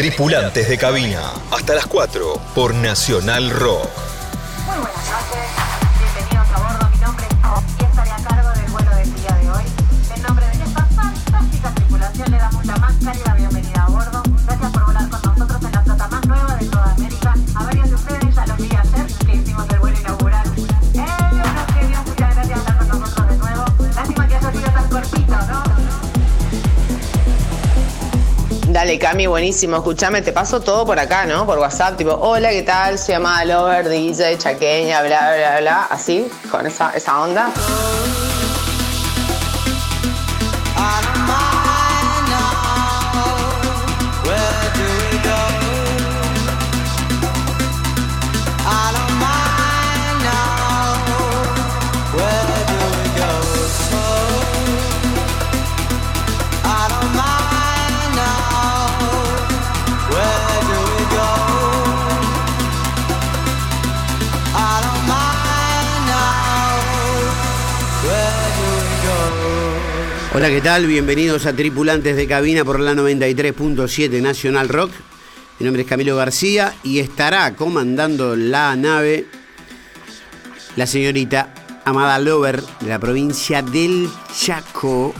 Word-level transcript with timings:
Tripulantes 0.00 0.66
de 0.66 0.78
cabina. 0.78 1.34
Hasta 1.50 1.74
las 1.74 1.84
4 1.84 2.40
por 2.54 2.74
Nacional 2.74 3.50
Rock. 3.50 3.90
Muy 4.64 4.78
buenas 4.78 4.96
noches, 4.96 5.69
Dale, 28.90 28.98
Cami, 28.98 29.28
buenísimo. 29.28 29.76
Escuchame, 29.76 30.20
te 30.20 30.32
paso 30.32 30.60
todo 30.60 30.84
por 30.84 30.98
acá, 30.98 31.24
¿no? 31.24 31.46
Por 31.46 31.60
WhatsApp, 31.60 31.96
tipo, 31.96 32.10
hola, 32.10 32.50
¿qué 32.50 32.62
tal? 32.62 32.98
Soy 32.98 33.14
Amada 33.14 33.44
Lover, 33.44 33.88
DJ, 33.88 34.36
chaqueña, 34.36 35.00
bla, 35.02 35.32
bla, 35.36 35.60
bla. 35.60 35.84
Así, 35.84 36.28
con 36.50 36.66
esa, 36.66 36.90
esa 36.96 37.20
onda. 37.20 37.52
Hola, 70.40 70.48
¿qué 70.48 70.62
tal? 70.62 70.86
Bienvenidos 70.86 71.44
a 71.44 71.52
Tripulantes 71.52 72.16
de 72.16 72.26
Cabina 72.26 72.64
por 72.64 72.80
la 72.80 72.94
93.7 72.94 74.22
Nacional 74.22 74.70
Rock. 74.70 74.90
Mi 75.58 75.66
nombre 75.66 75.82
es 75.82 75.88
Camilo 75.88 76.16
García 76.16 76.74
y 76.82 77.00
estará 77.00 77.54
comandando 77.54 78.34
la 78.36 78.74
nave 78.74 79.26
la 80.76 80.86
señorita 80.86 81.52
Amada 81.84 82.18
Lover 82.18 82.62
de 82.80 82.88
la 82.88 82.98
provincia 82.98 83.60
del 83.60 84.08
Chaco. 84.34 85.12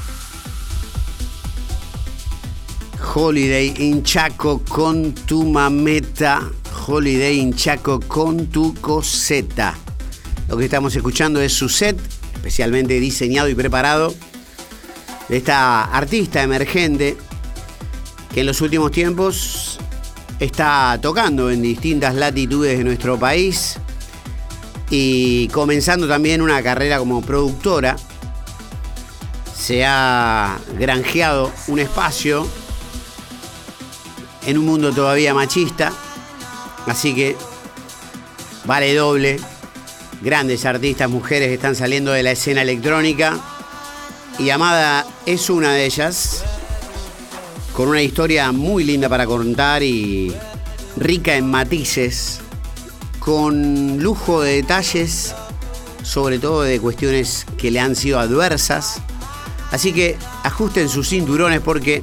Holiday 3.14 3.74
in 3.76 4.02
Chaco 4.02 4.62
con 4.66 5.12
tu 5.12 5.44
mameta. 5.44 6.50
Holiday 6.86 7.40
in 7.40 7.52
Chaco 7.52 8.00
con 8.00 8.46
tu 8.46 8.72
coseta. 8.76 9.76
Lo 10.48 10.56
que 10.56 10.64
estamos 10.64 10.96
escuchando 10.96 11.42
es 11.42 11.52
su 11.52 11.68
set, 11.68 12.00
especialmente 12.32 12.98
diseñado 12.98 13.50
y 13.50 13.54
preparado 13.54 14.14
de 15.30 15.36
esta 15.36 15.84
artista 15.84 16.42
emergente 16.42 17.16
que 18.34 18.40
en 18.40 18.46
los 18.46 18.60
últimos 18.60 18.90
tiempos 18.90 19.78
está 20.40 20.98
tocando 21.00 21.50
en 21.52 21.62
distintas 21.62 22.16
latitudes 22.16 22.76
de 22.76 22.82
nuestro 22.82 23.16
país 23.16 23.78
y 24.90 25.46
comenzando 25.48 26.08
también 26.08 26.42
una 26.42 26.60
carrera 26.64 26.98
como 26.98 27.22
productora. 27.22 27.96
Se 29.54 29.86
ha 29.86 30.58
granjeado 30.76 31.52
un 31.68 31.78
espacio 31.78 32.44
en 34.46 34.58
un 34.58 34.66
mundo 34.66 34.92
todavía 34.92 35.32
machista, 35.32 35.92
así 36.86 37.14
que 37.14 37.36
vale 38.64 38.92
doble. 38.94 39.38
Grandes 40.22 40.66
artistas, 40.66 41.08
mujeres 41.08 41.50
están 41.50 41.76
saliendo 41.76 42.10
de 42.10 42.24
la 42.24 42.32
escena 42.32 42.62
electrónica 42.62 43.38
y 44.40 44.48
Amada 44.48 45.06
es 45.26 45.50
una 45.50 45.74
de 45.74 45.84
ellas, 45.84 46.42
con 47.74 47.88
una 47.88 48.00
historia 48.00 48.50
muy 48.52 48.84
linda 48.84 49.06
para 49.08 49.26
contar 49.26 49.82
y 49.82 50.34
rica 50.96 51.36
en 51.36 51.50
matices, 51.50 52.40
con 53.18 54.02
lujo 54.02 54.40
de 54.40 54.56
detalles, 54.56 55.34
sobre 56.02 56.38
todo 56.38 56.62
de 56.62 56.80
cuestiones 56.80 57.44
que 57.58 57.70
le 57.70 57.80
han 57.80 57.94
sido 57.94 58.18
adversas. 58.18 59.02
Así 59.72 59.92
que 59.92 60.16
ajusten 60.42 60.88
sus 60.88 61.10
cinturones 61.10 61.60
porque 61.60 62.02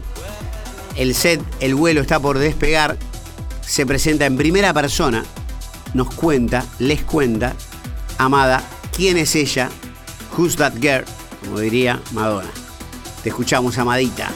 el 0.95 1.15
set, 1.15 1.41
el 1.59 1.73
vuelo 1.73 2.01
está 2.01 2.19
por 2.19 2.37
despegar, 2.37 2.97
se 3.65 3.87
presenta 3.87 4.27
en 4.27 4.37
primera 4.37 4.73
persona, 4.75 5.25
nos 5.95 6.13
cuenta, 6.13 6.63
les 6.77 7.01
cuenta, 7.01 7.55
Amada, 8.19 8.63
quién 8.95 9.17
es 9.17 9.35
ella, 9.35 9.69
Who's 10.37 10.55
That 10.55 10.73
Girl, 10.79 11.03
como 11.43 11.59
diría 11.59 11.99
Madonna. 12.11 12.49
Te 13.23 13.29
escuchamos, 13.29 13.77
Amadita. 13.77 14.29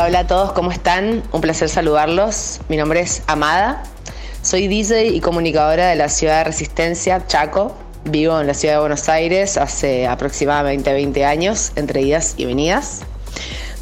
Hola, 0.00 0.20
a 0.20 0.26
todos, 0.28 0.52
¿cómo 0.52 0.70
están? 0.70 1.24
Un 1.32 1.40
placer 1.40 1.68
saludarlos. 1.68 2.60
Mi 2.68 2.76
nombre 2.76 3.00
es 3.00 3.22
Amada. 3.26 3.82
Soy 4.42 4.68
DJ 4.68 5.08
y 5.08 5.20
comunicadora 5.20 5.88
de 5.88 5.96
la 5.96 6.08
ciudad 6.08 6.38
de 6.38 6.44
Resistencia, 6.44 7.26
Chaco. 7.26 7.74
Vivo 8.04 8.40
en 8.40 8.46
la 8.46 8.54
ciudad 8.54 8.74
de 8.74 8.80
Buenos 8.80 9.08
Aires 9.08 9.56
hace 9.56 10.06
aproximadamente 10.06 10.92
20 10.92 11.24
años, 11.24 11.72
entre 11.74 12.02
idas 12.02 12.34
y 12.36 12.44
venidas. 12.44 13.00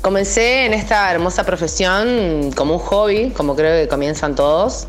Comencé 0.00 0.64
en 0.64 0.72
esta 0.72 1.10
hermosa 1.12 1.44
profesión 1.44 2.50
como 2.56 2.74
un 2.76 2.80
hobby, 2.80 3.30
como 3.30 3.54
creo 3.54 3.82
que 3.82 3.86
comienzan 3.86 4.34
todos, 4.34 4.86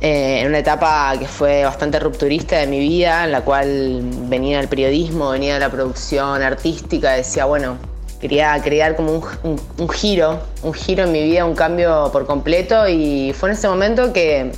eh, 0.00 0.40
en 0.40 0.48
una 0.48 0.58
etapa 0.58 1.14
que 1.20 1.28
fue 1.28 1.62
bastante 1.62 2.00
rupturista 2.00 2.56
de 2.56 2.66
mi 2.66 2.80
vida, 2.80 3.24
en 3.24 3.30
la 3.30 3.42
cual 3.42 4.00
venía 4.24 4.58
el 4.58 4.66
periodismo, 4.66 5.30
venía 5.30 5.60
la 5.60 5.70
producción 5.70 6.42
artística, 6.42 7.12
decía, 7.12 7.44
bueno, 7.44 7.91
quería 8.22 8.58
crear 8.62 8.96
como 8.96 9.12
un, 9.12 9.22
un- 9.42 9.60
un 9.78 9.88
giro, 9.90 10.40
un 10.62 10.72
giro 10.72 11.02
en 11.04 11.12
mi 11.12 11.22
vida, 11.22 11.44
un 11.44 11.54
cambio 11.54 12.08
por 12.12 12.24
completo. 12.24 12.88
Y 12.88 13.34
fue 13.38 13.50
en 13.50 13.56
ese 13.56 13.68
momento 13.68 14.12
que, 14.14 14.52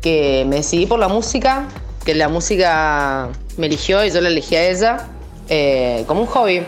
que 0.00 0.44
me 0.48 0.56
decidí 0.56 0.86
por 0.86 0.98
la 0.98 1.06
música, 1.08 1.68
que 2.04 2.14
la 2.16 2.28
música 2.28 3.28
me 3.56 3.66
eligió 3.66 4.04
y 4.04 4.10
yo 4.10 4.20
la 4.20 4.28
elegí 4.28 4.56
a 4.56 4.68
ella 4.68 5.08
eh, 5.48 6.02
como 6.08 6.22
un 6.22 6.26
hobby. 6.26 6.64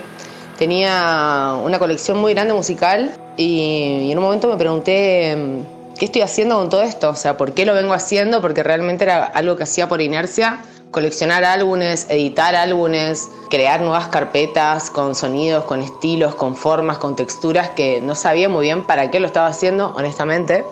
Tenía 0.59 1.55
una 1.65 1.79
colección 1.81 2.19
muy 2.19 2.33
grande 2.35 2.55
musical 2.55 3.11
y, 3.37 4.05
y 4.07 4.13
en 4.13 4.19
un 4.19 4.25
momento 4.25 4.47
me 4.49 4.57
pregunté 4.57 5.35
mm, 5.37 5.95
qué 5.99 6.05
estoy 6.05 6.23
haciendo 6.23 6.57
con 6.57 6.69
todo 6.69 6.83
esto, 6.83 7.11
o 7.11 7.17
sea, 7.17 7.37
por 7.37 7.55
qué 7.55 7.67
lo 7.67 7.75
vengo 7.75 7.93
haciendo, 7.93 8.41
porque 8.41 8.63
realmente 8.63 9.03
era 9.05 9.25
algo 9.25 9.57
que 9.57 9.65
hacía 9.65 9.89
por 9.89 10.01
inercia, 10.01 10.61
coleccionar 10.95 11.45
álbumes, 11.45 12.07
editar 12.09 12.55
álbumes, 12.55 13.29
crear 13.51 13.81
nuevas 13.81 14.07
carpetas 14.07 14.91
con 14.91 15.17
sonidos, 15.17 15.65
con 15.65 15.83
estilos, 15.83 16.37
con 16.37 16.55
formas, 16.55 16.99
con 16.99 17.17
texturas 17.17 17.71
que 17.71 18.01
no 18.01 18.15
sabía 18.15 18.49
muy 18.49 18.67
bien 18.67 18.85
para 18.85 19.11
qué 19.11 19.19
lo 19.19 19.27
estaba 19.27 19.49
haciendo, 19.49 19.93
honestamente. 19.97 20.65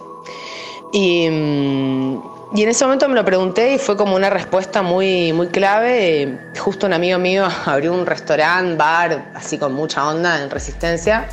Y 0.92 1.28
mm, 1.28 2.22
en 2.56 2.68
ese 2.68 2.84
momento 2.84 3.08
me 3.08 3.16
lo 3.16 3.24
pregunté 3.24 3.74
y 3.74 3.78
fue 3.78 3.96
como 3.96 4.14
una 4.14 4.30
respuesta 4.30 4.80
muy, 4.80 5.32
muy 5.32 5.48
clave. 5.48 6.38
Justo 6.56 6.86
un 6.86 6.92
amigo 6.92 7.18
mío 7.18 7.48
abrió 7.66 7.92
un 7.92 8.06
restaurante, 8.06 8.76
bar, 8.76 9.32
así 9.34 9.58
con 9.58 9.74
mucha 9.74 10.06
onda 10.06 10.40
en 10.40 10.50
Resistencia. 10.50 11.26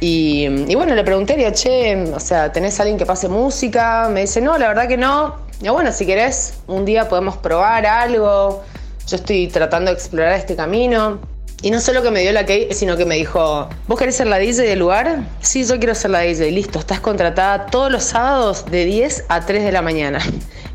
Y, 0.00 0.46
y 0.46 0.74
bueno, 0.74 0.94
le 0.94 1.04
pregunté, 1.04 1.36
le 1.36 1.44
digo, 1.44 1.54
che, 1.54 2.02
o 2.14 2.20
sea, 2.20 2.50
¿tenés 2.50 2.80
alguien 2.80 2.96
que 2.96 3.04
pase 3.04 3.28
música? 3.28 4.08
Me 4.10 4.22
dice, 4.22 4.40
no, 4.40 4.56
la 4.56 4.68
verdad 4.68 4.88
que 4.88 4.96
no. 4.96 5.49
Y 5.60 5.66
yo, 5.66 5.74
bueno, 5.74 5.92
si 5.92 6.06
querés, 6.06 6.54
un 6.66 6.84
día 6.86 7.08
podemos 7.08 7.36
probar 7.36 7.84
algo. 7.84 8.62
Yo 9.06 9.16
estoy 9.16 9.48
tratando 9.48 9.90
de 9.90 9.96
explorar 9.96 10.32
este 10.32 10.56
camino. 10.56 11.20
Y 11.62 11.70
no 11.70 11.80
solo 11.80 12.02
que 12.02 12.10
me 12.10 12.20
dio 12.20 12.32
la 12.32 12.46
key, 12.46 12.68
sino 12.70 12.96
que 12.96 13.04
me 13.04 13.16
dijo, 13.16 13.68
¿vos 13.86 13.98
querés 13.98 14.16
ser 14.16 14.28
la 14.28 14.38
DJ 14.38 14.62
del 14.62 14.78
lugar? 14.78 15.26
Sí, 15.40 15.66
yo 15.66 15.78
quiero 15.78 15.94
ser 15.94 16.12
la 16.12 16.20
DJ. 16.20 16.50
Listo, 16.50 16.78
estás 16.78 17.00
contratada 17.00 17.66
todos 17.66 17.92
los 17.92 18.04
sábados 18.04 18.64
de 18.70 18.86
10 18.86 19.26
a 19.28 19.44
3 19.44 19.64
de 19.64 19.72
la 19.72 19.82
mañana. 19.82 20.20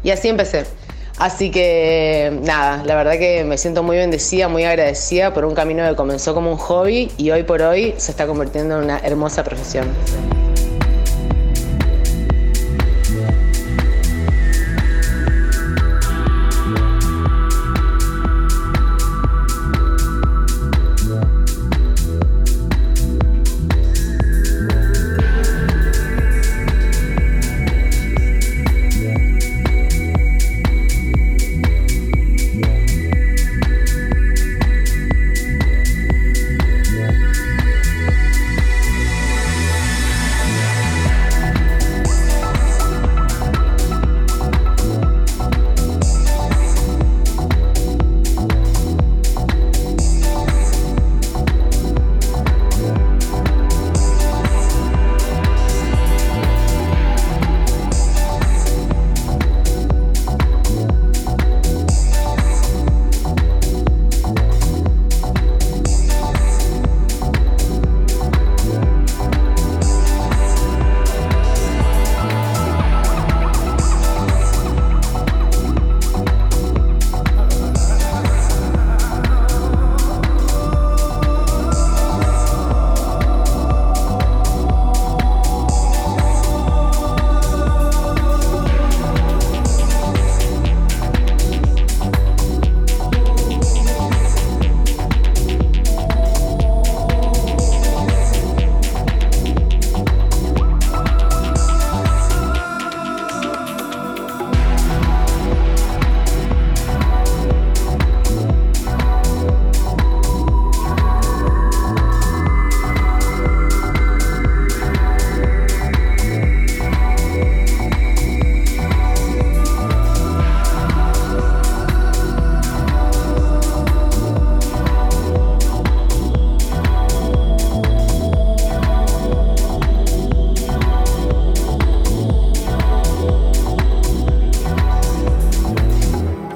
Y 0.03 0.11
así 0.11 0.27
empecé. 0.27 0.65
Así 1.17 1.49
que 1.49 2.37
nada, 2.43 2.83
la 2.85 2.93
verdad 2.93 3.13
que 3.13 3.43
me 3.43 3.57
siento 3.57 3.81
muy 3.81 3.97
bendecida, 3.97 4.49
muy 4.49 4.65
agradecida 4.65 5.33
por 5.33 5.45
un 5.45 5.55
camino 5.55 5.89
que 5.89 5.95
comenzó 5.95 6.35
como 6.35 6.51
un 6.51 6.57
hobby 6.57 7.11
y 7.17 7.31
hoy 7.31 7.41
por 7.41 7.63
hoy 7.63 7.95
se 7.97 8.11
está 8.11 8.27
convirtiendo 8.27 8.77
en 8.77 8.83
una 8.83 8.99
hermosa 8.99 9.43
profesión. 9.43 9.87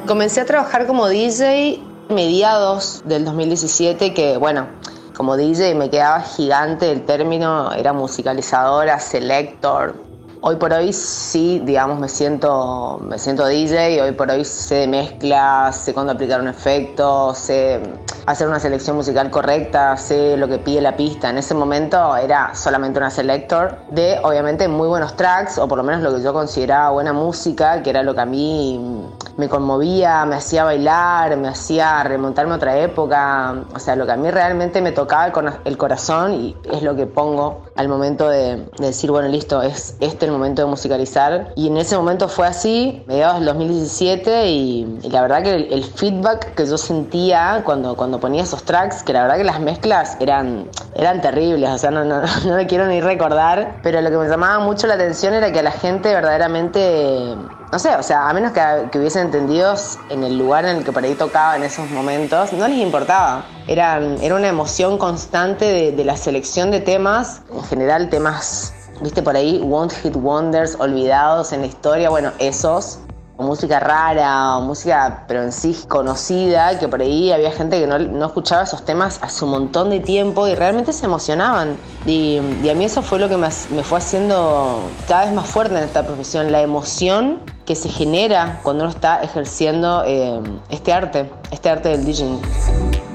Comencé 0.10 0.42
a 0.42 0.46
trabajar 0.46 0.88
como 0.88 1.08
DJ 1.08 1.84
mediados 2.10 3.04
del 3.06 3.26
2017, 3.26 4.12
que 4.16 4.38
bueno, 4.38 4.68
como 5.16 5.38
DJ 5.38 5.76
me 5.76 5.92
quedaba 5.92 6.22
gigante 6.22 6.92
el 6.92 7.06
término, 7.06 7.72
era 7.74 7.94
musicalizadora, 7.94 9.00
selector. 9.00 10.09
Hoy 10.42 10.56
por 10.56 10.72
hoy 10.72 10.94
sí, 10.94 11.62
digamos, 11.66 12.00
me 12.00 12.08
siento, 12.08 12.98
me 13.02 13.20
siento 13.20 13.46
DJ, 13.46 14.02
hoy 14.02 14.14
por 14.14 14.32
hoy 14.32 14.46
sé 14.46 14.76
de 14.76 14.88
mezcla, 14.88 15.70
sé 15.74 15.94
cuándo 15.94 16.14
aplicar 16.14 16.40
un 16.40 16.48
efecto, 16.48 17.34
sé 17.36 17.82
hacer 18.26 18.48
una 18.48 18.60
selección 18.62 18.96
musical 18.96 19.30
correcta, 19.32 19.98
sé 19.98 20.38
lo 20.38 20.48
que 20.48 20.58
pide 20.60 20.80
la 20.80 20.96
pista. 20.96 21.30
En 21.30 21.40
ese 21.40 21.54
momento 21.56 22.16
era 22.16 22.56
solamente 22.56 23.00
una 23.00 23.10
selector 23.10 23.80
de, 23.90 24.18
obviamente, 24.24 24.70
muy 24.70 24.88
buenos 24.88 25.18
tracks, 25.18 25.58
o 25.58 25.68
por 25.68 25.78
lo 25.78 25.84
menos 25.84 26.02
lo 26.04 26.16
que 26.16 26.22
yo 26.22 26.32
consideraba 26.32 26.92
buena 26.92 27.12
música, 27.12 27.84
que 27.84 27.90
era 27.90 28.02
lo 28.02 28.16
que 28.16 28.22
a 28.22 28.26
mí 28.26 29.10
me 29.36 29.50
conmovía, 29.50 30.24
me 30.26 30.36
hacía 30.36 30.64
bailar, 30.64 31.36
me 31.36 31.50
hacía 31.50 32.02
remontarme 32.04 32.54
a 32.54 32.56
otra 32.56 32.78
época. 32.78 33.56
O 33.76 33.80
sea, 33.80 33.98
lo 33.98 34.06
que 34.06 34.14
a 34.14 34.18
mí 34.18 34.32
realmente 34.32 34.80
me 34.82 34.94
tocaba 34.94 35.32
cora- 35.34 35.60
el 35.66 35.78
corazón 35.78 36.34
y 36.34 36.56
es 36.72 36.82
lo 36.82 36.96
que 36.96 37.08
pongo 37.08 37.64
al 37.76 37.90
momento 37.90 38.30
de, 38.30 38.58
de 38.78 38.86
decir, 38.88 39.12
bueno, 39.12 39.28
listo, 39.28 39.62
es 39.62 39.98
este 40.00 40.29
el 40.30 40.38
momento 40.38 40.62
de 40.62 40.68
musicalizar. 40.68 41.54
Y 41.56 41.68
en 41.68 41.78
ese 41.78 41.96
momento 41.98 42.28
fue 42.28 42.48
así, 42.48 43.04
mediados 43.08 43.36
del 43.36 43.46
2017, 43.46 44.50
y, 44.50 45.00
y 45.04 45.10
la 45.10 45.22
verdad 45.22 45.44
que 45.44 45.56
el, 45.56 45.74
el 45.74 45.84
feedback 45.84 46.54
que 46.56 46.66
yo 46.66 46.78
sentía 46.78 47.62
cuando, 47.66 47.96
cuando 47.96 48.20
ponía 48.20 48.44
esos 48.44 48.64
tracks, 48.64 49.04
que 49.04 49.14
la 49.14 49.24
verdad 49.24 49.38
que 49.38 49.44
las 49.44 49.60
mezclas 49.60 50.18
eran, 50.20 50.70
eran 50.96 51.22
terribles, 51.22 51.70
o 51.70 51.78
sea, 51.78 51.92
no, 51.92 52.04
no, 52.04 52.22
no 52.46 52.56
me 52.56 52.68
quiero 52.68 52.88
ni 52.88 53.02
recordar, 53.02 53.80
pero 53.84 54.02
lo 54.02 54.10
que 54.10 54.18
me 54.18 54.28
llamaba 54.28 54.64
mucho 54.64 54.88
la 54.88 54.96
atención 54.96 55.34
era 55.34 55.52
que 55.52 55.60
a 55.60 55.64
la 55.64 55.72
gente 55.72 56.14
verdaderamente 56.14 57.36
no 57.72 57.78
sé, 57.78 57.96
o 57.96 58.04
sea, 58.04 58.28
a 58.28 58.34
menos 58.34 58.52
que, 58.52 58.62
que 58.92 58.98
hubiesen 58.98 59.28
entendido 59.28 59.76
en 60.10 60.24
el 60.24 60.38
lugar 60.38 60.66
en 60.66 60.78
el 60.78 60.84
que 60.84 60.92
por 60.92 61.04
ahí 61.04 61.14
tocaba 61.14 61.56
en 61.56 61.64
esos 61.64 61.90
momentos, 61.92 62.52
no 62.54 62.68
les 62.68 62.80
importaba. 62.80 63.46
Era, 63.68 64.00
era 64.22 64.36
una 64.36 64.48
emoción 64.48 64.98
constante 64.98 65.66
de, 65.66 65.92
de 65.92 66.04
la 66.04 66.18
selección 66.18 66.72
de 66.72 66.80
temas, 66.80 67.44
en 67.54 67.64
general 67.66 68.10
temas, 68.10 68.74
viste 69.02 69.22
por 69.22 69.36
ahí, 69.36 69.66
One 69.70 69.90
Hit 69.90 70.16
Wonders, 70.16 70.76
olvidados 70.80 71.54
en 71.54 71.62
la 71.62 71.68
historia, 71.68 72.10
bueno, 72.10 72.32
esos, 72.40 73.00
o 73.38 73.44
música 73.44 73.80
rara, 73.80 74.58
o 74.58 74.62
música 74.62 75.24
pero 75.28 75.44
en 75.44 75.54
sí 75.54 75.74
conocida, 75.88 76.78
que 76.78 76.90
por 76.90 77.02
ahí 77.02 77.32
había 77.32 77.52
gente 77.52 77.80
que 77.80 77.88
no, 77.88 77.98
no 77.98 78.26
escuchaba 78.26 78.64
esos 78.64 78.84
temas 78.84 79.20
hace 79.22 79.46
un 79.46 79.52
montón 79.52 79.90
de 79.90 80.02
tiempo 80.02 80.46
y 80.48 80.56
realmente 80.56 80.92
se 80.92 81.06
emocionaban. 81.06 81.78
Y, 82.06 82.42
y 82.62 82.70
a 82.70 82.76
mí 82.76 82.84
eso 82.84 83.02
fue 83.02 83.18
lo 83.18 83.30
que 83.30 83.38
me, 83.38 83.48
me 83.72 83.84
fue 83.84 84.00
haciendo 84.00 84.82
cada 85.08 85.26
vez 85.26 85.34
más 85.34 85.48
fuerte 85.48 85.78
en 85.78 85.84
esta 85.84 86.06
profesión, 86.06 86.52
la 86.52 86.62
emoción 86.62 87.40
que 87.66 87.76
se 87.76 87.88
genera 87.88 88.60
cuando 88.64 88.84
uno 88.84 88.92
está 88.92 89.22
ejerciendo 89.22 90.04
eh, 90.06 90.42
este 90.70 90.92
arte, 90.92 91.32
este 91.52 91.70
arte 91.70 91.90
del 91.90 92.04
DJing. 92.04 93.09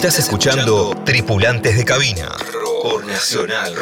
Estás 0.00 0.18
escuchando 0.18 0.94
Tripulantes 1.04 1.76
de 1.76 1.84
Cabina. 1.84 2.34
Nacional. 3.06 3.74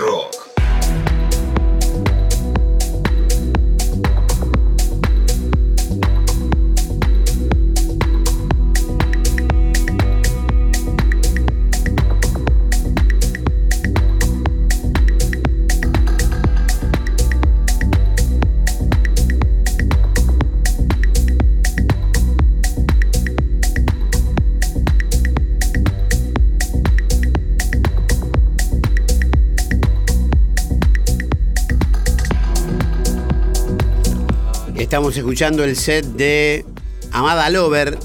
Estamos 34.99 35.17
escuchando 35.17 35.63
el 35.63 35.77
set 35.77 36.05
de 36.05 36.65
Amada 37.13 37.49
Lover, 37.51 38.01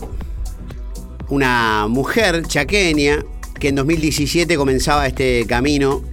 una 1.29 1.88
mujer 1.88 2.45
chaqueña 2.45 3.25
que 3.59 3.69
en 3.69 3.75
2017 3.77 4.55
comenzaba 4.57 5.07
este 5.07 5.47
camino 5.47 6.03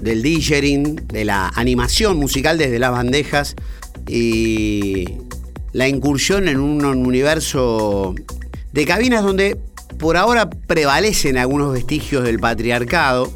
del 0.00 0.22
DJing, 0.22 1.08
de 1.08 1.24
la 1.24 1.48
animación 1.56 2.18
musical 2.18 2.56
desde 2.56 2.78
las 2.78 2.92
bandejas 2.92 3.56
y 4.06 5.06
la 5.72 5.88
incursión 5.88 6.46
en 6.46 6.60
un 6.60 6.84
universo 6.84 8.14
de 8.72 8.86
cabinas 8.86 9.24
donde 9.24 9.56
por 9.98 10.16
ahora 10.16 10.48
prevalecen 10.48 11.36
algunos 11.36 11.72
vestigios 11.72 12.22
del 12.22 12.38
patriarcado, 12.38 13.28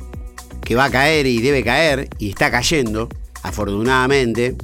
que 0.65 0.77
va 0.77 0.85
a 0.85 0.91
caer 0.91 1.27
y 1.27 1.41
debe 1.41 1.65
caer, 1.65 2.11
y 2.21 2.29
está 2.29 2.53
cayendo, 2.53 3.09
afortunadamente 3.43 4.55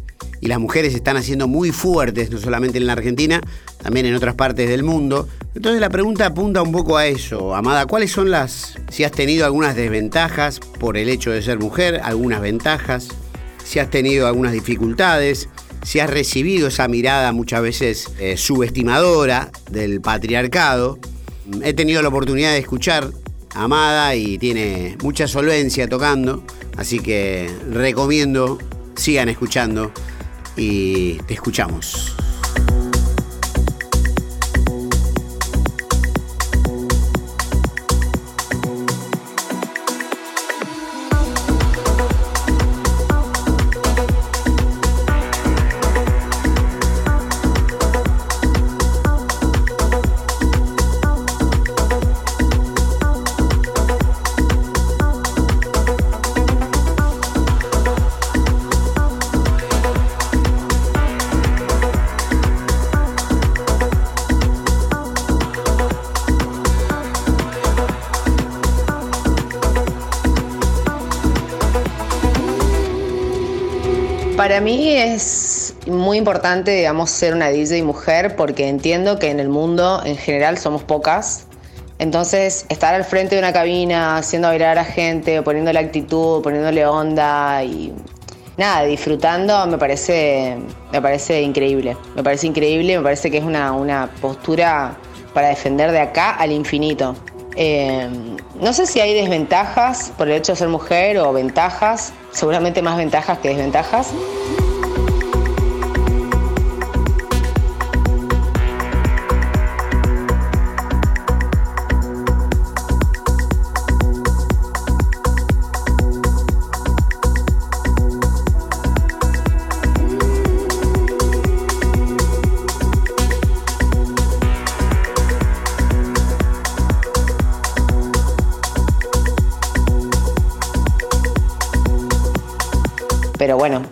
y 0.40 0.46
las 0.46 0.58
mujeres 0.58 0.94
están 0.94 1.16
haciendo 1.16 1.48
muy 1.48 1.72
fuertes, 1.72 2.30
no 2.30 2.38
solamente 2.38 2.78
en 2.78 2.86
la 2.86 2.92
Argentina, 2.92 3.40
también 3.82 4.06
en 4.06 4.14
otras 4.14 4.34
partes 4.34 4.68
del 4.68 4.82
mundo. 4.82 5.28
Entonces 5.54 5.80
la 5.80 5.90
pregunta 5.90 6.26
apunta 6.26 6.62
un 6.62 6.72
poco 6.72 6.96
a 6.96 7.06
eso, 7.06 7.54
Amada, 7.54 7.86
¿cuáles 7.86 8.12
son 8.12 8.30
las, 8.30 8.74
si 8.90 9.04
has 9.04 9.12
tenido 9.12 9.44
algunas 9.46 9.74
desventajas 9.74 10.60
por 10.60 10.96
el 10.96 11.08
hecho 11.08 11.30
de 11.30 11.42
ser 11.42 11.58
mujer, 11.58 12.00
algunas 12.02 12.40
ventajas, 12.40 13.08
si 13.64 13.78
has 13.78 13.90
tenido 13.90 14.26
algunas 14.26 14.52
dificultades, 14.52 15.48
si 15.82 16.00
has 16.00 16.10
recibido 16.10 16.68
esa 16.68 16.88
mirada 16.88 17.32
muchas 17.32 17.62
veces 17.62 18.10
eh, 18.18 18.36
subestimadora 18.36 19.50
del 19.70 20.00
patriarcado? 20.00 20.98
He 21.62 21.72
tenido 21.72 22.02
la 22.02 22.08
oportunidad 22.08 22.52
de 22.52 22.58
escuchar 22.58 23.10
a 23.54 23.64
Amada 23.64 24.14
y 24.14 24.38
tiene 24.38 24.96
mucha 25.02 25.26
solvencia 25.26 25.88
tocando, 25.88 26.44
así 26.76 27.00
que 27.00 27.50
recomiendo 27.70 28.58
sigan 28.94 29.28
escuchando 29.28 29.92
y 30.58 31.18
te 31.26 31.34
escuchamos. 31.34 32.17
Importante, 76.18 76.72
digamos, 76.72 77.10
ser 77.10 77.34
una 77.34 77.48
DJ 77.48 77.82
mujer 77.82 78.36
porque 78.36 78.68
entiendo 78.68 79.18
que 79.18 79.30
en 79.30 79.40
el 79.40 79.48
mundo 79.48 80.02
en 80.04 80.16
general 80.16 80.58
somos 80.58 80.82
pocas. 80.82 81.46
Entonces, 81.98 82.66
estar 82.68 82.94
al 82.94 83.04
frente 83.04 83.34
de 83.34 83.40
una 83.40 83.52
cabina, 83.52 84.18
haciendo 84.18 84.48
bailar 84.48 84.78
a 84.78 84.84
gente, 84.84 85.42
poniéndole 85.42 85.78
actitud, 85.78 86.42
poniéndole 86.42 86.86
onda 86.86 87.64
y 87.64 87.92
nada, 88.56 88.84
disfrutando, 88.84 89.66
me 89.66 89.78
parece, 89.78 90.58
me 90.92 91.00
parece 91.00 91.42
increíble. 91.42 91.96
Me 92.14 92.22
parece 92.22 92.46
increíble, 92.46 92.98
me 92.98 93.02
parece 93.02 93.30
que 93.30 93.38
es 93.38 93.44
una, 93.44 93.72
una 93.72 94.10
postura 94.20 94.96
para 95.32 95.48
defender 95.48 95.90
de 95.90 96.00
acá 96.00 96.30
al 96.30 96.52
infinito. 96.52 97.16
Eh, 97.56 98.08
no 98.60 98.72
sé 98.72 98.86
si 98.86 99.00
hay 99.00 99.14
desventajas 99.14 100.12
por 100.16 100.28
el 100.28 100.34
hecho 100.34 100.52
de 100.52 100.56
ser 100.56 100.68
mujer 100.68 101.18
o 101.18 101.32
ventajas, 101.32 102.12
seguramente 102.30 102.82
más 102.82 102.96
ventajas 102.96 103.38
que 103.38 103.48
desventajas. 103.48 104.12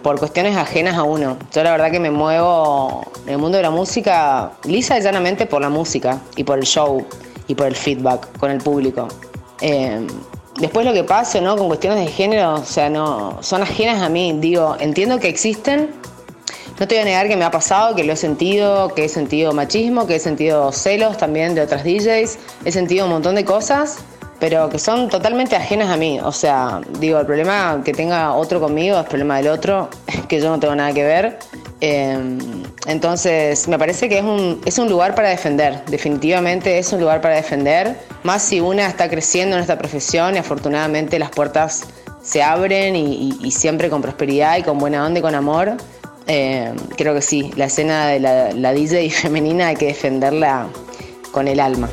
Por 0.06 0.20
cuestiones 0.20 0.56
ajenas 0.56 0.96
a 0.96 1.02
uno. 1.02 1.36
Yo 1.52 1.64
la 1.64 1.72
verdad 1.72 1.90
que 1.90 1.98
me 1.98 2.12
muevo 2.12 3.02
en 3.26 3.32
el 3.32 3.38
mundo 3.38 3.56
de 3.56 3.64
la 3.64 3.72
música 3.72 4.52
lisa 4.62 4.96
y 4.96 5.02
llanamente 5.02 5.46
por 5.46 5.60
la 5.60 5.68
música 5.68 6.20
y 6.36 6.44
por 6.44 6.60
el 6.60 6.64
show 6.64 7.04
y 7.48 7.56
por 7.56 7.66
el 7.66 7.74
feedback 7.74 8.38
con 8.38 8.52
el 8.52 8.58
público. 8.58 9.08
Eh, 9.60 10.06
después 10.60 10.86
lo 10.86 10.92
que 10.92 11.02
pase, 11.02 11.40
¿no? 11.40 11.56
Con 11.56 11.66
cuestiones 11.66 12.04
de 12.04 12.12
género, 12.12 12.54
o 12.54 12.64
sea, 12.64 12.88
no, 12.88 13.38
son 13.42 13.62
ajenas 13.62 14.00
a 14.00 14.08
mí. 14.08 14.32
Digo, 14.38 14.76
entiendo 14.78 15.18
que 15.18 15.26
existen. 15.26 15.90
No 16.78 16.86
te 16.86 16.94
voy 16.94 17.02
a 17.02 17.04
negar 17.04 17.26
que 17.26 17.36
me 17.36 17.44
ha 17.44 17.50
pasado, 17.50 17.96
que 17.96 18.04
lo 18.04 18.12
he 18.12 18.16
sentido, 18.16 18.94
que 18.94 19.06
he 19.06 19.08
sentido 19.08 19.54
machismo, 19.54 20.06
que 20.06 20.14
he 20.14 20.20
sentido 20.20 20.70
celos 20.70 21.16
también 21.16 21.56
de 21.56 21.62
otras 21.62 21.82
DJs, 21.82 22.38
he 22.64 22.70
sentido 22.70 23.06
un 23.06 23.10
montón 23.10 23.34
de 23.34 23.44
cosas 23.44 23.98
pero 24.38 24.68
que 24.68 24.78
son 24.78 25.08
totalmente 25.08 25.56
ajenas 25.56 25.88
a 25.90 25.96
mí. 25.96 26.20
O 26.22 26.32
sea, 26.32 26.80
digo, 27.00 27.18
el 27.18 27.26
problema 27.26 27.80
que 27.84 27.92
tenga 27.92 28.32
otro 28.34 28.60
conmigo 28.60 28.98
es 28.98 29.06
problema 29.06 29.36
del 29.38 29.48
otro, 29.48 29.88
que 30.28 30.40
yo 30.40 30.50
no 30.50 30.58
tengo 30.60 30.74
nada 30.74 30.92
que 30.92 31.04
ver. 31.04 31.38
Eh, 31.80 32.38
entonces, 32.86 33.68
me 33.68 33.78
parece 33.78 34.08
que 34.08 34.18
es 34.18 34.24
un, 34.24 34.60
es 34.64 34.78
un 34.78 34.88
lugar 34.88 35.14
para 35.14 35.28
defender, 35.28 35.84
definitivamente 35.86 36.78
es 36.78 36.90
un 36.92 37.00
lugar 37.00 37.20
para 37.20 37.34
defender, 37.36 37.96
más 38.22 38.42
si 38.42 38.60
una 38.60 38.86
está 38.86 39.10
creciendo 39.10 39.56
en 39.56 39.62
esta 39.62 39.76
profesión 39.76 40.34
y 40.36 40.38
afortunadamente 40.38 41.18
las 41.18 41.30
puertas 41.30 41.82
se 42.22 42.42
abren 42.42 42.96
y, 42.96 43.28
y- 43.40 43.46
y 43.46 43.50
siempre 43.50 43.90
con 43.90 44.00
prosperidad 44.02 44.56
y 44.56 44.62
con 44.62 44.78
buena 44.78 45.04
onda 45.04 45.18
y 45.18 45.22
con 45.22 45.34
amor. 45.34 45.76
Eh, 46.28 46.72
creo 46.96 47.14
que 47.14 47.22
sí, 47.22 47.52
la 47.56 47.66
escena 47.66 48.06
de 48.08 48.20
la, 48.20 48.52
la 48.52 48.72
DJ 48.72 49.10
femenina 49.10 49.68
hay 49.68 49.76
que 49.76 49.86
defenderla 49.86 50.66
con 51.30 51.46
el 51.46 51.60
alma. 51.60 51.88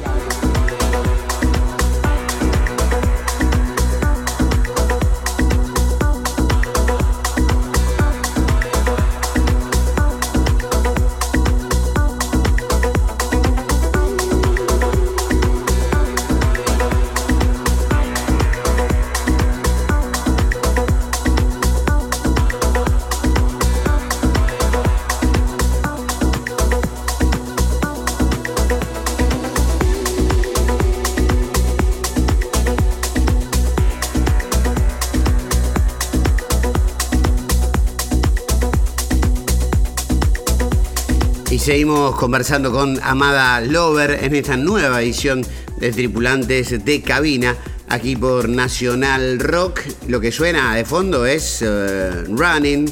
Seguimos 41.63 42.17
conversando 42.17 42.73
con 42.73 42.99
Amada 43.03 43.61
Lover 43.61 44.19
en 44.21 44.35
esta 44.35 44.57
nueva 44.57 45.01
edición 45.01 45.45
de 45.79 45.93
Tripulantes 45.93 46.83
de 46.83 47.01
Cabina 47.01 47.55
aquí 47.87 48.17
por 48.17 48.49
Nacional 48.49 49.39
Rock. 49.39 49.79
Lo 50.09 50.19
que 50.19 50.33
suena 50.33 50.75
de 50.75 50.83
fondo 50.83 51.25
es 51.25 51.61
eh, 51.61 52.25
Running, 52.27 52.91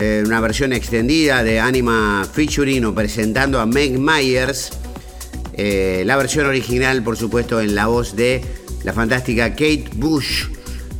eh, 0.00 0.24
una 0.26 0.40
versión 0.40 0.72
extendida 0.72 1.44
de 1.44 1.60
Anima 1.60 2.26
featuring 2.30 2.86
o 2.86 2.92
presentando 2.92 3.60
a 3.60 3.66
Meg 3.66 3.96
Myers. 4.00 4.72
Eh, 5.52 6.02
la 6.04 6.16
versión 6.16 6.46
original, 6.46 7.04
por 7.04 7.16
supuesto, 7.16 7.60
en 7.60 7.76
la 7.76 7.86
voz 7.86 8.16
de 8.16 8.42
la 8.82 8.92
fantástica 8.92 9.50
Kate 9.50 9.90
Bush. 9.94 10.46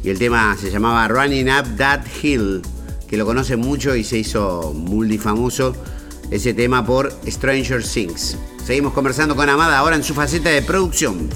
Y 0.04 0.11
el 0.11 0.21
tema 0.21 0.56
se 0.56 0.71
llamaba 0.71 1.09
Running 1.09 1.49
Up 1.49 1.76
That 1.76 2.02
Hill, 2.23 2.62
que 3.09 3.16
lo 3.16 3.26
conoce 3.26 3.56
mucho 3.56 3.97
y 3.97 4.04
se 4.04 4.18
hizo 4.18 4.73
multifamoso 4.73 5.75
ese 6.32 6.54
tema 6.54 6.84
por 6.84 7.12
Stranger 7.26 7.84
Things. 7.84 8.36
Seguimos 8.64 8.92
conversando 8.94 9.36
con 9.36 9.48
Amada 9.48 9.78
ahora 9.78 9.96
en 9.96 10.02
su 10.02 10.14
faceta 10.14 10.48
de 10.48 10.62
producción. 10.62 11.28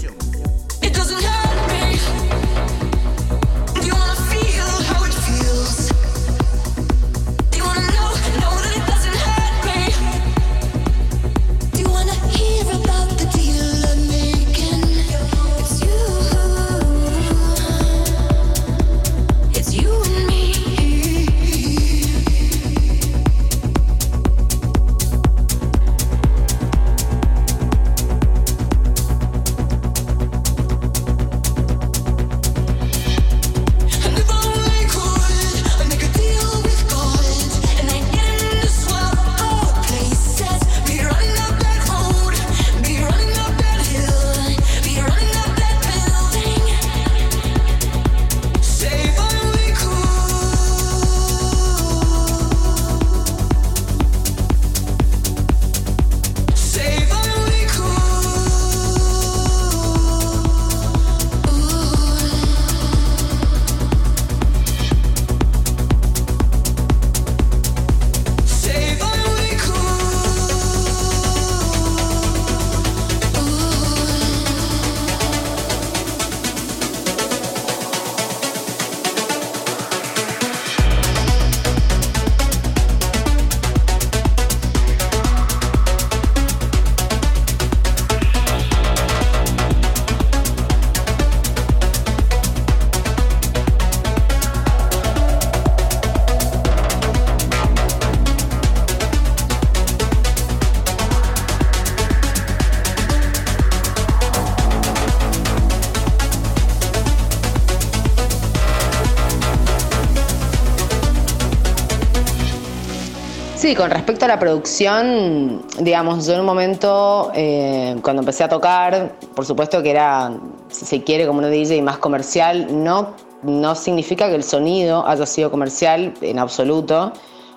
Sí, 113.67 113.75
con 113.75 113.91
respecto 113.91 114.27
a 114.27 114.29
la 114.29 114.39
producción, 114.39 115.61
digamos, 115.81 116.25
yo 116.25 116.35
en 116.35 116.39
un 116.39 116.47
momento, 116.47 117.33
eh, 117.35 117.97
cuando 118.01 118.23
empecé 118.23 118.45
a 118.45 118.49
tocar, 118.49 119.17
por 119.35 119.45
supuesto 119.45 119.83
que 119.83 119.91
era, 119.91 120.31
si 120.69 120.87
se 120.87 121.03
quiere, 121.03 121.27
como 121.27 121.41
uno 121.41 121.49
dice, 121.49 121.83
más 121.83 121.99
comercial, 121.99 122.69
no, 122.85 123.15
no 123.43 123.75
significa 123.75 124.29
que 124.29 124.37
el 124.37 124.45
sonido 124.45 125.05
haya 125.05 125.27
sido 125.27 125.51
comercial 125.51 126.15
en 126.21 126.39
absoluto, 126.39 127.13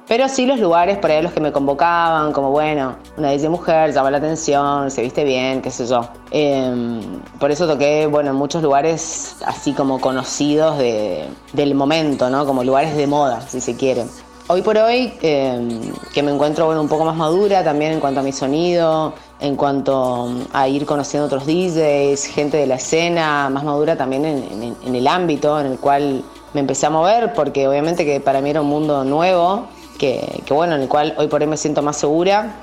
pero 0.08 0.28
sí 0.30 0.48
los 0.48 0.60
lugares 0.60 0.98
por 0.98 1.12
ahí 1.12 1.22
los 1.22 1.32
que 1.32 1.42
me 1.42 1.52
convocaban, 1.52 2.34
como 2.34 2.50
bueno, 2.50 2.96
una 3.16 3.30
DJ 3.30 3.48
mujer, 3.52 3.94
llama 3.94 4.10
la 4.10 4.18
atención, 4.18 4.90
se 4.90 5.04
viste 5.04 5.24
bien, 5.24 5.62
qué 5.62 5.70
sé 5.70 5.86
yo. 5.86 6.10
Eh, 6.32 7.02
por 7.40 7.52
eso 7.52 7.68
toqué, 7.68 8.08
bueno, 8.08 8.32
en 8.32 8.36
muchos 8.36 8.64
lugares 8.64 9.36
así 9.46 9.74
como 9.74 10.02
conocidos 10.02 10.80
de- 10.80 11.28
del 11.54 11.76
momento, 11.76 12.32
¿no? 12.32 12.48
Como 12.48 12.64
lugares 12.64 12.98
de 12.98 13.06
moda, 13.06 13.42
si 13.42 13.62
se 13.62 13.76
quiere. 13.76 14.06
Hoy 14.52 14.64
por 14.64 14.80
hoy, 14.80 15.14
eh, 15.22 15.94
que 16.12 16.24
me 16.24 16.32
encuentro 16.32 16.66
bueno, 16.66 16.82
un 16.82 16.90
poco 16.90 17.06
más 17.06 17.16
madura 17.16 17.64
también 17.64 17.92
en 17.92 18.00
cuanto 18.00 18.22
a 18.22 18.24
mi 18.24 18.32
sonido, 18.32 19.14
en 19.40 19.56
cuanto 19.56 20.28
a 20.52 20.68
ir 20.68 20.88
conociendo 20.88 21.28
otros 21.28 21.46
DJs, 21.46 22.26
gente 22.26 22.58
de 22.58 22.66
la 22.66 22.78
escena, 22.78 23.48
más 23.52 23.64
madura 23.64 23.96
también 23.96 24.26
en, 24.26 24.96
el 24.96 25.08
ámbito 25.08 25.60
en 25.60 25.68
el 25.68 25.78
cual 25.78 26.24
me 26.56 26.62
empecé 26.62 26.88
a 26.88 26.90
mover, 26.90 27.34
porque 27.34 27.68
obviamente 27.68 28.06
que 28.06 28.20
para 28.22 28.42
mí 28.42 28.50
era 28.50 28.62
un 28.62 28.70
mundo 28.70 29.04
nuevo, 29.04 29.68
que, 30.00 30.42
que 30.44 30.52
bueno, 30.56 30.74
en 30.74 30.82
el 30.82 30.88
cual 30.88 31.14
hoy 31.20 31.28
por 31.28 31.42
hoy 31.42 31.48
me 31.48 31.56
siento 31.56 31.84
más 31.84 31.98
segura. 31.98 32.56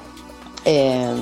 Eh, 0.65 1.15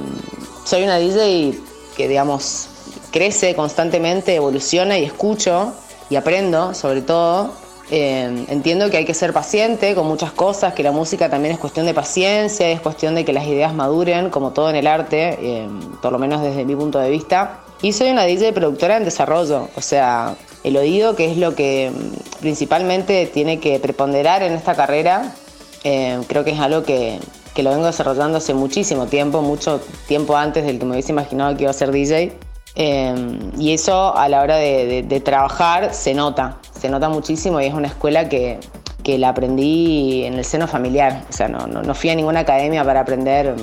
soy 0.65 0.85
una 0.85 0.97
DJ 0.97 1.59
que, 1.95 2.09
digamos, 2.09 2.69
crece 3.13 3.55
constantemente, 3.55 4.35
evoluciona 4.35 4.97
y 4.97 5.05
escucho 5.05 5.75
y 6.09 6.17
aprendo, 6.17 6.73
sobre 6.73 7.03
todo. 7.03 7.64
Eh, 7.91 8.47
entiendo 8.49 8.91
que 8.91 8.97
hay 8.97 9.05
que 9.05 9.15
ser 9.15 9.33
paciente 9.33 9.95
con 9.95 10.07
muchas 10.07 10.33
cosas, 10.33 10.73
que 10.75 10.83
la 10.83 10.93
música 10.93 11.29
también 11.29 11.55
es 11.55 11.61
cuestión 11.61 11.87
de 11.87 11.95
paciencia, 11.95 12.69
es 12.71 12.81
cuestión 12.81 13.15
de 13.15 13.25
que 13.25 13.33
las 13.33 13.47
ideas 13.47 13.75
maduren, 13.75 14.31
como 14.31 14.53
todo 14.53 14.71
en 14.71 14.77
el 14.77 14.87
arte, 14.87 15.39
eh, 15.41 15.69
por 16.01 16.13
lo 16.13 16.19
menos 16.19 16.43
desde 16.43 16.65
mi 16.65 16.75
punto 16.75 16.99
de 16.99 17.11
vista. 17.11 17.61
Y 17.83 17.93
soy 17.93 18.11
una 18.11 18.25
DJ 18.25 18.53
productora 18.53 18.97
en 18.97 19.05
desarrollo, 19.05 19.69
o 19.77 19.81
sea, 19.81 20.37
el 20.63 20.77
oído, 20.77 21.15
que 21.15 21.31
es 21.31 21.37
lo 21.37 21.55
que 21.55 21.93
mm, 21.93 22.41
principalmente 22.41 23.27
tiene 23.27 23.61
que 23.61 23.79
preponderar 23.79 24.43
en 24.43 24.53
esta 24.53 24.75
carrera, 24.75 25.35
creo 25.83 26.45
que 26.45 26.53
es 26.53 26.61
algo 26.61 26.83
que, 26.83 27.19
que 27.55 27.63
lo 27.63 27.71
vengo 27.71 27.87
desarrollando 27.87 28.39
hace 28.39 28.53
muchísimo 28.53 29.07
tiempo, 29.07 29.43
mucho 29.43 29.81
tiempo 30.09 30.37
antes 30.37 30.65
del 30.65 30.79
que 30.79 30.85
me 30.85 30.93
hubiese 30.93 31.13
imaginado 31.13 31.55
que 31.57 31.63
iba 31.63 31.71
a 31.71 31.75
ser 31.75 31.93
DJ. 31.93 32.33
Eh, 32.77 33.39
y 33.59 33.73
eso 33.73 34.17
a 34.17 34.29
la 34.29 34.43
hora 34.43 34.57
de, 34.57 34.87
de- 34.87 35.03
de 35.03 35.21
trabajar 35.21 35.95
se 35.95 36.13
nota, 36.15 36.57
se 36.79 36.89
nota 36.89 37.09
muchísimo 37.09 37.61
y 37.61 37.67
es 37.67 37.75
una 37.75 37.87
escuela 37.89 38.29
que, 38.29 38.59
que 39.03 39.17
la 39.19 39.29
aprendí 39.31 40.25
en 40.25 40.35
el 40.35 40.45
seno 40.45 40.67
familiar. 40.67 41.23
O 41.29 41.33
sea, 41.33 41.49
no, 41.49 41.67
no, 41.67 41.83
no 41.83 41.95
fui 41.95 42.11
a 42.11 42.15
ninguna 42.15 42.41
academia 42.41 42.85
para 42.85 43.01
aprender, 43.01 43.55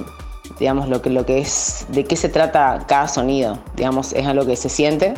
digamos, 0.59 0.87
lo 0.87 1.01
que, 1.01 1.09
lo 1.09 1.25
que 1.25 1.39
es, 1.39 1.85
de 1.89 2.05
qué 2.05 2.15
se 2.15 2.29
trata 2.29 2.85
cada 2.87 3.07
sonido. 3.07 3.57
Digamos, 3.75 4.13
es 4.13 4.25
algo 4.25 4.45
que 4.45 4.55
se 4.55 4.69
siente. 4.69 5.13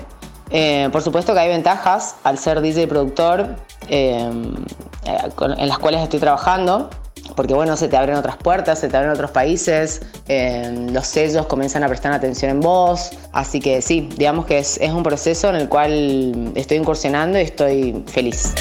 Eh, 0.49 0.89
por 0.91 1.01
supuesto 1.01 1.33
que 1.33 1.39
hay 1.39 1.49
ventajas 1.49 2.15
al 2.23 2.37
ser 2.37 2.61
DJ 2.61 2.87
productor 2.87 3.55
eh, 3.89 4.29
eh, 5.05 5.17
en 5.57 5.67
las 5.67 5.79
cuales 5.79 6.01
estoy 6.01 6.19
trabajando, 6.19 6.89
porque 7.35 7.53
bueno, 7.53 7.75
se 7.77 7.87
te 7.87 7.97
abren 7.97 8.15
otras 8.15 8.37
puertas, 8.37 8.79
se 8.79 8.89
te 8.89 8.97
abren 8.97 9.11
otros 9.11 9.31
países, 9.31 10.01
eh, 10.27 10.87
los 10.91 11.07
sellos 11.07 11.45
comienzan 11.47 11.83
a 11.83 11.87
prestar 11.87 12.11
atención 12.13 12.51
en 12.51 12.59
vos, 12.59 13.11
así 13.31 13.59
que 13.59 13.81
sí, 13.81 14.09
digamos 14.17 14.45
que 14.45 14.59
es 14.59 14.79
un 14.81 15.03
proceso 15.03 15.49
en 15.49 15.55
el 15.55 15.69
cual 15.69 16.51
estoy 16.55 16.77
incursionando 16.77 17.39
y 17.39 17.43
estoy 17.43 18.03
feliz. 18.07 18.53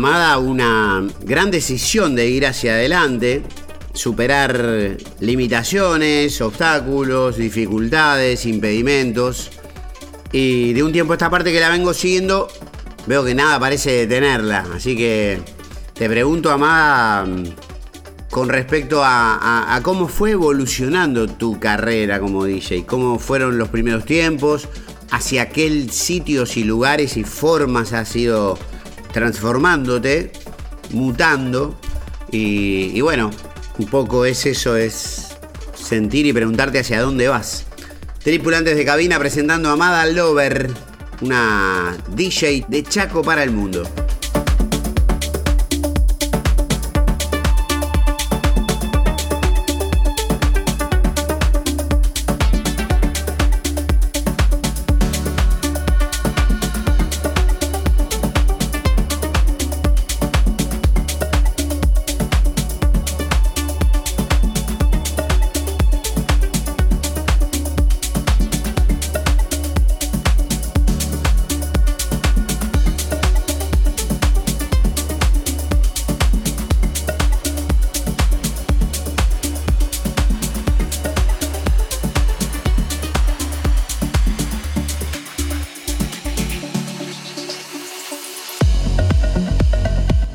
Nota 0.00 0.18
en 0.18 0.22
Amada 0.24 0.38
una 0.38 1.06
gran 1.24 1.50
decisión 1.50 2.14
de 2.14 2.26
ir 2.28 2.46
hacia 2.46 2.72
adelante, 2.72 3.42
superar 3.92 4.96
limitaciones, 5.20 6.40
obstáculos, 6.40 7.36
dificultades, 7.36 8.46
impedimentos. 8.46 9.50
Y 10.32 10.72
de 10.72 10.82
un 10.82 10.92
tiempo 10.92 11.12
a 11.12 11.16
esta 11.16 11.28
parte 11.30 11.52
que 11.52 11.60
la 11.60 11.68
vengo 11.70 11.92
siguiendo, 11.92 12.48
veo 13.06 13.24
que 13.24 13.34
nada 13.34 13.58
parece 13.58 13.90
detenerla. 14.06 14.66
Así 14.74 14.96
que 14.96 15.40
te 15.94 16.08
pregunto, 16.08 16.50
Amada, 16.50 17.26
con 18.30 18.48
respecto 18.48 19.02
a, 19.04 19.34
a- 19.36 19.74
a 19.74 19.82
cómo 19.82 20.06
fue 20.08 20.30
evolucionando 20.32 21.26
tu 21.26 21.58
carrera 21.58 22.20
como 22.20 22.44
DJ, 22.44 22.86
cómo 22.86 23.18
fueron 23.18 23.58
los 23.58 23.68
primeros 23.68 24.04
tiempos, 24.04 24.68
hacia 25.10 25.48
qué 25.50 25.88
sitios 25.90 26.56
y 26.56 26.62
lugares 26.64 27.16
y 27.16 27.24
formas 27.24 27.92
has 27.92 28.14
ido 28.14 28.56
transformándote, 29.12 30.32
mutando. 30.90 31.78
Y, 32.30 33.00
bueno, 33.00 33.30
un 33.78 33.86
poco 33.86 34.24
es 34.24 34.46
eso, 34.46 34.76
es 34.76 35.36
sentir 35.74 36.26
y 36.26 36.32
preguntarte 36.32 36.78
hacia 36.78 37.00
dónde 37.00 37.28
vas. 37.28 37.66
Tripulantes 38.22 38.76
de 38.76 38.84
cabina 38.84 39.18
presentando 39.18 39.70
a 39.70 39.72
Amada 39.72 40.06
Lover, 40.06 40.70
una 41.22 41.96
DJ 42.14 42.66
de 42.68 42.82
Chaco 42.82 43.22
para 43.22 43.42
el 43.42 43.50
mundo. 43.50 43.82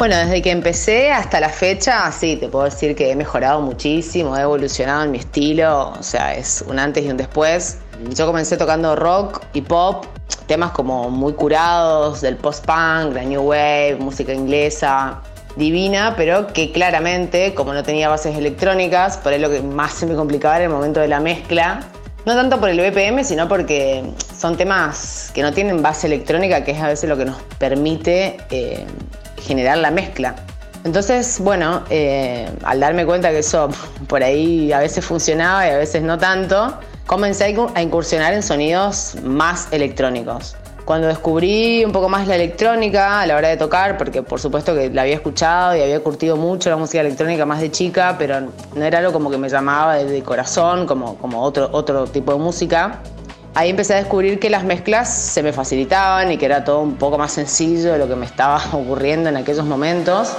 Bueno, 0.08 0.22
desde 0.22 0.44
que 0.44 0.52
empecé 0.52 1.12
hasta 1.12 1.40
la 1.40 1.50
fecha, 1.50 2.12
sí, 2.12 2.36
te 2.36 2.48
puedo 2.48 2.66
decir 2.66 2.96
que 2.96 3.10
he 3.10 3.16
mejorado 3.16 3.60
muchísimo, 3.62 4.38
he 4.38 4.42
evolucionado 4.42 5.04
en 5.04 5.10
mi 5.10 5.18
estilo, 5.18 5.96
o 6.00 6.04
sea, 6.04 6.36
es 6.36 6.64
un 6.68 6.78
antes 6.78 7.04
y 7.04 7.10
un 7.10 7.18
después. 7.18 7.80
Yo 8.14 8.28
comencé 8.28 8.56
tocando 8.56 8.96
rock 8.96 9.42
y 9.54 9.62
pop, 9.62 10.06
temas 10.46 10.74
como 10.74 11.10
muy 11.10 11.34
curados, 11.34 12.22
del 12.22 12.38
post-punk, 12.38 13.16
la 13.16 13.24
new 13.24 13.42
wave, 13.42 13.98
música 14.00 14.32
inglesa, 14.32 15.24
divina, 15.56 16.14
pero 16.16 16.54
que 16.54 16.72
claramente, 16.72 17.56
como 17.56 17.74
no 17.74 17.82
tenía 17.82 18.08
bases 18.08 18.38
electrónicas, 18.38 19.18
por 19.18 19.34
ahí 19.34 19.40
lo 19.40 19.50
que 19.50 19.64
más 19.64 19.94
se 19.94 20.06
me 20.06 20.14
complicaba 20.14 20.58
era 20.58 20.66
el 20.66 20.72
momento 20.72 21.00
de 21.00 21.08
la 21.08 21.20
mezcla. 21.20 21.80
No 22.28 22.36
tanto 22.36 22.60
por 22.60 22.70
el 22.70 22.80
BPM, 22.80 23.24
sino 23.24 23.48
porque 23.48 24.04
son 24.38 24.56
temas 24.56 25.32
que 25.34 25.42
no 25.42 25.52
tienen 25.52 25.82
base 25.82 26.06
electrónica, 26.06 26.64
que 26.64 26.74
es 26.74 26.80
a 26.80 26.90
veces 26.90 27.10
lo 27.10 27.18
que 27.18 27.26
nos 27.26 27.42
permite 27.58 28.38
eh, 28.52 28.86
generar 29.46 29.78
la 29.78 29.92
mezcla. 29.92 30.36
Entonces, 30.84 31.40
bueno, 31.40 31.84
eh, 31.90 32.48
al 32.64 32.80
darme 32.80 33.06
cuenta 33.06 33.32
que 33.32 33.40
eso 33.40 33.70
por 34.08 34.24
ahí 34.24 34.72
a 34.72 34.80
veces 34.80 35.04
funcionaba 35.06 35.66
y 35.68 35.72
a 35.72 35.78
veces 35.78 36.04
no 36.04 36.18
tanto, 36.18 36.78
comencé 37.08 37.46
a 37.46 37.50
incu- 37.50 37.72
a 37.74 37.82
incursionar 37.82 38.34
en 38.34 38.44
sonidos 38.44 39.16
más 39.24 39.68
electrónicos. 39.72 40.56
Cuando 40.86 41.08
descubrí 41.08 41.84
un 41.84 41.92
poco 41.92 42.10
más 42.10 42.28
la 42.28 42.36
electrónica 42.36 43.22
a 43.22 43.26
la 43.26 43.36
hora 43.36 43.48
de 43.48 43.58
tocar, 43.58 43.98
porque 43.98 44.22
por 44.22 44.40
supuesto 44.40 44.76
que 44.76 44.92
la 44.92 45.02
había 45.02 45.16
escuchado 45.16 45.76
y 45.76 45.82
había 45.82 46.00
curtido 46.02 46.36
mucho 46.38 46.70
la 46.70 46.78
música 46.78 47.02
electrónica 47.02 47.44
más 47.48 47.60
de 47.60 47.72
chica, 47.72 48.16
pero 48.20 48.42
no 48.76 48.84
era 48.86 49.00
algo 49.00 49.12
como 49.12 49.32
que 49.32 49.40
me 49.40 49.50
llamaba 49.50 49.96
de 49.96 50.22
corazón, 50.22 50.86
como, 50.86 51.16
como 51.18 51.42
otro, 51.42 51.70
otro 51.72 52.06
tipo 52.06 52.34
de 52.34 52.38
música. 52.38 53.00
Ahí 53.58 53.70
empecé 53.70 53.94
a 53.94 53.98
descubrir 53.98 54.38
que 54.38 54.50
las 54.50 54.66
mezclas 54.66 55.10
se 55.10 55.42
me 55.42 55.54
facilitaban 55.54 56.30
y 56.30 56.38
que 56.38 56.46
era 56.46 56.66
todo 56.66 56.82
un 56.82 56.98
poco 56.98 57.18
más 57.18 57.32
sencillo 57.32 57.94
de 57.94 57.98
lo 57.98 58.06
que 58.06 58.18
me 58.18 58.26
estaba 58.26 58.62
ocurriendo 58.74 59.30
en 59.30 59.38
aquellos 59.38 59.66
momentos. 59.66 60.36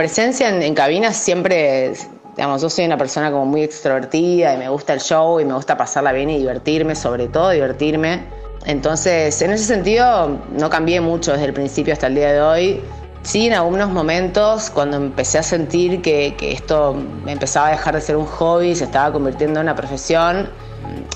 Presencia 0.00 0.48
en, 0.48 0.62
en 0.62 0.74
cabinas, 0.74 1.14
siempre, 1.14 1.92
digamos, 2.34 2.62
yo 2.62 2.70
soy 2.70 2.86
una 2.86 2.96
persona 2.96 3.30
como 3.30 3.44
muy 3.44 3.64
extrovertida 3.64 4.54
y 4.54 4.56
me 4.56 4.70
gusta 4.70 4.94
el 4.94 5.00
show 5.00 5.38
y 5.40 5.44
me 5.44 5.52
gusta 5.52 5.76
pasarla 5.76 6.10
bien 6.12 6.30
y 6.30 6.38
divertirme, 6.38 6.94
sobre 6.94 7.28
todo 7.28 7.50
divertirme. 7.50 8.22
Entonces, 8.64 9.42
en 9.42 9.50
ese 9.50 9.64
sentido, 9.64 10.38
no 10.52 10.70
cambié 10.70 11.02
mucho 11.02 11.32
desde 11.32 11.44
el 11.44 11.52
principio 11.52 11.92
hasta 11.92 12.06
el 12.06 12.14
día 12.14 12.32
de 12.32 12.40
hoy. 12.40 12.80
Sí, 13.24 13.48
en 13.48 13.52
algunos 13.52 13.90
momentos, 13.90 14.70
cuando 14.70 14.96
empecé 14.96 15.36
a 15.36 15.42
sentir 15.42 16.00
que, 16.00 16.34
que 16.38 16.52
esto 16.52 16.94
me 17.22 17.32
empezaba 17.32 17.68
a 17.68 17.72
dejar 17.72 17.94
de 17.94 18.00
ser 18.00 18.16
un 18.16 18.24
hobby, 18.24 18.74
se 18.74 18.84
estaba 18.84 19.12
convirtiendo 19.12 19.60
en 19.60 19.66
una 19.66 19.76
profesión, 19.76 20.48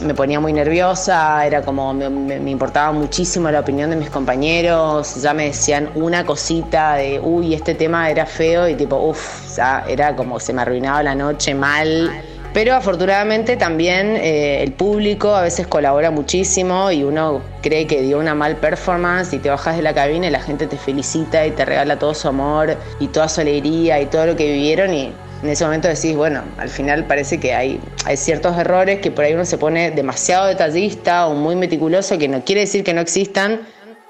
me 0.00 0.14
ponía 0.14 0.40
muy 0.40 0.52
nerviosa, 0.52 1.44
era 1.46 1.62
como, 1.62 1.92
me, 1.94 2.50
importaba 2.50 2.92
muchísimo 2.92 3.50
la 3.50 3.60
opinión 3.60 3.90
de 3.90 3.96
mis 3.96 4.10
compañeros, 4.10 5.22
ya 5.22 5.34
me 5.34 5.46
decían 5.46 5.90
una 5.94 6.24
cosita 6.24 6.94
de, 6.94 7.20
uy, 7.20 7.54
este 7.54 7.74
tema 7.74 8.10
era 8.10 8.26
feo 8.26 8.68
y 8.68 8.74
tipo, 8.74 8.96
uff, 8.96 9.56
ya 9.56 9.84
era 9.88 10.14
como 10.16 10.40
se 10.40 10.52
me 10.52 10.62
arruinaba 10.62 11.02
la 11.02 11.14
noche 11.14 11.54
mal. 11.54 12.10
Pero 12.54 12.74
afortunadamente 12.76 13.56
también 13.56 14.14
eh, 14.14 14.62
el 14.62 14.72
público 14.72 15.34
a 15.34 15.42
veces 15.42 15.66
colabora 15.66 16.12
muchísimo 16.12 16.92
y 16.92 17.02
uno 17.02 17.42
cree 17.62 17.88
que 17.88 18.00
dio 18.00 18.20
una 18.20 18.36
mal 18.36 18.54
performance 18.56 19.32
y 19.32 19.40
te 19.40 19.50
bajas 19.50 19.74
de 19.76 19.82
la 19.82 19.92
cabina 19.92 20.28
y 20.28 20.30
la 20.30 20.40
gente 20.40 20.68
te 20.68 20.76
felicita 20.76 21.44
y 21.44 21.50
te 21.50 21.64
regala 21.64 21.98
todo 21.98 22.14
su 22.14 22.28
amor 22.28 22.76
y 23.00 23.08
toda 23.08 23.28
su 23.28 23.40
alegría 23.40 24.00
y 24.00 24.06
todo 24.06 24.26
lo 24.26 24.36
que 24.36 24.52
vivieron 24.52 24.94
y 24.94 25.12
en 25.44 25.50
ese 25.50 25.62
momento 25.62 25.88
decís, 25.88 26.16
bueno, 26.16 26.42
al 26.56 26.70
final 26.70 27.06
parece 27.06 27.38
que 27.38 27.54
hay, 27.54 27.78
hay 28.06 28.16
ciertos 28.16 28.56
errores 28.56 29.00
que 29.00 29.10
por 29.10 29.24
ahí 29.24 29.34
uno 29.34 29.44
se 29.44 29.58
pone 29.58 29.90
demasiado 29.90 30.46
detallista 30.46 31.26
o 31.26 31.34
muy 31.34 31.54
meticuloso, 31.54 32.16
que 32.16 32.28
no 32.28 32.42
quiere 32.42 32.62
decir 32.62 32.82
que 32.82 32.94
no 32.94 33.02
existan, 33.02 33.60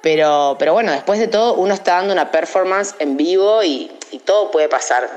Pero, 0.00 0.56
pero 0.58 0.74
bueno, 0.74 0.92
después 0.92 1.18
de 1.18 1.28
todo, 1.28 1.54
uno 1.54 1.72
está 1.72 1.94
dando 1.96 2.12
una 2.12 2.30
performance 2.30 2.94
en 2.98 3.16
vivo 3.16 3.64
y, 3.64 3.90
y 4.12 4.18
todo 4.18 4.50
puede 4.50 4.68
pasar. 4.68 5.08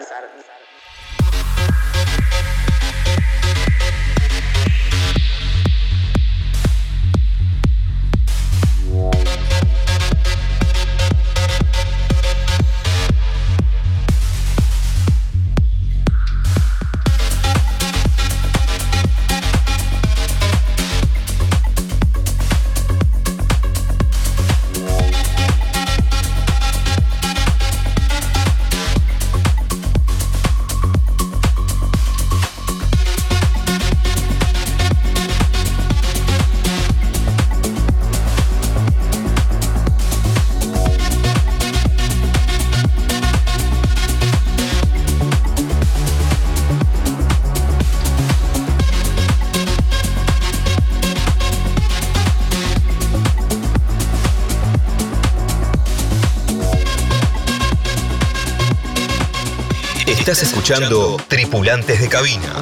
Estás 60.30 60.44
escuchando 60.44 61.16
Tripulantes 61.30 62.02
de 62.02 62.10
Cabina 62.10 62.54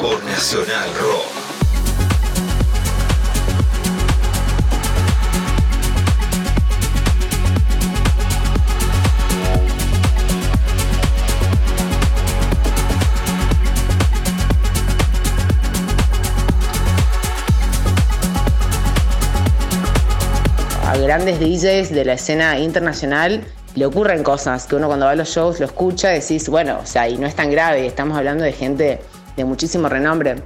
por 0.00 0.24
Nacional 0.24 0.90
Rock. 1.00 1.22
a 20.84 20.96
grandes 20.96 21.38
DJs 21.38 21.90
de 21.90 22.04
la 22.04 22.14
escena 22.14 22.58
internacional 22.58 23.46
le 23.74 23.86
ocurren 23.86 24.22
cosas 24.22 24.66
que 24.66 24.76
uno 24.76 24.86
cuando 24.86 25.06
va 25.06 25.12
a 25.12 25.16
los 25.16 25.28
shows 25.28 25.60
lo 25.60 25.66
escucha 25.66 26.14
y 26.14 26.20
decís, 26.20 26.48
bueno, 26.48 26.78
o 26.82 26.86
sea, 26.86 27.08
y 27.08 27.16
no 27.16 27.26
es 27.26 27.34
tan 27.34 27.50
grave, 27.50 27.86
estamos 27.86 28.16
hablando 28.16 28.44
de 28.44 28.52
gente 28.52 29.00
de 29.36 29.44
muchísimo 29.44 29.88
renombre. 29.88 30.42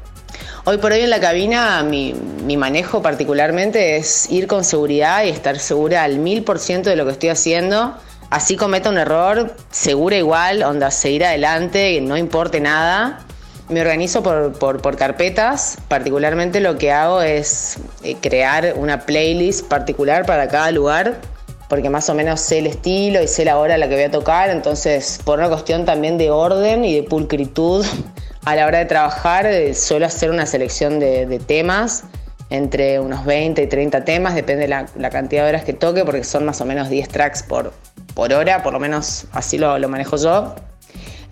Hoy 0.64 0.78
por 0.78 0.92
hoy 0.92 1.00
en 1.00 1.10
la 1.10 1.20
cabina 1.20 1.82
mi, 1.82 2.14
mi 2.44 2.56
manejo 2.56 3.02
particularmente 3.02 3.96
es 3.96 4.30
ir 4.30 4.46
con 4.46 4.64
seguridad 4.64 5.24
y 5.24 5.30
estar 5.30 5.58
segura 5.58 6.04
al 6.04 6.18
mil 6.18 6.44
por 6.44 6.58
ciento 6.58 6.90
de 6.90 6.96
lo 6.96 7.04
que 7.04 7.12
estoy 7.12 7.30
haciendo. 7.30 7.94
Así 8.30 8.56
cometa 8.56 8.90
un 8.90 8.98
error, 8.98 9.54
segura 9.70 10.16
igual, 10.16 10.62
onda, 10.62 10.90
seguir 10.90 11.24
adelante, 11.24 12.00
no 12.00 12.16
importe 12.16 12.60
nada. 12.60 13.20
Me 13.68 13.80
organizo 13.80 14.22
por, 14.22 14.52
por, 14.58 14.96
carpetas, 14.96 15.78
particularmente 15.88 16.60
lo 16.60 16.78
que 16.78 16.92
hago 16.92 17.22
es 17.22 17.78
eh, 18.04 18.16
crear 18.20 18.74
una 18.76 19.00
playlist 19.00 19.66
particular 19.66 20.24
para 20.24 20.46
cada 20.48 20.70
lugar 20.70 21.20
porque 21.68 21.90
más 21.90 22.08
o 22.10 22.14
menos 22.14 22.40
sé 22.40 22.58
el 22.58 22.66
estilo 22.66 23.22
y 23.22 23.28
sé 23.28 23.44
la 23.44 23.58
hora 23.58 23.74
a 23.74 23.78
la 23.78 23.88
que 23.88 23.94
voy 23.94 24.04
a 24.04 24.10
tocar, 24.10 24.50
entonces 24.50 25.20
por 25.24 25.38
una 25.38 25.48
cuestión 25.48 25.84
también 25.84 26.18
de 26.18 26.30
orden 26.30 26.84
y 26.84 26.94
de 26.94 27.02
pulcritud 27.02 27.84
a 28.44 28.54
la 28.54 28.66
hora 28.66 28.78
de 28.78 28.84
trabajar 28.86 29.46
eh, 29.46 29.74
suelo 29.74 30.06
hacer 30.06 30.30
una 30.30 30.46
selección 30.46 31.00
de, 31.00 31.26
de 31.26 31.38
temas 31.38 32.04
entre 32.50 33.00
unos 33.00 33.24
20 33.24 33.62
y 33.62 33.66
30 33.66 34.04
temas, 34.04 34.34
depende 34.34 34.68
la, 34.68 34.86
la 34.96 35.10
cantidad 35.10 35.42
de 35.42 35.48
horas 35.48 35.64
que 35.64 35.72
toque, 35.72 36.04
porque 36.04 36.22
son 36.22 36.44
más 36.44 36.60
o 36.60 36.64
menos 36.64 36.88
10 36.88 37.08
tracks 37.08 37.42
por, 37.42 37.72
por 38.14 38.32
hora, 38.32 38.62
por 38.62 38.72
lo 38.72 38.78
menos 38.78 39.26
así 39.32 39.58
lo 39.58 39.88
manejo 39.88 40.16
yo. 40.16 40.54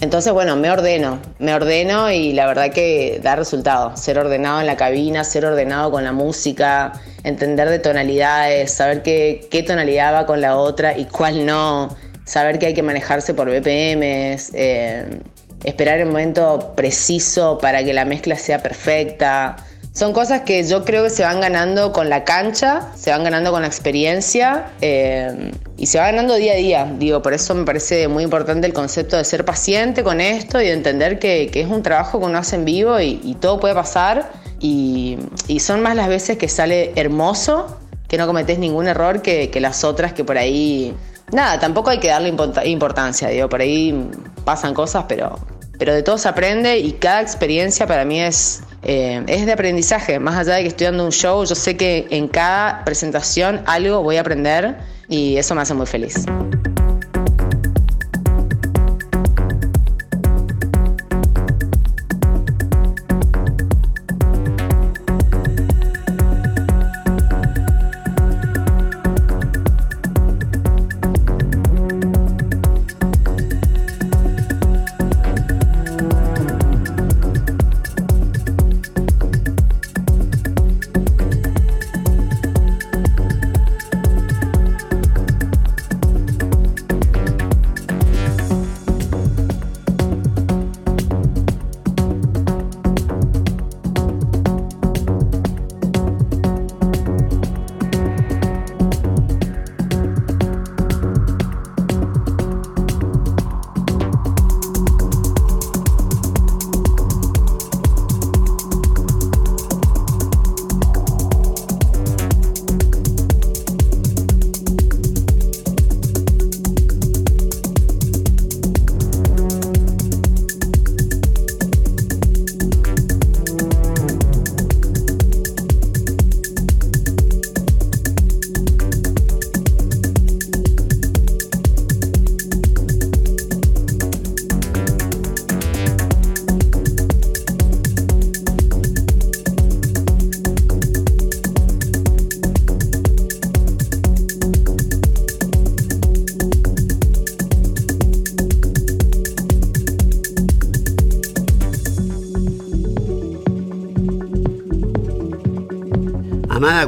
Entonces, 0.05 0.35
bueno, 0.35 0.55
me 0.55 0.71
ordeno, 0.71 1.19
me 1.39 1.55
ordeno 1.55 2.11
y 2.11 2.35
la 2.35 2.47
verdad 2.47 2.71
que 2.71 3.21
da 3.23 3.37
resultado. 3.37 3.97
Ser 3.97 4.19
ordenado 4.19 4.61
en 4.61 4.67
la 4.67 4.77
cabina, 4.77 5.25
ser 5.25 5.47
ordenado 5.47 5.91
con 5.91 6.05
la 6.05 6.13
música, 6.13 6.93
entender 7.23 7.71
de 7.71 7.79
tonalidades, 7.79 8.71
saber 8.71 9.03
qué, 9.03 9.65
tonalidad 9.67 10.13
va 10.13 10.27
con 10.27 10.43
la 10.43 10.59
otra 10.59 10.99
y 10.99 11.07
cuál 11.07 11.47
no, 11.47 11.97
saber 12.27 12.59
que 12.59 12.67
hay 12.67 12.75
que 12.75 12.83
manejarse 12.83 13.33
por 13.33 13.49
BPMs, 13.49 14.53
eh, 14.53 15.21
esperar 15.65 15.99
el 16.01 16.07
momento 16.07 16.75
preciso 16.77 17.57
para 17.57 17.83
que 17.83 17.95
la 17.95 18.05
mezcla 18.05 18.37
sea 18.37 18.63
perfecta. 18.63 19.57
Son 19.95 20.13
cosas 20.13 20.41
que 20.41 20.65
yo 20.65 20.85
creo 20.85 21.05
que 21.05 21.11
se 21.11 21.23
van 21.23 21.41
ganando 21.41 21.93
con 21.93 22.09
la 22.09 22.25
cancha, 22.25 22.89
se 22.97 23.13
van 23.13 23.23
ganando 23.23 23.53
con 23.53 23.63
la 23.63 23.69
experiencia 23.69 24.73
eh, 24.81 25.53
y 25.77 25.87
se 25.87 25.99
va 26.01 26.07
ganando 26.07 26.35
día 26.35 26.55
a 26.55 26.57
día. 26.57 26.93
Digo, 26.99 27.23
por 27.23 27.33
eso 27.33 27.55
me 27.55 27.65
parece 27.65 28.09
muy 28.09 28.25
importante 28.25 28.67
el 28.67 28.73
concepto 28.73 29.17
de 29.17 29.23
ser 29.23 29.45
paciente 29.45 30.03
con 30.03 30.21
esto 30.21 30.61
y 30.61 30.65
de 30.65 30.73
entender 30.73 31.21
que, 31.21 31.49
que 31.49 31.61
es 31.61 31.69
un 31.69 31.85
trabajo 31.85 32.19
que 32.19 32.27
uno 32.27 32.39
hace 32.39 32.57
en 32.57 32.65
vivo 32.65 32.99
y, 32.99 33.37
todo 33.41 33.61
puede 33.61 33.75
pasar. 33.75 34.33
Y, 34.59 35.17
son 35.61 35.81
más 35.81 35.95
las 35.95 36.09
veces 36.09 36.39
que 36.39 36.49
sale 36.49 36.93
hermoso, 36.97 37.79
que 38.09 38.19
no 38.19 38.27
cometés 38.27 38.59
ningún 38.59 38.89
error, 38.89 39.23
que, 39.23 39.49
que 39.51 39.61
las 39.61 39.85
otras 39.85 40.13
que 40.13 40.25
por 40.25 40.39
ahí... 40.39 40.93
Nada, 41.31 41.61
tampoco 41.61 41.91
hay 41.91 42.01
que 42.01 42.09
darle 42.09 42.35
importancia, 42.65 43.29
digo, 43.29 43.49
por 43.49 43.61
ahí 43.61 44.11
pasan 44.45 44.75
cosas, 44.75 45.05
pero, 45.09 45.39
pero 45.79 45.95
de 45.95 46.03
todo 46.03 46.19
se 46.19 46.29
aprende 46.29 46.79
y 46.79 46.93
cada 46.93 47.23
experiencia 47.23 47.87
para 47.87 48.05
mí 48.05 48.21
es, 48.21 48.63
eh, 48.85 49.23
es 49.27 49.47
de 49.47 49.53
aprendizaje. 49.53 50.19
Más 50.19 50.37
allá 50.37 50.57
de 50.57 50.63
que 50.63 50.69
estoy 50.69 50.87
dando 50.87 51.05
un 51.05 51.13
show, 51.13 51.45
yo 51.45 51.55
sé 51.55 51.77
que 51.77 52.07
en 52.11 52.29
cada 52.29 52.85
presentación 52.85 53.63
algo 53.67 54.03
voy 54.03 54.17
a 54.17 54.21
aprender 54.21 54.77
y 55.09 55.37
eso 55.37 55.55
me 55.55 55.63
hace 55.63 55.75
muy 55.75 55.87
feliz. 55.87 56.25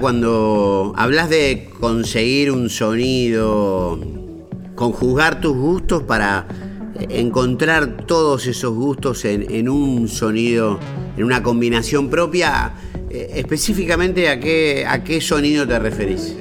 Cuando 0.07 0.93
hablas 0.97 1.29
de 1.31 1.69
conseguir 1.81 2.53
un 2.53 2.71
sonido, 2.71 3.99
conjugar 4.77 5.41
tus 5.41 5.57
gustos 5.57 6.05
para 6.05 6.47
encontrar 7.09 8.07
todos 8.07 8.47
esos 8.47 8.73
gustos 8.73 9.25
en, 9.25 9.69
un 9.69 10.07
sonido, 10.07 10.79
en 11.17 11.25
una 11.25 11.43
combinación 11.43 12.09
propia, 12.09 12.73
eh, 13.11 13.33
específicamente 13.35 14.29
a 14.29 14.39
qué, 14.39 14.87
a 14.89 15.03
qué 15.03 15.21
sonido 15.21 15.67
te 15.67 15.77
referís. 15.77 16.37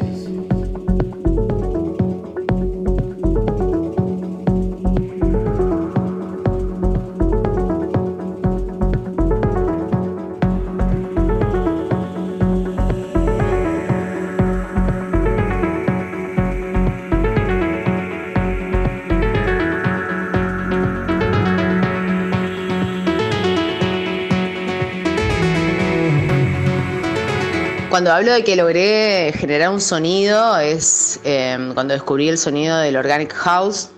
Cuando 27.96 28.12
hablo 28.12 28.34
de 28.34 28.44
que 28.44 28.58
logré 28.58 29.32
generar 29.32 29.70
un 29.70 29.80
sonido 29.80 30.58
es 30.58 31.18
eh, 31.24 31.58
cuando 31.74 31.94
descubrí 31.94 32.28
el 32.28 32.38
sonido 32.38 32.78
del 32.80 32.98
organic 32.98 33.32
house, 33.32 33.90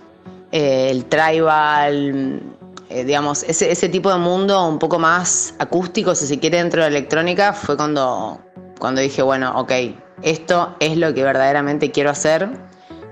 eh, 0.52 0.86
el 0.88 1.06
tribal, 1.06 2.40
eh, 2.90 3.02
digamos, 3.02 3.42
ese, 3.42 3.88
tipo 3.88 4.08
de 4.12 4.18
mundo 4.18 4.68
un 4.68 4.78
poco 4.78 5.00
más 5.00 5.52
acústico, 5.58 6.14
si 6.14 6.28
se 6.28 6.38
quiere, 6.38 6.58
dentro 6.58 6.84
de 6.84 6.90
la 6.90 6.96
electrónica, 6.96 7.52
fue 7.52 7.76
cuando, 7.76 8.40
cuando 8.78 9.00
dije, 9.00 9.20
bueno, 9.20 9.58
ok, 9.58 9.72
esto 10.22 10.76
es 10.78 10.96
lo 10.96 11.12
que 11.12 11.24
verdaderamente 11.24 11.90
quiero 11.90 12.10
hacer. 12.10 12.48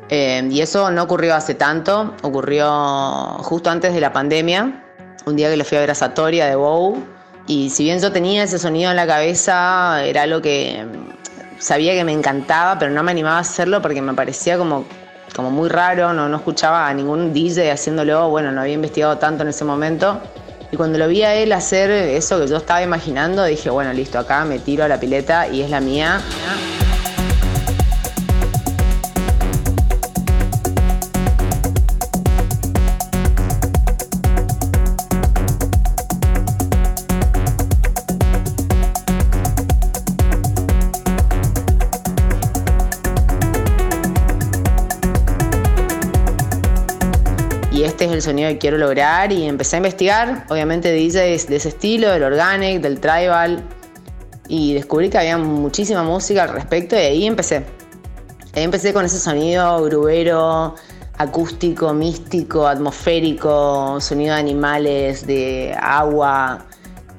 Eh, 0.09 0.47
y 0.49 0.61
eso 0.61 0.93
no 0.93 1.03
ocurrió 1.03 1.35
hace 1.35 1.57
tanto, 1.57 2.15
ocurrió 2.23 3.39
justo 3.39 3.71
antes 3.71 3.93
de 3.93 4.01
la 4.01 4.13
pandemia, 4.13 4.85
un 5.27 5.35
día 5.35 5.51
que 5.51 5.57
le 5.57 5.65
fui 5.65 5.79
a 5.79 5.81
ver 5.81 5.91
a 5.91 5.97
Satoria 5.97 6.47
de 6.47 6.55
Bow. 6.55 7.16
Y 7.47 7.71
si 7.71 7.85
bien 7.85 8.01
yo 8.01 8.11
tenía 8.11 8.43
ese 8.43 8.59
sonido 8.59 8.91
en 8.91 8.97
la 8.97 9.07
cabeza, 9.07 10.05
era 10.05 10.23
algo 10.23 10.43
que 10.43 10.85
mm, 10.85 11.61
sabía 11.61 11.95
que 11.95 12.05
me 12.05 12.13
encantaba, 12.13 12.79
pero 12.79 12.91
no 12.91 13.03
me 13.03 13.13
animaba 13.13 13.39
a 13.39 13.41
hacerlo 13.41 13.81
porque 13.81 14.03
me 14.03 14.15
parecía 14.15 14.59
como, 14.59 14.85
como 15.35 15.51
muy 15.51 15.69
raro, 15.69 16.13
no, 16.13 16.29
no 16.29 16.37
escuchaba 16.37 16.89
a 16.89 16.95
ningún 16.95 17.33
DJ 17.33 17.71
haciéndolo, 17.71 18.29
bueno, 18.31 18.51
no 18.51 18.63
había 18.63 18.75
investigado 18.75 19.19
tanto 19.19 19.43
en 19.43 19.51
ese 19.51 19.65
momento. 19.65 20.21
Y 20.73 20.77
cuando 20.77 20.99
lo 20.99 21.07
vi 21.07 21.23
a 21.23 21.35
él 21.35 21.53
hacer 21.53 21.91
eso 21.91 22.41
que 22.41 22.49
yo 22.49 22.57
estaba 22.57 22.83
imaginando, 22.83 23.45
dije, 23.45 23.71
bueno, 23.71 23.93
listo, 23.93 24.19
acá 24.19 24.45
me 24.45 24.59
tiro 24.59 24.85
a 24.85 24.89
la 24.89 24.99
pileta 24.99 25.47
y 25.49 25.63
es 25.63 25.71
la 25.71 25.81
mía. 25.81 26.21
Sonido 48.27 48.49
que 48.51 48.59
quiero 48.59 48.79
lograr 48.79 49.33
y 49.33 49.45
empecé 49.49 49.77
a 49.77 49.79
investigar, 49.79 50.45
obviamente 50.51 50.93
DJs 50.93 51.49
de 51.49 51.57
ese 51.57 51.69
estilo, 51.71 52.11
del 52.11 52.23
organic, 52.23 52.81
del 52.81 53.01
tribal 53.01 53.65
y 54.49 54.75
descubrí 54.75 55.11
que 55.11 55.19
había 55.19 55.39
muchísima 55.39 56.03
música 56.03 56.45
al 56.45 56.51
respecto 56.51 56.97
y 56.97 57.01
ahí 57.01 57.27
empecé. 57.27 57.65
Ahí 58.55 58.63
empecé 58.63 58.93
con 58.93 59.05
ese 59.05 59.19
sonido 59.19 59.83
grubero, 59.85 60.75
acústico, 61.19 61.93
místico, 61.93 62.67
atmosférico, 62.67 64.01
sonido 64.01 64.35
de 64.35 64.41
animales, 64.41 65.27
de 65.27 65.77
agua. 65.79 66.65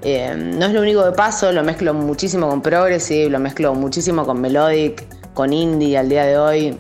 Eh, 0.02 0.34
no 0.36 0.66
es 0.68 0.74
lo 0.74 0.82
único 0.82 1.04
que 1.04 1.12
paso, 1.12 1.52
lo 1.52 1.64
mezclo 1.64 1.94
muchísimo 1.94 2.48
con 2.48 2.62
progressive, 2.62 3.30
lo 3.30 3.40
mezclo 3.40 3.74
muchísimo 3.74 4.26
con 4.26 4.40
melodic, 4.40 5.06
con 5.34 5.54
indie 5.54 5.98
al 5.98 6.10
día 6.10 6.26
de 6.26 6.38
hoy. 6.38 6.78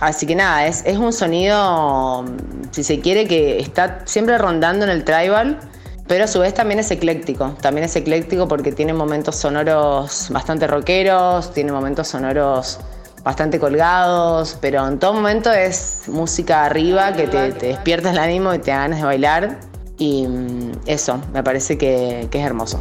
Así 0.00 0.26
que 0.26 0.34
nada, 0.34 0.66
es, 0.66 0.82
es 0.84 0.98
un 0.98 1.12
sonido, 1.12 2.24
si 2.70 2.84
se 2.84 3.00
quiere, 3.00 3.26
que 3.26 3.58
está 3.58 4.00
siempre 4.04 4.36
rondando 4.36 4.84
en 4.84 4.90
el 4.90 5.04
tribal, 5.04 5.58
pero 6.06 6.24
a 6.24 6.26
su 6.26 6.40
vez 6.40 6.54
también 6.54 6.80
es 6.80 6.90
ecléctico. 6.90 7.56
También 7.60 7.84
es 7.84 7.96
ecléctico 7.96 8.46
porque 8.46 8.72
tiene 8.72 8.92
momentos 8.92 9.36
sonoros 9.36 10.28
bastante 10.30 10.66
rockeros, 10.66 11.52
tiene 11.52 11.72
momentos 11.72 12.08
sonoros 12.08 12.78
bastante 13.24 13.58
colgados, 13.58 14.56
pero 14.60 14.86
en 14.86 14.98
todo 14.98 15.14
momento 15.14 15.50
es 15.50 16.02
música 16.06 16.64
arriba 16.64 17.12
que 17.12 17.26
te, 17.26 17.52
te 17.52 17.66
despierta 17.68 18.10
el 18.10 18.18
ánimo 18.18 18.54
y 18.54 18.58
te 18.58 18.70
ganas 18.70 19.00
de 19.00 19.04
bailar. 19.04 19.58
Y 19.98 20.26
mm, 20.28 20.72
eso, 20.86 21.18
me 21.32 21.42
parece 21.42 21.78
que, 21.78 22.28
que 22.30 22.38
es 22.38 22.46
hermoso. 22.46 22.78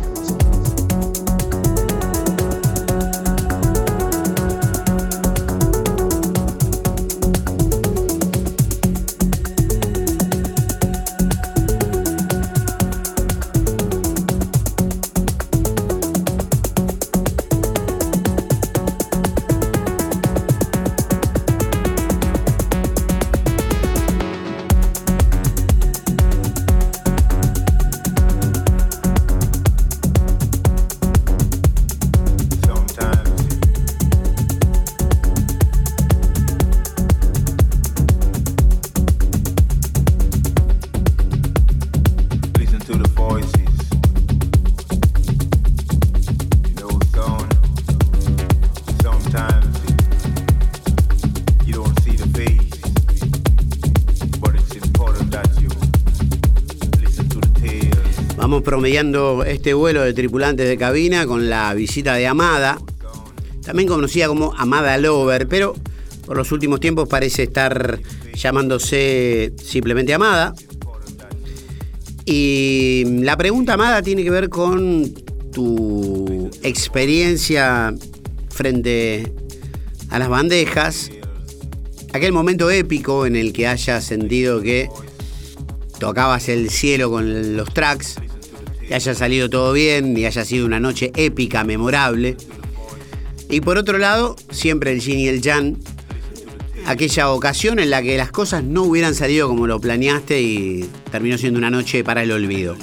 Promediando 58.86 59.43
este 59.43 59.74
vuelo 59.74 60.04
de 60.04 60.13
tripulantes 60.13 60.67
de 60.69 60.78
cabina 60.78 61.26
con 61.26 61.50
la 61.50 61.74
visita 61.74 62.13
de 62.13 62.28
Amada, 62.28 62.78
también 63.65 63.90
conocida 63.90 64.27
como 64.27 64.54
Amada 64.56 64.96
Lover, 65.00 65.48
pero 65.48 65.73
por 66.23 66.38
los 66.38 66.52
últimos 66.52 66.79
tiempos 66.81 67.10
parece 67.10 67.42
estar 67.42 68.00
llamándose 68.36 69.54
simplemente 69.58 70.13
Amada. 70.13 70.54
Y 72.25 73.06
la 73.21 73.36
pregunta, 73.36 73.73
Amada, 73.73 74.04
tiene 74.04 74.23
que 74.23 74.29
ver 74.29 74.50
con 74.50 75.12
tu 75.52 76.52
experiencia 76.62 77.92
frente 78.52 79.33
a 80.12 80.19
las 80.19 80.29
bandejas, 80.29 81.10
aquel 82.13 82.33
momento 82.33 82.69
épico 82.69 83.25
en 83.25 83.36
el 83.36 83.52
que 83.52 83.65
hayas 83.65 84.04
sentido 84.04 84.62
que 84.62 84.90
tocabas 86.00 86.50
el 86.50 86.69
cielo 86.69 87.10
con 87.10 87.58
los 87.58 87.73
tracks, 87.73 88.17
que 88.88 88.96
haya 88.96 89.15
salido 89.15 89.50
todo 89.50 89.73
bien 89.73 90.17
y 90.17 90.25
haya 90.25 90.46
sido 90.46 90.65
una 90.65 90.79
noche 90.79 91.12
épica, 91.15 91.63
memorable. 91.63 92.38
Y 93.50 93.62
por 93.62 93.77
otro 93.77 93.98
lado, 93.98 94.36
siempre 94.52 94.92
el 94.92 95.02
yin 95.02 95.19
y 95.19 95.27
el 95.27 95.42
yang, 95.42 95.77
aquella 96.86 97.29
ocasión 97.31 97.79
en 97.79 97.90
la 97.90 98.02
que 98.02 98.17
las 98.17 98.31
cosas 98.31 98.63
no 98.63 98.83
hubieran 98.83 99.15
salido 99.15 99.48
como 99.48 99.67
lo 99.67 99.79
planeaste 99.79 100.42
y 100.42 100.90
terminó 101.12 101.38
siendo 101.38 101.60
una 101.60 101.69
noche 101.69 102.04
para 102.04 102.23
el 102.23 102.31
olvido. 102.31 102.75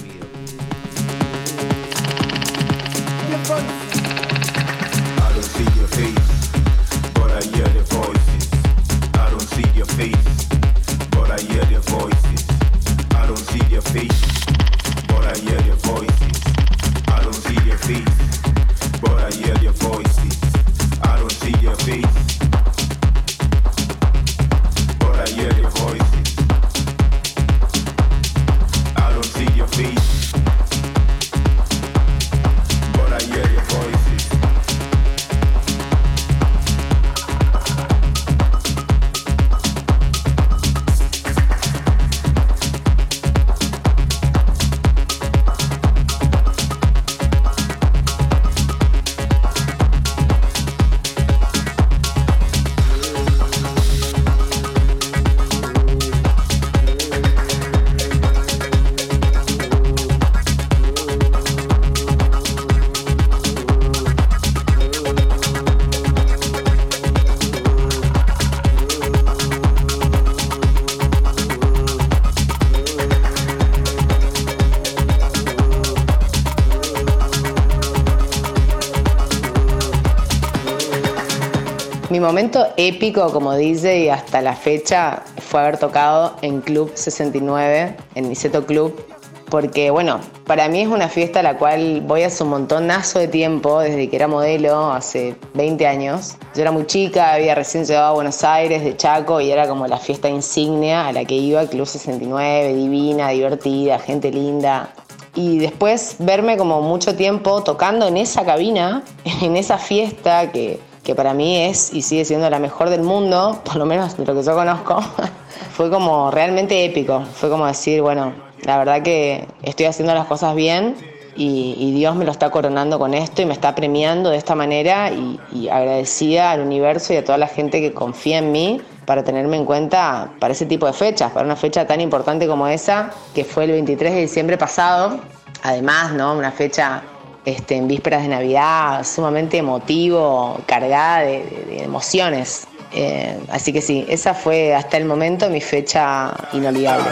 Momento 82.33 82.67
épico 82.79 83.31
como 83.31 83.55
DJ 83.55 84.11
hasta 84.11 84.41
la 84.41 84.57
fecha 84.57 85.23
fue 85.37 85.61
haber 85.61 85.77
tocado 85.77 86.35
en 86.41 86.63
Club 86.63 86.91
69, 86.95 87.95
en 88.15 88.29
Niceto 88.31 88.65
Club, 88.65 89.05
porque 89.51 89.91
bueno, 89.91 90.19
para 90.47 90.67
mí 90.71 90.81
es 90.81 90.89
una 90.89 91.11
fiesta 91.11 91.41
a 91.41 91.43
la 91.43 91.59
cual 91.59 92.01
voy 92.01 92.23
hace 92.23 92.43
un 92.43 92.49
montonazo 92.49 93.19
de 93.19 93.29
tiempo, 93.29 93.81
desde 93.81 94.09
que 94.09 94.17
era 94.17 94.29
modelo, 94.29 94.93
hace 94.93 95.37
20 95.53 95.87
años. 95.87 96.37
Yo 96.55 96.63
era 96.63 96.73
muy 96.73 96.87
chica, 96.87 97.35
había 97.35 97.55
recién 97.55 97.85
llegado 97.85 98.07
a 98.07 98.13
Buenos 98.13 98.43
Aires 98.45 98.83
de 98.83 98.97
Chaco 98.97 99.39
y 99.43 99.51
era 99.51 99.69
como 99.69 99.87
la 99.87 99.99
fiesta 99.99 100.31
insignia 100.31 101.09
a 101.09 101.13
la 101.13 101.27
que 101.27 101.35
iba, 101.35 101.67
Club 101.67 101.87
69, 101.87 102.73
divina, 102.73 103.29
divertida, 103.29 103.99
gente 103.99 104.31
linda. 104.31 104.89
Y 105.35 105.59
después 105.59 106.17
verme 106.19 106.57
como 106.57 106.81
mucho 106.81 107.15
tiempo 107.15 107.63
tocando 107.63 108.09
en 108.09 108.17
esa 108.17 108.43
cabina, 108.47 109.03
en 109.43 109.59
esa 109.59 109.77
fiesta 109.77 110.51
que, 110.51 110.81
que 111.03 111.15
para 111.15 111.35
mí 111.35 111.65
es 111.65 111.93
y 111.93 112.03
sigue 112.03 112.25
siendo 112.25 112.49
la 112.49 112.59
mejor 112.59 112.91
del 112.91 113.03
mundo, 113.03 113.61
por 113.65 113.77
lo 113.77 113.87
menos 113.87 114.17
de 114.17 114.25
lo 114.25 114.35
que 114.35 114.43
yo 114.43 114.55
conozco, 114.55 115.01
fue 115.73 115.91
como 115.91 116.31
realmente 116.31 116.85
épico. 116.85 117.25
Fue 117.35 117.51
como 117.51 117.67
decir, 117.67 118.03
bueno, 118.03 118.33
la 118.63 118.79
verdad 118.79 119.03
que 119.03 119.47
estoy 119.63 119.87
haciendo 119.87 120.15
las 120.15 120.27
cosas 120.27 120.55
bien 120.55 120.97
y, 121.35 121.93
Dios 121.93 122.15
me 122.15 122.25
lo 122.25 122.31
está 122.31 122.51
coronando 122.51 122.99
con 122.99 123.15
esto 123.15 123.43
y 123.43 123.47
me 123.47 123.53
está 123.55 123.75
premiando 123.75 124.31
de 124.31 124.37
esta 124.37 124.55
manera 124.55 125.11
y, 125.11 125.41
y 125.53 125.69
agradecida 125.69 126.51
al 126.51 126.61
universo 126.61 127.13
y 127.13 127.17
a 127.17 127.25
toda 127.25 127.39
la 127.39 127.47
gente 127.47 127.81
que 127.81 127.93
confía 127.93 128.39
en 128.39 128.53
mí 128.53 128.81
para 129.07 129.25
tenerme 129.25 129.57
en 129.57 129.65
cuenta 129.65 130.31
para 130.39 130.53
ese 130.53 130.67
tipo 130.67 130.87
de 130.87 130.93
fechas, 130.93 131.33
para 131.33 131.45
una 131.47 131.57
fecha 131.57 131.87
tan 131.87 132.01
importante 132.01 132.47
como 132.47 132.69
esa, 132.69 133.11
que 133.35 133.45
fue 133.45 133.65
el 133.65 133.73
23 133.73 134.15
de 134.15 134.21
diciembre 134.21 134.59
pasado. 134.59 135.21
Además, 135.63 136.13
¿no? 136.13 136.35
Una 136.35 136.51
fecha 136.51 137.03
este, 137.45 137.77
en 137.77 137.89
vísperas 137.89 138.23
de 138.23 138.29
Navidad, 138.29 139.05
sumamente 139.05 139.59
emotivo, 139.59 140.61
cargada 140.67 141.21
de, 141.21 141.83
emociones. 141.83 142.67
Eh, 142.95 143.39
así 143.49 143.73
que 143.73 143.81
sí, 143.81 144.05
esa 144.09 144.35
fue 144.35 144.75
hasta 144.75 144.97
el 144.97 145.05
momento 145.05 145.49
mi 145.49 145.61
fecha 145.61 146.35
inolvidable. 146.53 147.09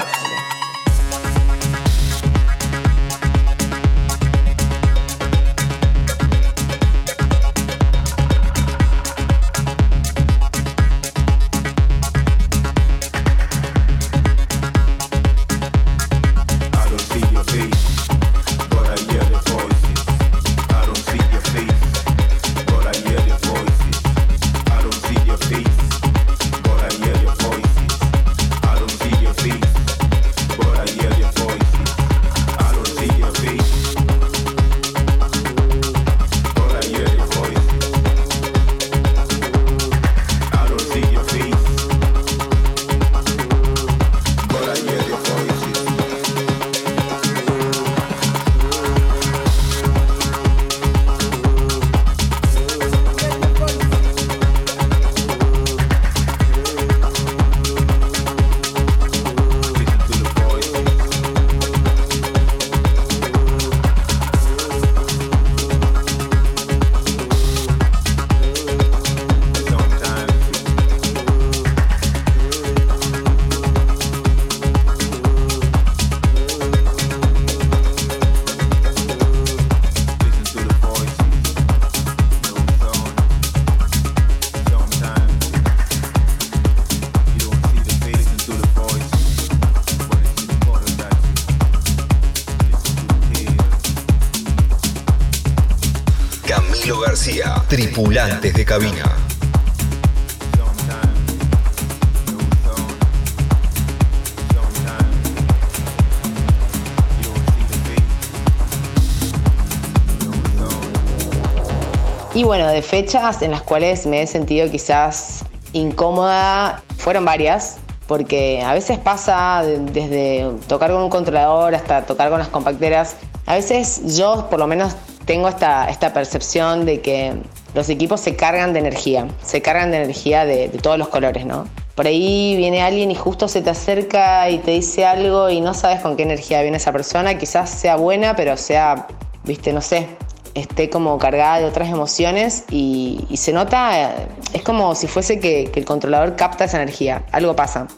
Y 112.34 112.44
bueno, 112.44 112.68
de 112.68 112.80
fechas 112.82 113.42
en 113.42 113.50
las 113.50 113.62
cuales 113.62 114.06
me 114.06 114.22
he 114.22 114.26
sentido 114.26 114.70
quizás 114.70 115.44
incómoda, 115.72 116.82
fueron 116.96 117.24
varias, 117.24 117.78
porque 118.06 118.62
a 118.62 118.72
veces 118.72 118.98
pasa 118.98 119.62
de- 119.64 119.78
desde 119.80 120.48
tocar 120.68 120.92
con 120.92 121.02
un 121.02 121.10
controlador 121.10 121.74
hasta 121.74 122.02
tocar 122.06 122.30
con 122.30 122.38
las 122.38 122.48
compacteras. 122.48 123.16
A 123.46 123.54
veces 123.54 124.16
yo 124.16 124.46
por 124.48 124.60
lo 124.60 124.66
menos 124.68 124.94
tengo 125.24 125.48
esta, 125.48 125.90
esta 125.90 126.12
percepción 126.12 126.86
de 126.86 127.00
que 127.00 127.34
los 127.80 127.88
equipos 127.88 128.20
se 128.20 128.36
cargan 128.36 128.74
de 128.74 128.78
energía, 128.78 129.26
se 129.42 129.62
cargan 129.62 129.90
de 129.90 130.02
energía 130.02 130.44
de, 130.44 130.68
todos 130.82 130.98
los 130.98 131.08
colores, 131.08 131.46
¿no? 131.46 131.66
Por 131.94 132.06
ahí 132.06 132.54
viene 132.54 132.82
alguien 132.82 133.10
y 133.10 133.14
justo 133.14 133.48
se 133.48 133.62
te 133.62 133.70
acerca 133.70 134.50
y 134.50 134.58
te 134.58 134.72
dice 134.72 135.06
algo 135.06 135.48
y 135.48 135.62
no 135.62 135.72
sabes 135.72 136.02
con 136.02 136.14
qué 136.14 136.24
energía 136.24 136.60
viene 136.60 136.76
esa 136.76 136.92
persona, 136.92 137.38
quizás 137.38 137.70
sea 137.70 137.96
buena, 137.96 138.36
pero 138.36 138.58
sea, 138.58 139.06
viste, 139.44 139.72
no 139.72 139.80
sé, 139.80 140.08
esté 140.52 140.90
como 140.90 141.16
cargada 141.16 141.60
de 141.60 141.64
otras 141.64 141.88
emociones 141.88 142.64
y, 142.70 143.26
se 143.34 143.54
nota, 143.54 143.98
eh, 143.98 144.28
es 144.52 144.60
como 144.60 144.94
si 144.94 145.06
fuese 145.06 145.40
que, 145.40 145.72
el 145.74 145.84
controlador 145.86 146.36
capta 146.36 146.66
esa 146.66 146.82
energía, 146.82 147.24
algo 147.32 147.56
pasa. 147.56 147.88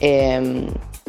Eh, 0.00 0.66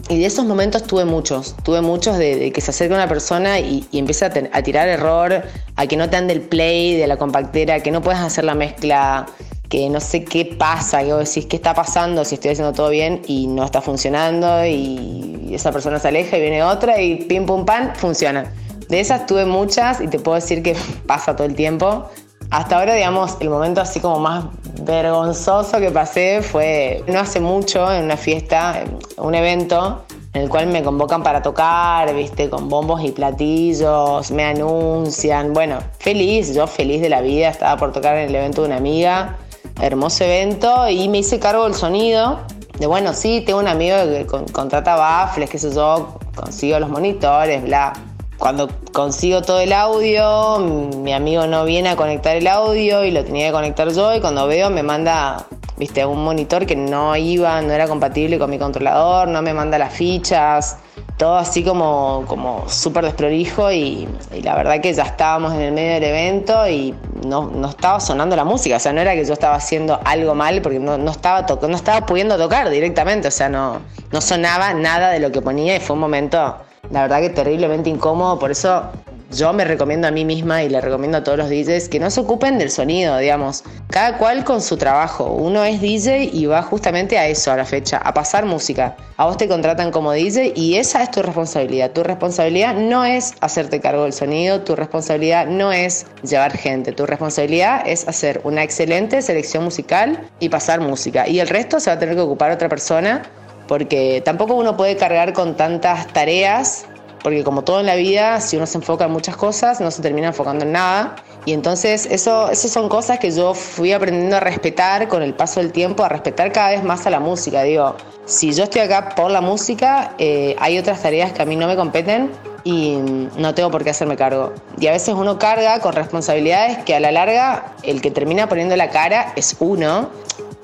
y 0.09 0.19
de 0.19 0.25
esos 0.25 0.45
momentos 0.45 0.83
tuve 0.83 1.05
muchos, 1.05 1.55
tuve 1.63 1.81
muchos 1.81 2.17
de, 2.17 2.51
que 2.51 2.61
se 2.61 2.71
acerca 2.71 2.95
una 2.95 3.07
persona 3.07 3.59
y, 3.59 3.87
empieza 3.91 4.27
a, 4.27 4.57
a 4.57 4.61
tirar 4.63 4.87
error, 4.87 5.43
a 5.75 5.87
que 5.87 5.97
no 5.97 6.09
te 6.09 6.17
ande 6.17 6.33
el 6.33 6.41
play 6.41 6.95
de 6.95 7.07
la 7.07 7.17
compactera, 7.17 7.81
que 7.81 7.91
no 7.91 8.01
puedes 8.01 8.19
hacer 8.19 8.43
la 8.43 8.55
mezcla, 8.55 9.25
que 9.69 9.89
no 9.89 9.99
sé 9.99 10.23
qué 10.23 10.45
pasa, 10.45 11.03
que 11.03 11.13
vos 11.13 11.27
decís 11.27 11.45
qué 11.45 11.57
está 11.57 11.73
pasando, 11.73 12.23
si 12.23 12.35
estoy 12.35 12.51
haciendo 12.51 12.73
todo 12.73 12.89
bien 12.89 13.21
y 13.27 13.47
no 13.47 13.65
está 13.65 13.81
funcionando 13.81 14.65
y 14.65 15.49
esa 15.51 15.71
persona 15.71 15.99
se 15.99 16.07
aleja 16.07 16.37
y 16.37 16.41
viene 16.41 16.63
otra 16.63 17.01
y 17.01 17.23
pim 17.23 17.45
pum 17.45 17.65
pan, 17.65 17.93
funciona. 17.95 18.51
De 18.89 18.99
esas 19.01 19.25
tuve 19.25 19.45
muchas 19.45 19.99
y 19.99 20.07
te 20.07 20.19
puedo 20.19 20.35
decir 20.35 20.63
que 20.63 20.75
pasa 21.07 21.35
todo 21.35 21.47
el 21.47 21.55
tiempo. 21.55 22.09
Hasta 22.49 22.79
ahora, 22.79 22.93
digamos, 22.93 23.35
el 23.41 23.49
momento 23.49 23.81
así 23.81 23.99
como 23.99 24.19
más 24.19 24.45
vergonzoso 24.79 25.79
que 25.79 25.91
pasé 25.91 26.41
fue 26.41 27.03
no 27.07 27.19
hace 27.19 27.39
mucho 27.39 27.91
en 27.91 28.05
una 28.05 28.17
fiesta, 28.17 28.83
un 29.17 29.35
evento 29.35 30.03
en 30.33 30.43
el 30.43 30.49
cual 30.49 30.67
me 30.67 30.83
convocan 30.83 31.23
para 31.23 31.41
tocar, 31.41 32.13
viste, 32.13 32.49
con 32.49 32.69
bombos 32.69 33.03
y 33.03 33.11
platillos, 33.11 34.29
me 34.31 34.43
anuncian, 34.43 35.53
bueno, 35.53 35.79
feliz, 35.99 36.53
yo 36.53 36.67
feliz 36.67 37.01
de 37.01 37.09
la 37.09 37.21
vida, 37.21 37.49
estaba 37.49 37.75
por 37.77 37.91
tocar 37.91 38.17
en 38.17 38.29
el 38.29 38.35
evento 38.35 38.61
de 38.61 38.67
una 38.67 38.77
amiga, 38.77 39.37
hermoso 39.81 40.23
evento, 40.25 40.87
y 40.89 41.09
me 41.09 41.19
hice 41.19 41.39
cargo 41.39 41.63
del 41.63 41.73
sonido, 41.73 42.39
de 42.77 42.85
bueno, 42.85 43.13
sí, 43.13 43.41
tengo 43.45 43.59
un 43.59 43.67
amigo 43.67 43.97
que 44.03 44.27
con- 44.27 44.45
contrata 44.49 44.95
baffles, 44.95 45.49
qué 45.49 45.57
sé 45.57 45.73
yo, 45.73 46.19
consigo 46.35 46.79
los 46.79 46.89
monitores, 46.89 47.63
bla. 47.63 47.93
Cuando 48.37 48.69
consigo 48.93 49.41
todo 49.41 49.59
el 49.59 49.73
audio, 49.73 50.59
mi 50.59 51.11
amigo 51.11 51.47
no 51.47 51.65
viene 51.65 51.89
a 51.89 51.95
conectar 51.95 52.35
el 52.35 52.47
audio 52.47 53.03
y 53.03 53.11
lo 53.11 53.23
tenía 53.25 53.47
que 53.47 53.51
conectar 53.51 53.89
yo 53.91 54.13
y 54.15 54.21
cuando 54.21 54.45
veo 54.47 54.69
me 54.69 54.83
manda, 54.83 55.47
viste, 55.77 56.05
un 56.05 56.23
monitor 56.23 56.67
que 56.67 56.75
no 56.75 57.15
iba, 57.15 57.61
no 57.61 57.73
era 57.73 57.87
compatible 57.87 58.37
con 58.37 58.49
mi 58.51 58.59
controlador, 58.59 59.27
no 59.27 59.41
me 59.41 59.55
manda 59.55 59.79
las 59.79 59.91
fichas, 59.93 60.77
todo 61.17 61.35
así 61.35 61.63
como, 61.63 62.25
como 62.27 62.69
súper 62.69 63.05
desprolijo 63.05 63.71
y, 63.71 64.07
la 64.43 64.55
verdad 64.55 64.81
que 64.81 64.93
ya 64.93 65.03
estábamos 65.03 65.53
en 65.53 65.61
el 65.61 65.71
medio 65.71 65.93
del 65.95 66.03
evento 66.03 66.67
y 66.69 66.93
no, 67.25 67.49
no 67.49 67.69
estaba 67.69 67.99
sonando 67.99 68.35
la 68.35 68.43
música, 68.43 68.75
o 68.75 68.79
sea, 68.79 68.93
no 68.93 69.01
era 69.01 69.15
que 69.15 69.25
yo 69.25 69.33
estaba 69.33 69.55
haciendo 69.55 69.99
algo 70.05 70.35
mal 70.35 70.61
porque 70.61 70.79
no, 70.79 70.99
no 70.99 71.09
estaba 71.09 71.41
no 71.67 71.75
estaba 71.75 72.05
pudiendo 72.05 72.37
tocar 72.37 72.69
directamente, 72.69 73.29
o 73.29 73.31
sea, 73.31 73.49
no, 73.49 73.81
no 74.11 74.21
sonaba 74.21 74.75
nada 74.75 75.09
de 75.09 75.19
lo 75.19 75.31
que 75.31 75.41
ponía 75.41 75.75
y 75.75 75.79
fue 75.79 75.95
un 75.95 76.01
momento, 76.01 76.55
la 76.91 77.03
verdad 77.03 77.21
que 77.21 77.29
terriblemente 77.29 77.89
incómodo, 77.89 78.39
por 78.39 78.51
eso 78.51 78.91
yo 79.31 79.51
me 79.51 79.65
recomiendo 79.65 80.07
a 80.07 80.11
mí 80.11 80.23
misma 80.23 80.63
y 80.63 80.69
le 80.69 80.79
recomiendo 80.79 81.17
a 81.17 81.23
todos 81.23 81.37
los 81.37 81.49
DJs 81.49 81.89
que 81.89 81.99
no 81.99 82.09
se 82.09 82.21
ocupen 82.21 82.57
del 82.57 82.71
sonido, 82.71 83.17
digamos. 83.17 83.63
Cada 83.89 84.17
cual 84.17 84.45
con 84.45 84.61
su 84.61 84.77
trabajo. 84.77 85.25
Uno 85.25 85.65
es 85.65 85.81
DJ 85.81 86.29
y 86.31 86.45
va 86.45 86.61
justamente 86.61 87.17
a 87.17 87.27
eso, 87.27 87.51
a 87.51 87.57
la 87.57 87.65
fecha, 87.65 87.97
a 87.97 88.13
pasar 88.13 88.45
música. 88.45 88.95
A 89.17 89.25
vos 89.25 89.37
te 89.37 89.47
contratan 89.49 89.91
como 89.91 90.13
DJ 90.13 90.53
y 90.55 90.75
esa 90.75 91.03
es 91.03 91.11
tu 91.11 91.21
responsabilidad. 91.21 91.91
Tu 91.91 92.03
responsabilidad 92.03 92.75
no 92.75 93.03
es 93.03 93.33
hacerte 93.41 93.81
cargo 93.81 94.03
del 94.03 94.13
sonido, 94.13 94.61
tu 94.61 94.75
responsabilidad 94.75 95.45
no 95.47 95.73
es 95.73 96.05
llevar 96.23 96.55
gente, 96.55 96.93
tu 96.93 97.05
responsabilidad 97.05 97.83
es 97.85 98.07
hacer 98.07 98.39
una 98.45 98.63
excelente 98.63 99.21
selección 99.21 99.63
musical 99.63 100.29
y 100.39 100.49
pasar 100.49 100.79
música. 100.79 101.27
Y 101.27 101.41
el 101.41 101.49
resto 101.49 101.79
se 101.79 101.89
va 101.89 101.95
a 101.95 101.99
tener 101.99 102.15
que 102.15 102.21
ocupar 102.21 102.51
otra 102.51 102.69
persona 102.69 103.23
porque 103.67 104.21
tampoco 104.23 104.55
uno 104.55 104.77
puede 104.77 104.95
cargar 104.95 105.33
con 105.33 105.55
tantas 105.55 106.07
tareas 106.07 106.85
porque 107.27 107.43
como 107.43 107.63
todo 107.63 107.79
en 107.79 107.85
la 107.85 107.95
vida, 107.95 108.39
si 108.39 108.57
uno 108.57 108.65
se 108.65 108.77
enfoca 108.77 109.05
en 109.05 109.11
muchas 109.11 109.35
cosas, 109.35 109.81
no 109.81 109.91
se 109.91 110.01
termina 110.01 110.27
enfocando 110.27 110.63
en 110.63 110.71
nada. 110.71 111.15
Y 111.45 111.53
entonces 111.53 112.05
eso, 112.09 112.49
eso 112.49 112.67
son 112.69 112.89
cosas 112.89 113.19
que 113.19 113.31
yo 113.31 113.53
fui 113.53 113.91
aprendiendo 113.93 114.37
a 114.37 114.39
respetar 114.39 115.07
con 115.07 115.21
el 115.21 115.33
paso 115.33 115.59
del 115.59 115.71
tiempo, 115.71 116.03
a 116.03 116.09
respetar 116.09 116.51
cada 116.51 116.69
vez 116.69 116.83
más 116.83 117.05
a 117.05 117.09
la 117.09 117.19
música. 117.19 117.63
Digo, 117.63 117.95
si 118.25 118.53
yo 118.53 118.63
estoy 118.63 118.81
acá 118.81 119.09
por 119.15 119.31
la 119.31 119.41
música, 119.41 120.13
eh, 120.17 120.55
hay 120.59 120.77
otras 120.77 121.01
tareas 121.01 121.33
que 121.33 121.41
a 121.41 121.45
mí 121.45 121.55
no 121.55 121.67
me 121.67 121.75
competen 121.75 122.31
y 122.63 122.97
no 123.37 123.53
tengo 123.53 123.71
por 123.71 123.83
qué 123.83 123.89
hacerme 123.89 124.15
cargo. 124.15 124.53
Y 124.79 124.87
a 124.87 124.91
veces 124.91 125.13
uno 125.13 125.39
carga 125.39 125.79
con 125.79 125.93
responsabilidades 125.93 126.77
que 126.85 126.95
a 126.95 126.99
la 126.99 127.11
larga 127.11 127.73
el 127.83 128.01
que 128.01 128.11
termina 128.11 128.47
poniendo 128.47 128.75
la 128.75 128.89
cara 128.89 129.33
es 129.35 129.55
uno. 129.59 130.09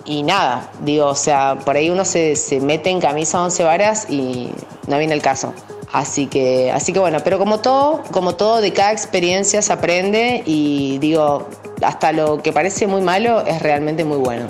Y 0.05 0.23
nada, 0.23 0.69
digo, 0.81 1.07
o 1.07 1.15
sea, 1.15 1.57
por 1.63 1.77
ahí 1.77 1.89
uno 1.89 2.03
se, 2.03 2.35
se 2.35 2.59
mete 2.59 2.89
en 2.89 2.99
camisa 2.99 3.41
once 3.41 3.63
varas 3.63 4.09
y 4.09 4.49
no 4.87 4.97
viene 4.97 5.13
el 5.13 5.21
caso. 5.21 5.53
Así 5.93 6.25
que, 6.25 6.71
así 6.71 6.91
que 6.91 6.99
bueno, 6.99 7.19
pero 7.23 7.37
como 7.37 7.59
todo, 7.59 8.01
como 8.11 8.35
todo, 8.35 8.61
de 8.61 8.73
cada 8.73 8.91
experiencia 8.91 9.61
se 9.61 9.71
aprende 9.71 10.41
y 10.45 10.97
digo, 10.97 11.47
hasta 11.83 12.11
lo 12.11 12.41
que 12.41 12.51
parece 12.51 12.87
muy 12.87 13.01
malo 13.01 13.45
es 13.45 13.61
realmente 13.61 14.03
muy 14.03 14.17
bueno. 14.17 14.47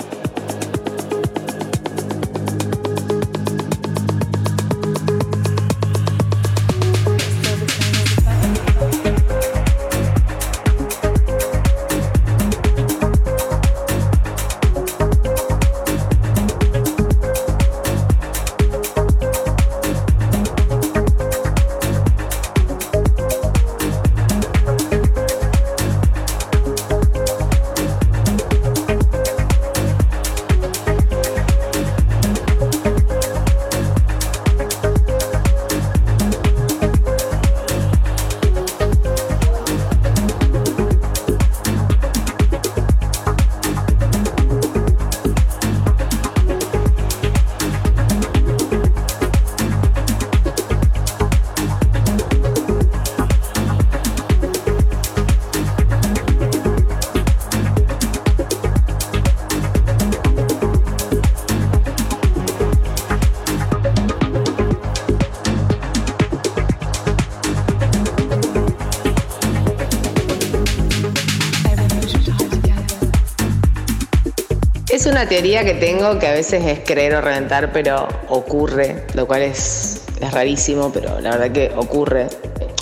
Es 75.04 75.08
una 75.12 75.28
teoría 75.28 75.66
que 75.66 75.74
tengo 75.74 76.18
que 76.18 76.28
a 76.28 76.32
veces 76.32 76.66
es 76.66 76.80
creer 76.80 77.16
o 77.16 77.20
reventar, 77.20 77.74
pero 77.74 78.08
ocurre, 78.30 79.06
lo 79.16 79.28
cual 79.28 79.42
es, 79.42 80.02
es 80.22 80.32
rarísimo, 80.32 80.94
pero 80.94 81.20
la 81.20 81.32
verdad 81.32 81.52
que 81.52 81.74
ocurre. 81.76 82.30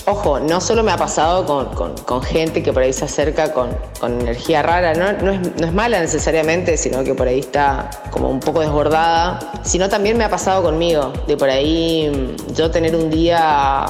Ojo, 0.05 0.39
no 0.39 0.61
solo 0.61 0.83
me 0.83 0.91
ha 0.91 0.97
pasado 0.97 1.47
con, 1.47 1.95
con- 2.05 2.21
gente 2.21 2.61
que 2.61 2.71
por 2.71 2.83
ahí 2.83 2.93
se 2.93 3.05
acerca 3.05 3.51
con, 3.53 3.75
con 3.99 4.21
energía 4.21 4.61
rara, 4.61 4.93
no, 4.93 5.13
no 5.13 5.31
es, 5.31 5.39
no 5.59 5.65
es 5.65 5.73
mala 5.73 5.99
necesariamente, 5.99 6.77
sino 6.77 7.03
que 7.03 7.15
por 7.15 7.27
ahí 7.27 7.39
está 7.39 7.89
como 8.11 8.29
un 8.29 8.39
poco 8.39 8.59
desbordada, 8.59 9.39
sino 9.63 9.89
también 9.89 10.15
me 10.15 10.23
ha 10.23 10.29
pasado 10.29 10.61
conmigo, 10.61 11.11
de 11.25 11.35
por 11.37 11.49
ahí 11.49 12.35
mm, 12.47 12.53
yo 12.53 12.69
tener 12.69 12.95
un 12.95 13.09
día, 13.09 13.83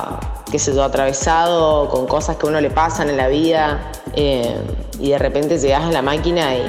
qué 0.49 0.57
sé 0.57 0.73
yo, 0.73 0.85
atravesado 0.85 1.89
con 1.89 2.07
cosas 2.07 2.37
que 2.37 2.45
a 2.45 2.49
uno 2.49 2.61
le 2.61 2.69
pasan 2.69 3.09
en 3.09 3.17
la 3.17 3.27
vida 3.27 3.91
eh, 4.15 4.55
y 5.01 5.09
de 5.09 5.17
repente 5.17 5.59
llegas 5.59 5.83
a 5.83 5.91
la 5.91 6.01
máquina 6.01 6.55
y 6.55 6.63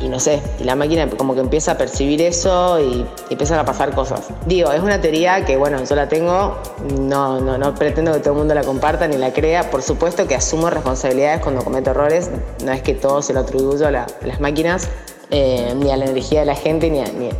y 0.00 0.08
no 0.08 0.18
sé, 0.18 0.40
y 0.58 0.64
la 0.64 0.74
máquina 0.76 1.08
como 1.10 1.34
que 1.34 1.40
empieza 1.40 1.72
a 1.72 1.78
percibir 1.78 2.22
eso 2.22 2.80
y, 2.80 3.06
empiezan 3.28 3.58
a 3.58 3.64
pasar 3.64 3.94
cosas. 3.94 4.28
Digo, 4.46 4.72
es 4.72 4.80
una 4.82 5.00
teoría 5.00 5.44
que, 5.44 5.56
bueno, 5.56 5.82
yo 5.84 5.94
la 5.94 6.08
tengo, 6.08 6.56
no, 6.98 7.40
no, 7.40 7.58
no 7.58 7.74
pretendo 7.74 8.12
que 8.12 8.20
todo 8.20 8.32
el 8.32 8.38
mundo 8.38 8.54
la 8.54 8.62
comparta 8.64 9.06
ni 9.08 9.16
la 9.18 9.32
crea. 9.32 9.70
Por 9.70 9.82
supuesto 9.82 10.26
que 10.26 10.34
asumo 10.34 10.70
responsabilidades 10.70 11.42
cuando 11.42 11.62
cometo 11.62 11.90
errores, 11.90 12.30
no 12.64 12.72
es 12.72 12.82
que 12.82 12.94
todo 12.94 13.20
se 13.22 13.32
lo 13.34 13.40
atribuyo 13.40 13.86
a, 13.86 13.90
la- 13.90 14.06
a 14.22 14.26
las 14.26 14.40
máquinas, 14.40 14.88
eh, 15.30 15.74
ni 15.76 15.90
a 15.90 15.96
la 15.96 16.06
energía 16.06 16.40
de 16.40 16.46
la 16.46 16.54
gente, 16.56 16.88
ni 16.90 17.00
a, 17.00 17.04
ni 17.04 17.28
a- 17.28 17.32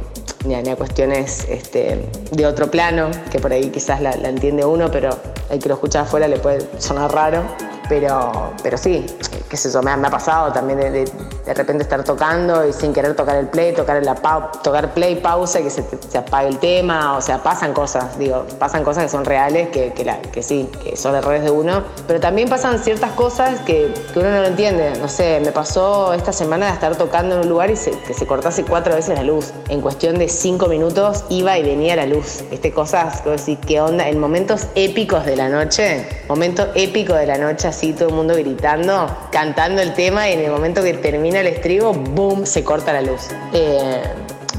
ni 0.45 0.55
a- 0.55 0.63
ni 0.63 0.69
a 0.71 0.77
cuestiones 0.77 1.47
este, 1.49 2.09
de 2.31 2.47
otro 2.47 2.71
plano, 2.71 3.11
que 3.31 3.39
por 3.41 3.53
ahí 3.53 3.69
quizás 3.71 4.01
la, 4.01 4.17
la 4.17 4.29
entiende 4.29 4.65
uno, 4.65 4.91
pero 4.91 5.11
el 5.51 5.59
que 5.59 5.69
lo 5.69 5.75
escucha 5.75 6.03
afuera 6.03 6.29
le 6.29 6.39
puede 6.39 6.61
sonar 6.79 7.13
raro. 7.13 7.43
Pero, 7.91 8.53
pero 8.63 8.79
sí, 8.79 9.05
qué 9.49 9.57
sé 9.57 9.69
yo, 9.69 9.83
me 9.83 9.91
ha, 9.91 9.97
me 9.97 10.07
ha 10.07 10.11
pasado 10.13 10.53
también 10.53 10.79
de, 10.79 10.91
de- 10.93 11.11
de 11.45 11.55
repente 11.55 11.83
estar 11.83 12.05
tocando 12.05 12.65
y 12.65 12.73
sin 12.73 12.93
querer 12.93 13.17
tocar 13.17 13.35
el 13.35 13.49
play, 13.49 13.75
tocar, 13.75 14.01
pau- 14.23 14.49
tocar 14.63 14.95
play, 14.95 15.17
pausa 15.17 15.59
y 15.59 15.65
que 15.65 15.71
se, 15.71 15.83
se 16.09 16.19
apague 16.19 16.47
el 16.49 16.59
tema, 16.59 17.17
o 17.17 17.21
sea, 17.21 17.43
pasan 17.43 17.73
cosas, 17.75 18.17
digo, 18.17 18.47
pasan 18.61 18.85
cosas 18.85 19.03
que 19.05 19.09
son 19.09 19.25
reales, 19.25 19.71
que, 19.71 19.93
que, 19.93 20.05
la- 20.05 20.21
que 20.23 20.41
sí, 20.45 20.71
que 20.85 20.97
son 20.97 21.17
errores 21.17 21.43
de 21.43 21.51
uno, 21.51 21.83
pero 22.07 22.21
también 22.21 22.49
pasan 22.49 22.79
ciertas 22.79 23.11
cosas 23.13 23.59
que, 23.63 23.93
que 24.13 24.19
uno 24.21 24.31
no 24.31 24.41
lo 24.43 24.47
entiende, 24.47 24.93
no 25.01 25.09
sé, 25.09 25.41
me 25.45 25.51
pasó 25.51 26.15
esta 26.15 26.33
semana 26.33 26.67
de 26.67 26.73
estar 26.75 26.95
tocando 26.95 27.35
en 27.35 27.41
un 27.41 27.49
lugar 27.49 27.71
y 27.73 27.77
se- 27.77 27.99
que 28.07 28.15
se 28.15 28.25
cortase 28.29 28.65
cuatro 28.65 28.95
veces 28.95 29.17
la 29.19 29.25
luz, 29.25 29.53
en 29.69 29.81
cuestión 29.81 30.17
de 30.17 30.29
cinco 30.29 30.69
minutos 30.69 31.25
iba 31.29 31.59
y 31.59 31.65
venía 31.65 31.97
la 31.97 32.07
luz, 32.07 32.45
este, 32.53 32.71
cosas 32.73 33.25
vos 33.25 33.45
decís, 33.45 33.59
¿qué 33.67 33.81
onda? 33.81 34.07
En 34.09 34.21
momentos 34.21 34.69
épicos 34.77 35.27
de 35.27 35.35
la 35.35 35.49
noche, 35.49 36.07
momento 36.29 36.69
épico 36.77 37.15
de 37.15 37.27
la 37.27 37.37
noche, 37.37 37.67
todo 37.95 38.11
el 38.11 38.15
mundo 38.15 38.35
gritando, 38.35 39.07
cantando 39.33 39.83
el 39.83 39.95
tema 39.95 40.29
y 40.29 40.35
en 40.35 40.41
el 40.41 40.51
momento 40.51 40.83
que 40.83 40.95
termina 40.95 41.41
el 41.41 41.47
estribo, 41.47 41.93
¡boom!, 41.93 42.47
se 42.47 42.63
corta 42.63 42.93
la 42.93 43.03
luz. 43.03 43.29
Eh, 43.53 44.03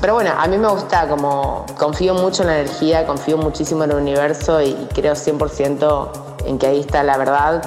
pero 0.01 0.15
bueno, 0.15 0.31
a 0.35 0.47
mí 0.47 0.57
me 0.57 0.67
gusta 0.67 1.07
como 1.07 1.65
confío 1.77 2.15
mucho 2.15 2.41
en 2.41 2.47
la 2.47 2.59
energía, 2.59 3.05
confío 3.05 3.37
muchísimo 3.37 3.83
en 3.83 3.91
el 3.91 3.97
universo 3.97 4.61
y, 4.61 4.69
y 4.69 4.89
creo 4.93 5.13
100% 5.13 6.11
en 6.45 6.57
que 6.57 6.67
ahí 6.67 6.79
está 6.79 7.03
la 7.03 7.17
verdad. 7.17 7.61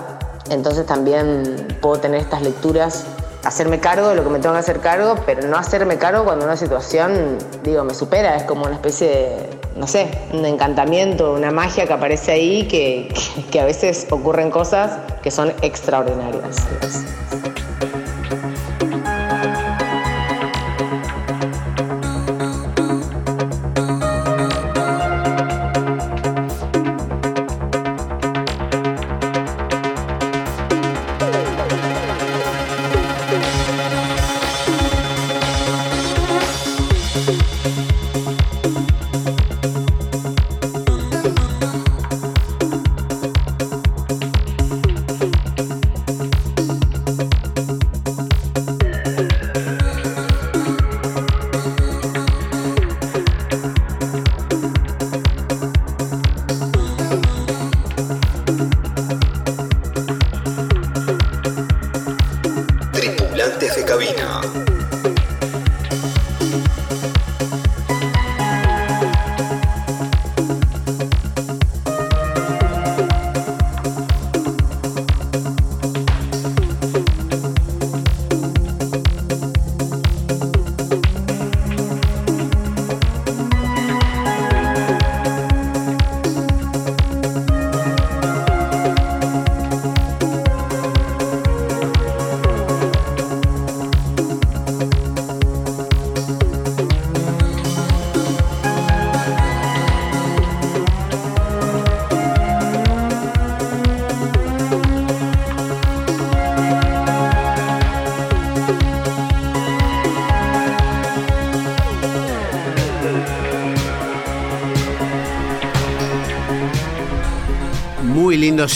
Entonces 0.51 0.85
también 0.87 1.79
puedo 1.81 2.01
tener 2.01 2.21
estas 2.21 2.43
lecturas, 2.43 3.05
hacerme 3.45 3.81
cargo 3.81 4.09
de 4.09 4.17
lo 4.17 4.25
que 4.25 4.31
me 4.31 4.41
tengo 4.41 4.55
que 4.55 4.61
hacer 4.61 4.81
cargo, 4.81 5.17
pero 5.25 5.47
no 5.49 5.57
hacerme 5.57 5.97
cargo 5.97 6.25
cuando 6.25 6.45
una 6.45 6.57
situación, 6.57 7.39
digo, 7.63 7.85
me 7.85 7.95
supera. 7.95 8.37
Es 8.37 8.43
como 8.43 8.65
una 8.65 8.75
especie 8.75 9.09
de, 9.09 9.61
no 9.77 9.87
sé, 9.87 10.09
un 10.33 10.45
encantamiento, 10.45 11.33
una 11.33 11.51
magia 11.51 11.87
que 11.87 11.93
aparece 11.93 12.33
ahí 12.33 12.65
que, 12.65 13.13
que, 13.51 13.61
a 13.61 13.65
veces 13.65 14.07
ocurren 14.11 14.51
cosas 14.51 14.99
que 15.23 15.31
son 15.31 15.53
extraordinarias. 15.63 16.57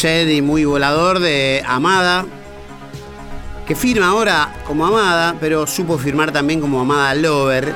Y 0.05 0.43
muy 0.43 0.65
volador 0.65 1.19
de 1.19 1.61
Amada, 1.67 2.25
que 3.67 3.75
firma 3.75 4.07
ahora 4.07 4.55
como 4.65 4.87
Amada, 4.87 5.37
pero 5.41 5.67
supo 5.67 5.99
firmar 5.99 6.31
también 6.31 6.61
como 6.61 6.81
Amada 6.81 7.17
Lover. 7.17 7.75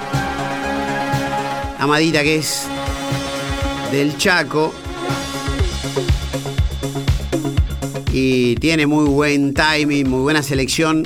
Amadita 1.81 2.23
que 2.23 2.37
es 2.37 2.69
del 3.91 4.17
Chaco. 4.19 4.73
Y 8.13 8.55
tiene 8.57 8.87
muy 8.87 9.07
buen 9.07 9.53
timing, 9.53 10.09
muy 10.09 10.21
buena 10.21 10.45
selección. 10.45 11.03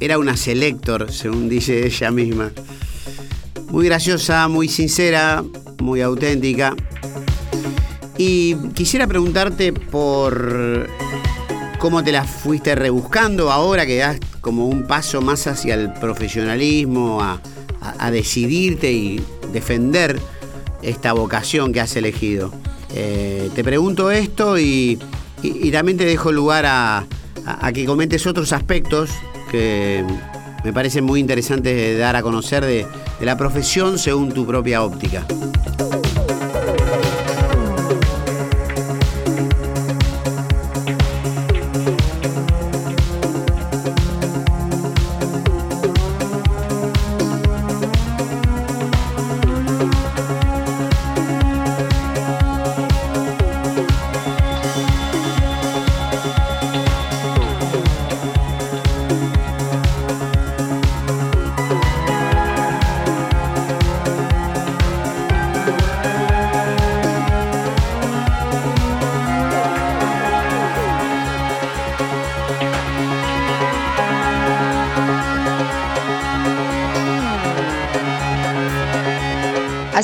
Era 0.00 0.18
una 0.18 0.36
selector, 0.36 1.10
según 1.10 1.48
dice 1.48 1.86
ella 1.86 2.10
misma. 2.10 2.52
Muy 3.70 3.86
graciosa, 3.86 4.48
muy 4.48 4.68
sincera, 4.68 5.42
muy 5.78 6.02
auténtica. 6.02 6.76
Y 8.24 8.54
quisiera 8.72 9.08
preguntarte 9.08 9.72
por 9.72 10.88
cómo 11.80 12.04
te 12.04 12.12
la 12.12 12.22
fuiste 12.22 12.76
rebuscando 12.76 13.50
ahora 13.50 13.84
que 13.84 13.96
das 13.96 14.20
como 14.40 14.68
un 14.68 14.86
paso 14.86 15.20
más 15.20 15.48
hacia 15.48 15.74
el 15.74 15.92
profesionalismo, 15.94 17.20
a, 17.20 17.40
decidirte 18.12 18.92
y 18.92 19.20
defender 19.52 20.20
esta 20.82 21.14
vocación 21.14 21.72
que 21.72 21.80
has 21.80 21.96
elegido. 21.96 22.52
Eh, 22.94 23.50
te 23.56 23.64
pregunto 23.64 24.12
esto 24.12 24.56
y, 24.56 25.00
también 25.72 25.98
te 25.98 26.04
dejo 26.04 26.30
lugar 26.30 26.64
a 26.64 27.04
que 27.74 27.84
comentes 27.84 28.24
otros 28.28 28.52
aspectos 28.52 29.10
que 29.50 30.04
me 30.62 30.72
parecen 30.72 31.02
muy 31.02 31.18
interesantes 31.18 31.74
de 31.74 31.98
dar 31.98 32.14
a 32.14 32.22
conocer 32.22 32.64
de, 32.64 32.86
de 33.18 33.26
la 33.26 33.36
profesión 33.36 33.98
según 33.98 34.30
tu 34.30 34.46
propia 34.46 34.84
óptica. 34.84 35.26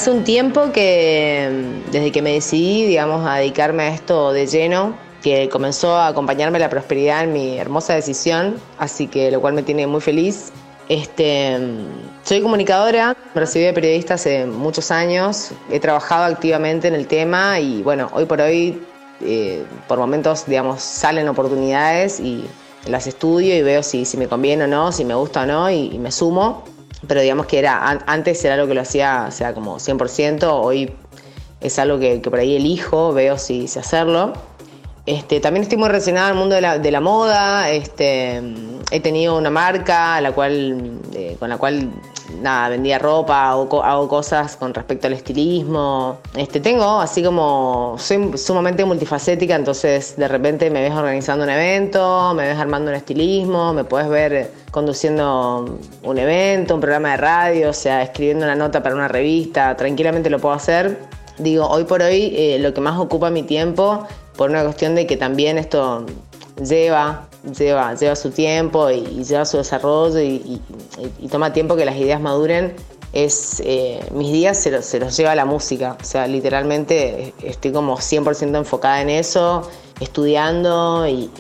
Hace 0.09 0.17
un 0.17 0.25
tiempo 0.25 0.73
que, 0.73 1.83
desde 1.93 2.11
que 2.13 2.23
me 2.23 2.33
decidí, 2.33 2.87
digamos, 2.87 3.29
a 3.29 3.35
dedicarme 3.35 3.83
a 3.83 3.89
esto 3.89 4.33
de 4.33 4.47
lleno, 4.47 4.95
que 5.23 5.51
comenzó 5.51 5.97
a 5.97 6.07
acompañarme 6.07 6.59
la 6.59 6.71
prosperidad 6.71 7.25
en 7.25 7.35
mi 7.35 7.59
hermosa 7.59 7.93
decisión, 7.95 8.59
así 8.79 9.07
que 9.07 9.31
lo 9.31 9.43
cual 9.43 9.53
me 9.53 9.63
tiene 9.63 9.87
muy 9.87 10.01
feliz. 10.01 10.51
Este, 10.89 11.59
soy 12.23 12.41
comunicadora, 12.41 13.15
me 13.35 13.41
recibí 13.43 13.67
de 13.67 13.75
periodista 13.75 14.15
hace 14.15 14.47
muchos 14.47 14.91
años, 14.91 15.51
he 15.71 15.79
trabajado 15.79 16.25
activamente 16.25 16.89
en 16.89 16.95
el 16.95 17.07
tema 17.07 17.61
y 17.61 17.83
bueno, 17.83 18.09
hoy 18.15 18.25
por 18.25 18.41
hoy, 18.41 18.83
eh, 19.21 19.63
por 19.89 19.99
momentos, 19.99 20.47
digamos, 20.47 20.81
salen 20.81 21.29
oportunidades 21.29 22.19
y 22.19 22.47
las 22.87 23.07
estudio 23.07 23.55
y 23.55 23.61
veo 23.61 23.83
si, 23.83 24.07
si 24.07 24.17
me 24.17 24.27
conviene 24.27 24.65
o 24.65 24.69
no, 24.69 24.91
si 24.91 25.05
me 25.05 25.15
gusta 25.15 25.43
o 25.43 25.47
no 25.47 25.71
y- 25.71 25.91
y 25.93 25.99
me 25.99 26.11
sumo 26.11 26.65
pero 27.07 27.21
digamos 27.21 27.47
que 27.47 27.59
era 27.59 27.87
an- 27.89 28.03
antes 28.07 28.45
era 28.45 28.55
algo 28.55 28.67
que 28.67 28.75
lo 28.75 28.81
hacía, 28.83 29.27
o 29.29 29.31
sea, 29.31 29.55
como 29.55 29.79
100%, 29.79 30.51
hoy 30.53 30.93
es 31.61 31.79
algo 31.79 31.99
que, 31.99 32.21
que 32.21 32.31
por 32.31 32.39
ahí 32.41 32.57
elijo, 32.57 33.13
veo 33.13 33.39
si, 33.39 33.65
hacerlo. 33.65 34.33
Este, 35.07 35.41
también 35.41 35.63
estoy 35.63 35.79
muy 35.79 35.89
relacionada 35.89 36.29
al 36.29 36.35
mundo 36.35 36.55
de 36.55 36.61
la, 36.61 36.79
de 36.79 36.91
la 36.91 37.01
moda, 37.01 37.71
este, 37.71 38.43
he 38.91 39.01
tenido 39.01 39.39
una 39.39 39.49
marca 39.51 40.21
la 40.21 40.33
cual, 40.33 41.01
eh, 41.15 41.37
con 41.39 41.49
la 41.49 41.57
cual 41.57 41.91
nada, 42.41 42.69
vendía 42.69 42.99
ropa, 42.99 43.51
hago, 43.51 43.83
hago 43.83 44.09
cosas 44.09 44.57
con 44.57 44.75
respecto 44.75 45.07
al 45.07 45.13
estilismo. 45.15 46.19
Este, 46.37 46.61
tengo 46.61 47.01
así 47.01 47.23
como, 47.23 47.97
soy 47.99 48.37
sumamente 48.37 48.85
multifacética, 48.85 49.55
entonces 49.55 50.17
de 50.17 50.29
repente 50.29 50.71
me 50.71 50.83
ves 50.83 50.93
organizando 50.93 51.45
un 51.45 51.51
evento, 51.51 52.35
me 52.35 52.49
ves 52.49 52.59
armando 52.59 52.91
un 52.91 52.97
estilismo, 52.97 53.73
me 53.73 53.85
puedes 53.85 54.09
ver 54.09 54.51
conduciendo 54.71 55.79
un 56.03 56.19
evento, 56.19 56.75
un 56.75 56.81
programa 56.81 57.13
de 57.13 57.17
radio, 57.17 57.71
o 57.71 57.75
sea, 57.75 58.03
escribiendo 58.03 58.45
una 58.45 58.55
nota 58.55 58.83
para 58.83 58.95
una 58.95 59.09
revista, 59.09 59.77
tranquilamente 59.77 60.31
lo 60.31 60.39
puedo 60.39 60.55
hacer. 60.55 60.99
Digo, 61.39 61.67
hoy 61.67 61.85
por 61.85 62.03
hoy 62.03 62.35
eh, 62.37 62.59
lo 62.59 62.75
que 62.75 62.81
más 62.81 62.99
ocupa 62.99 63.31
mi 63.31 63.45
tiempo, 63.45 64.07
por 64.37 64.51
una 64.51 64.63
cuestión 64.65 64.95
de 64.95 65.07
que 65.07 65.17
también 65.17 65.57
esto 65.57 66.05
lleva, 66.63 67.28
lleva, 67.59 67.95
lleva 67.95 68.17
su 68.17 68.31
tiempo 68.31 68.91
y, 68.91 68.99
y 68.99 69.25
lleva 69.25 69.45
su 69.45 69.57
desarrollo 69.57 70.21
y, 70.21 70.61
toma 71.31 71.53
tiempo 71.53 71.77
que 71.77 71.85
las 71.85 71.97
ideas 71.97 72.21
maduren, 72.21 72.75
es 73.13 73.63
eh, 73.65 74.01
mis 74.13 74.33
días 74.33 74.59
se 74.59 74.71
los, 74.71 74.85
se 74.85 74.99
los 74.99 75.17
lleva 75.17 75.35
la 75.35 75.45
música. 75.45 75.97
O 76.01 76.05
sea, 76.05 76.27
literalmente 76.27 77.35
estoy 77.43 77.73
como 77.73 77.97
100% 77.97 78.57
enfocada 78.57 79.01
en 79.01 79.11
eso, 79.11 79.69
estudiando 80.01 81.07
y, 81.07 81.31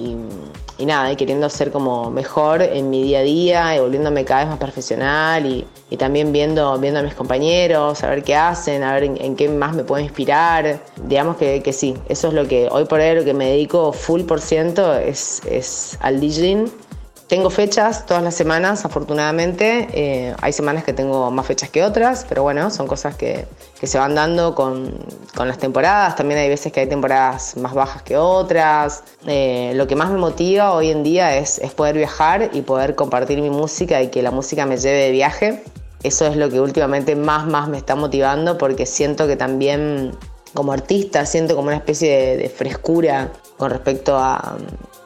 nada, 0.78 1.12
y 1.12 1.16
queriendo 1.16 1.48
ser 1.50 1.70
como 1.70 2.10
mejor 2.10 2.62
en 2.62 2.90
mi 2.90 3.02
día 3.02 3.20
a 3.20 3.22
día 3.22 3.76
y 3.76 3.80
volviéndome 3.80 4.24
cada 4.24 4.40
vez 4.40 4.50
más 4.50 4.58
profesional 4.58 5.46
y, 5.46 5.96
también 5.96 6.32
viendo, 6.32 6.78
viendo 6.78 7.00
a 7.00 7.02
mis 7.02 7.14
compañeros, 7.14 8.04
a 8.04 8.10
ver 8.10 8.22
qué 8.22 8.36
hacen, 8.36 8.82
a 8.82 8.92
ver 8.94 9.04
en, 9.04 9.20
en 9.20 9.36
qué 9.36 9.48
más 9.48 9.74
me 9.74 9.84
puedo 9.84 10.02
inspirar. 10.02 10.80
Digamos 11.04 11.36
que, 11.36 11.62
que 11.62 11.72
sí, 11.72 11.96
eso 12.08 12.28
es 12.28 12.34
lo 12.34 12.46
que 12.46 12.68
hoy 12.70 12.84
por 12.84 13.00
hoy 13.00 13.14
lo 13.14 13.24
que 13.24 13.34
me 13.34 13.46
dedico 13.46 13.92
full 13.92 14.22
por 14.22 14.40
ciento 14.40 14.94
es, 14.94 15.42
es 15.46 15.98
al 16.00 16.20
DJing. 16.20 16.70
Tengo 17.28 17.50
fechas 17.50 18.06
todas 18.06 18.22
las 18.22 18.34
semanas, 18.34 18.86
afortunadamente. 18.86 19.86
Eh, 19.92 20.34
hay 20.40 20.52
semanas 20.54 20.82
que 20.82 20.94
tengo 20.94 21.30
más 21.30 21.44
fechas 21.44 21.68
que 21.68 21.84
otras, 21.84 22.24
pero 22.26 22.42
bueno, 22.42 22.70
son 22.70 22.86
cosas 22.86 23.16
que, 23.16 23.46
que 23.78 23.86
se 23.86 23.98
van 23.98 24.14
dando 24.14 24.54
con, 24.54 24.98
con 25.36 25.46
las 25.46 25.58
temporadas. 25.58 26.16
También 26.16 26.40
hay 26.40 26.48
veces 26.48 26.72
que 26.72 26.80
hay 26.80 26.86
temporadas 26.86 27.54
más 27.58 27.74
bajas 27.74 28.02
que 28.02 28.16
otras. 28.16 29.04
Eh, 29.26 29.72
lo 29.74 29.86
que 29.86 29.94
más 29.94 30.10
me 30.10 30.16
motiva 30.16 30.72
hoy 30.72 30.90
en 30.90 31.02
día 31.02 31.36
es, 31.36 31.58
es 31.58 31.74
poder 31.74 31.98
viajar 31.98 32.48
y 32.54 32.62
poder 32.62 32.94
compartir 32.94 33.42
mi 33.42 33.50
música 33.50 34.00
y 34.00 34.08
que 34.08 34.22
la 34.22 34.30
música 34.30 34.64
me 34.64 34.78
lleve 34.78 35.02
de 35.02 35.10
viaje. 35.10 35.62
Eso 36.02 36.26
es 36.26 36.36
lo 36.36 36.48
que 36.48 36.62
últimamente 36.62 37.14
más, 37.14 37.46
más 37.46 37.68
me 37.68 37.76
está 37.76 37.94
motivando 37.94 38.56
porque 38.56 38.86
siento 38.86 39.26
que 39.26 39.36
también 39.36 40.12
como 40.54 40.72
artista 40.72 41.26
siento 41.26 41.54
como 41.54 41.68
una 41.68 41.76
especie 41.76 42.10
de, 42.10 42.36
de 42.38 42.48
frescura 42.48 43.32
con 43.58 43.68
respecto 43.68 44.16
a, 44.16 44.56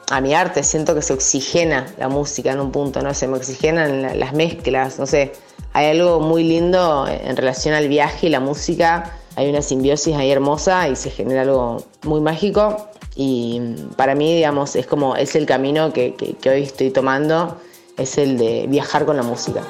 a 0.09 0.21
mi 0.21 0.33
arte. 0.33 0.63
Siento 0.63 0.93
que 0.95 1.01
se 1.01 1.13
oxigena 1.13 1.87
la 1.97 2.09
música 2.09 2.51
en 2.51 2.59
un 2.59 2.71
punto, 2.71 3.01
¿no? 3.01 3.13
Se 3.13 3.27
me 3.27 3.37
oxigenan 3.37 4.01
la- 4.01 4.15
las 4.15 4.33
mezclas, 4.33 4.99
no 4.99 5.05
sé. 5.05 5.33
Hay 5.73 5.87
algo 5.87 6.19
muy 6.19 6.43
lindo 6.43 7.07
en 7.07 7.35
relación 7.35 7.73
al 7.73 7.87
viaje 7.87 8.27
y 8.27 8.29
la 8.29 8.39
música. 8.39 9.17
Hay 9.35 9.49
una 9.49 9.61
simbiosis 9.61 10.15
ahí 10.15 10.29
hermosa 10.31 10.87
y 10.87 10.95
se 10.95 11.09
genera 11.09 11.41
algo 11.41 11.83
muy 12.03 12.21
mágico. 12.21 12.89
Y 13.15 13.59
para 13.95 14.13
mí, 14.15 14.35
digamos, 14.35 14.75
es 14.75 14.85
como, 14.87 15.15
es 15.15 15.35
el 15.35 15.45
camino 15.45 15.91
que, 15.93 16.15
que- 16.15 16.33
que 16.33 16.49
hoy 16.49 16.63
estoy 16.63 16.91
tomando, 16.91 17.57
es 17.97 18.17
el 18.17 18.37
de 18.37 18.65
viajar 18.67 19.05
con 19.05 19.17
la 19.17 19.23
música. 19.23 19.61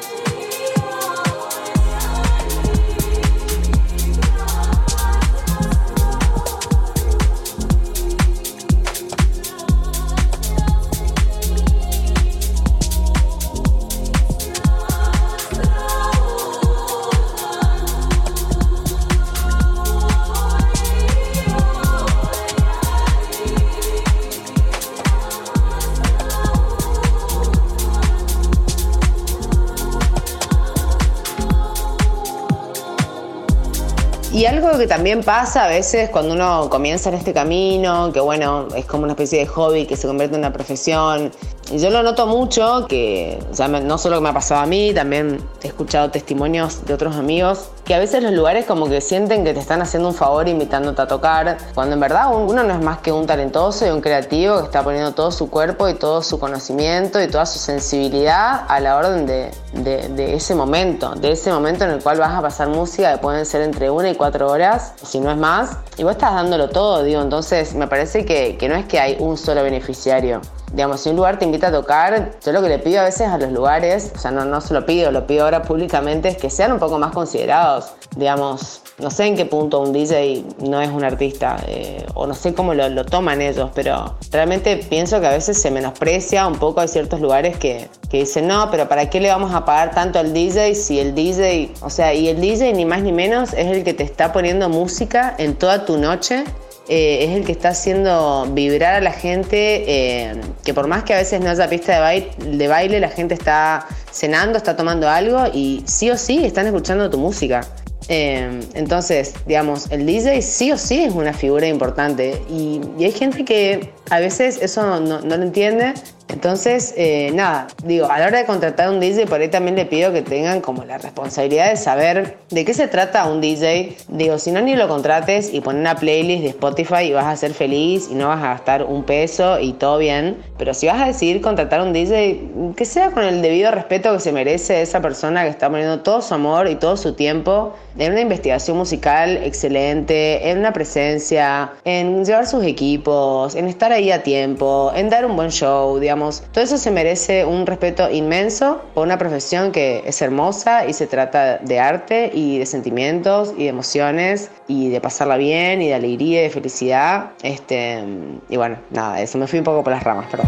Que 34.78 34.88
también 34.88 35.24
pasa 35.24 35.66
a 35.66 35.68
veces 35.68 36.10
cuando 36.10 36.34
uno 36.34 36.70
comienza 36.70 37.10
en 37.10 37.16
este 37.16 37.34
camino, 37.34 38.12
que 38.12 38.20
bueno, 38.20 38.68
es 38.76 38.86
como 38.86 39.04
una 39.04 39.14
especie 39.14 39.40
de 39.40 39.46
hobby 39.46 39.86
que 39.86 39.96
se 39.96 40.08
convierte 40.08 40.36
en 40.36 40.42
una 40.42 40.54
profesión. 40.54 41.32
Y 41.74 41.80
yo 41.80 41.90
lo 41.90 42.04
noto 42.04 42.28
mucho, 42.28 42.86
que 42.88 43.40
no 43.84 43.98
solo 43.98 44.18
que 44.18 44.22
me 44.22 44.30
ha 44.30 44.34
pasado 44.34 44.62
a 44.62 44.68
mí, 44.68 44.94
también 44.94 45.40
he 45.64 45.68
escuchado 45.68 46.12
testimonios 46.12 46.86
de 46.86 46.94
otros 46.94 47.16
amigos, 47.16 47.70
que 47.84 47.96
a 47.96 48.00
veces 48.00 48.22
los 48.22 48.32
lugares 48.32 48.66
como 48.66 48.88
que 48.88 49.02
sienten 49.02 49.44
que 49.44 49.56
te 49.56 49.60
están 49.60 49.82
haciendo 49.82 50.10
un 50.10 50.14
favor 50.14 50.48
invitándote 50.48 51.02
a 51.02 51.08
tocar, 51.08 51.58
cuando 51.74 51.96
en 51.96 52.00
verdad 52.00 52.32
un- 52.32 52.44
uno 52.48 52.62
no 52.64 52.76
es 52.76 52.80
más 52.80 53.00
que 53.00 53.12
un 53.12 53.26
talentoso 53.26 53.88
y 53.88 53.90
un 53.90 54.02
creativo 54.02 54.60
que 54.60 54.66
está 54.66 54.84
poniendo 54.84 55.14
todo 55.14 55.32
su 55.32 55.50
cuerpo 55.50 55.90
y 55.90 55.96
todo 55.96 56.22
su 56.22 56.38
conocimiento 56.38 57.20
y 57.20 57.28
toda 57.28 57.48
su 57.48 57.58
sensibilidad 57.58 58.66
a 58.68 58.80
la 58.80 58.96
orden 58.96 59.26
de, 59.26 59.50
de- 59.74 60.10
de 60.10 60.36
ese 60.36 60.54
momento, 60.54 61.16
de 61.16 61.32
ese 61.32 61.52
momento 61.52 61.86
en 61.86 61.90
el 61.90 62.04
cual 62.04 62.20
vas 62.20 62.38
a 62.38 62.42
pasar 62.44 62.68
música 62.68 63.12
que 63.14 63.18
pueden 63.18 63.48
ser 63.48 63.64
entre 63.64 63.90
una 63.90 64.12
y 64.12 64.16
cuatro 64.16 64.48
horas, 64.52 64.94
si 65.04 65.20
no 65.20 65.32
es 65.32 65.38
más, 65.38 65.78
y 65.98 66.04
vos 66.04 66.12
estás 66.12 66.36
dándolo 66.36 66.70
todo, 66.70 67.02
digo, 67.02 67.20
entonces 67.20 67.74
me 67.74 67.88
parece 67.88 68.26
que, 68.26 68.58
que 68.58 68.70
no 68.70 68.76
es 68.76 68.86
que 68.86 69.00
hay 69.00 69.18
un 69.20 69.38
solo 69.38 69.64
beneficiario. 69.64 70.40
Digamos, 70.74 71.02
si 71.02 71.10
un 71.10 71.18
lugar 71.18 71.38
te 71.38 71.46
invita 71.46 71.68
a 71.68 71.72
tocar, 71.72 72.32
yo 72.44 72.52
lo 72.52 72.62
que 72.64 72.68
le 72.68 72.80
pido 72.80 73.02
a 73.02 73.04
veces 73.04 73.28
a 73.28 73.38
los 73.38 73.52
lugares, 73.52 74.12
o 74.16 74.18
sea, 74.18 74.32
no, 74.32 74.44
no 74.44 74.60
se 74.60 74.74
lo 74.74 74.86
pido, 74.88 75.12
lo 75.12 75.28
pido 75.28 75.46
ahora 75.46 75.62
públicamente, 75.62 76.30
es 76.30 76.38
que 76.38 76.50
sean 76.50 76.72
un 76.72 76.80
poco 76.80 76.98
más 76.98 77.12
considerados. 77.12 77.94
Digamos, 78.16 78.82
no 78.98 79.12
sé 79.12 79.26
en 79.26 79.36
qué 79.36 79.46
punto 79.46 79.80
un 79.80 79.94
DJ 79.94 80.44
no 80.60 80.82
es 80.82 80.90
un 80.90 81.04
artista, 81.04 81.58
eh, 81.68 82.04
o 82.16 82.26
no 82.26 82.34
sé 82.34 82.56
cómo 82.56 82.74
lo, 82.74 82.90
lo 82.90 83.06
toman 83.06 83.42
ellos, 83.42 83.70
pero 83.76 84.16
realmente 84.32 84.78
pienso 84.78 85.20
que 85.22 85.28
a 85.28 85.32
veces 85.32 85.62
se 85.62 85.70
menosprecia 85.70 86.48
un 86.48 86.56
poco, 86.56 86.82
hay 86.82 86.88
ciertos 86.88 87.20
lugares 87.20 87.58
que, 87.58 87.88
que 88.10 88.20
dicen, 88.20 88.48
no, 88.48 88.70
pero 88.72 88.90
¿para 88.90 89.10
qué 89.12 89.20
le 89.20 89.30
vamos 89.30 89.54
a 89.54 89.66
pagar 89.66 89.92
tanto 89.92 90.18
al 90.18 90.34
DJ 90.34 90.74
si 90.74 91.00
el 91.00 91.14
DJ, 91.14 91.72
o 91.82 91.90
sea, 91.92 92.16
y 92.16 92.30
el 92.30 92.42
DJ 92.42 92.74
ni 92.74 92.86
más 92.86 93.02
ni 93.04 93.12
menos 93.12 93.54
es 93.54 93.68
el 93.68 93.84
que 93.84 93.94
te 93.94 94.04
está 94.04 94.34
poniendo 94.34 94.70
música 94.70 95.36
en 95.38 95.56
toda 95.56 95.86
tu 95.86 95.98
noche 95.98 96.46
eh, 96.90 97.26
es 97.26 97.36
el 97.38 97.46
que 97.46 97.54
está 97.54 97.70
haciendo 97.70 98.46
vibrar 98.52 98.96
a 98.96 99.02
la 99.02 99.14
gente, 99.14 99.86
eh, 99.88 100.36
que 100.66 100.74
por 100.74 100.88
más 100.88 101.04
que 101.04 101.14
a 101.14 101.18
veces 101.18 101.40
no 101.40 101.50
haya 101.50 101.70
pista 101.70 101.94
de 101.94 102.00
baile, 102.00 102.32
de 102.38 102.68
baile, 102.68 103.00
la 103.00 103.10
gente 103.10 103.34
está 103.34 103.88
cenando, 104.12 104.58
está 104.58 104.76
tomando 104.76 105.08
algo 105.08 105.46
y 105.54 105.84
sí 105.86 106.10
o 106.10 106.18
sí 106.18 106.44
están 106.44 106.66
escuchando 106.68 107.10
tu 107.10 107.18
música. 107.18 107.62
Eh, 108.10 108.60
entonces, 108.74 109.34
digamos, 109.46 109.90
el 109.90 110.06
DJ 110.06 110.42
sí 110.42 110.74
o 110.74 110.78
sí 110.78 111.06
es 111.06 111.14
una 111.14 111.32
figura 111.32 111.68
importante 111.68 112.42
y, 112.50 112.82
y 112.98 113.06
hay 113.06 113.12
gente 113.14 113.46
que 113.46 113.94
a 114.10 114.20
veces 114.20 114.60
eso 114.62 115.00
no, 115.00 115.22
no 115.22 115.38
lo 115.38 115.44
entiende. 115.44 115.94
Entonces, 116.30 116.94
eh, 116.98 117.32
nada, 117.34 117.68
digo, 117.84 118.10
a 118.10 118.20
la 118.20 118.28
hora 118.28 118.40
de 118.40 118.46
contratar 118.46 118.88
a 118.88 118.92
un 118.92 119.00
DJ, 119.00 119.28
por 119.28 119.40
ahí 119.40 119.50
también 119.50 119.76
le 119.76 119.86
pido 119.86 120.12
que 120.12 120.22
tengan 120.22 120.62
como 120.62 120.84
la 120.84 120.98
responsabilidad 120.98 121.70
de 121.70 121.78
saber 121.78 122.38
de 122.50 122.66
qué 122.66 122.74
se 122.74 122.88
trata 122.88 123.26
un 123.28 123.42
DJ. 123.42 123.98
Digo, 124.08 124.40
si 124.40 124.52
no, 124.52 124.62
ni 124.62 124.76
lo 124.76 124.88
contrates 124.88 125.54
y 125.54 125.62
pon 125.62 125.78
una 125.78 125.96
playlist 125.96 126.44
de 126.44 126.50
Spotify 126.50 127.04
y 127.04 127.14
vas 127.14 127.26
a 127.26 127.36
ser 127.36 127.54
feliz 127.54 128.08
y 128.10 128.16
no 128.16 128.30
vas 128.30 128.44
a 128.44 128.48
gastar 128.48 128.84
un 128.84 129.04
peso 129.04 129.60
y 129.60 129.74
todo 129.74 129.98
bien. 129.98 130.38
Pero 130.58 130.74
si 130.74 130.88
vas 130.88 131.02
a 131.02 131.06
decidir 131.06 131.42
contratar 131.42 131.82
a 131.82 131.84
un 131.84 131.94
DJ, 131.94 132.74
que 132.76 132.86
sea 132.86 133.12
con 133.12 133.24
el 133.24 133.42
debido 133.42 133.72
respeto 133.72 134.14
que 134.14 134.20
se 134.20 134.32
merece 134.32 134.82
esa 134.82 135.02
persona 135.02 135.44
que 135.44 135.50
está 135.50 135.70
poniendo 135.70 136.02
todo 136.02 136.22
su 136.22 136.34
amor 136.34 136.68
y 136.68 136.76
todo 136.76 136.98
su 136.98 137.14
tiempo 137.14 137.74
en 137.98 138.12
una 138.12 138.22
investigación 138.22 138.78
musical 138.78 139.38
excelente, 139.44 140.50
en 140.50 140.60
una 140.60 140.74
presencia, 140.74 141.74
en 141.86 142.26
llevar 142.26 142.48
sus 142.48 142.64
equipos, 142.64 143.56
en 143.56 143.68
estar 143.68 143.92
ahí 143.92 144.12
a 144.12 144.24
tiempo, 144.24 144.92
en 144.96 145.10
dar 145.10 145.26
un 145.26 145.36
buen 145.36 145.52
show, 145.52 146.00
digamos. 146.00 146.13
Todo 146.52 146.64
eso 146.64 146.78
se 146.78 146.92
merece 146.92 147.46
un 147.46 147.66
respeto 147.66 148.10
inmenso 148.10 148.82
por 148.94 149.06
una 149.06 149.18
profesión 149.18 149.72
que 149.72 150.04
es 150.06 150.22
hermosa 150.22 150.86
y 150.86 150.94
se 150.94 151.08
trata 151.08 151.58
de 151.58 151.80
arte 151.80 152.32
y 152.34 152.60
de 152.60 152.66
sentimientos 152.66 153.54
y 153.58 153.64
de 153.64 153.70
emociones 153.70 154.50
y 154.68 154.90
de 154.90 155.02
pasarla 155.02 155.38
bien 155.38 155.82
y 155.82 155.88
de 155.88 155.94
alegría 155.96 156.42
y 156.42 156.44
de 156.44 156.50
felicidad. 156.50 157.32
Este, 157.42 158.04
y 158.50 158.58
bueno, 158.58 158.78
nada, 158.92 159.22
eso 159.22 159.38
me 159.38 159.48
fui 159.48 159.60
un 159.60 159.66
poco 159.66 159.84
por 159.84 159.94
las 159.94 160.04
ramas, 160.04 160.28
perdón. 160.30 160.48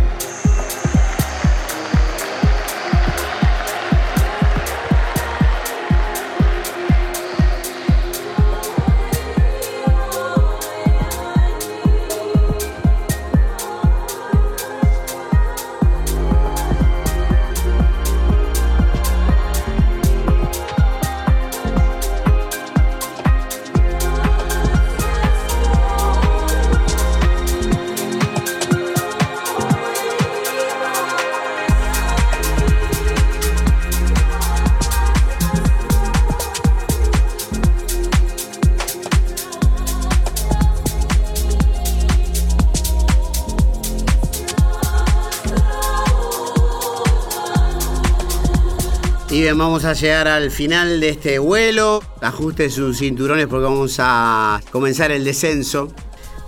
Vamos 49.58 49.86
a 49.86 49.94
llegar 49.94 50.28
al 50.28 50.52
final 50.52 51.00
de 51.00 51.10
este 51.10 51.40
vuelo. 51.40 52.02
Ajuste 52.22 52.70
sus 52.70 52.98
cinturones 53.00 53.48
porque 53.48 53.64
vamos 53.64 53.96
a 54.00 54.62
comenzar 54.72 55.12
el 55.12 55.24
descenso. 55.24 55.94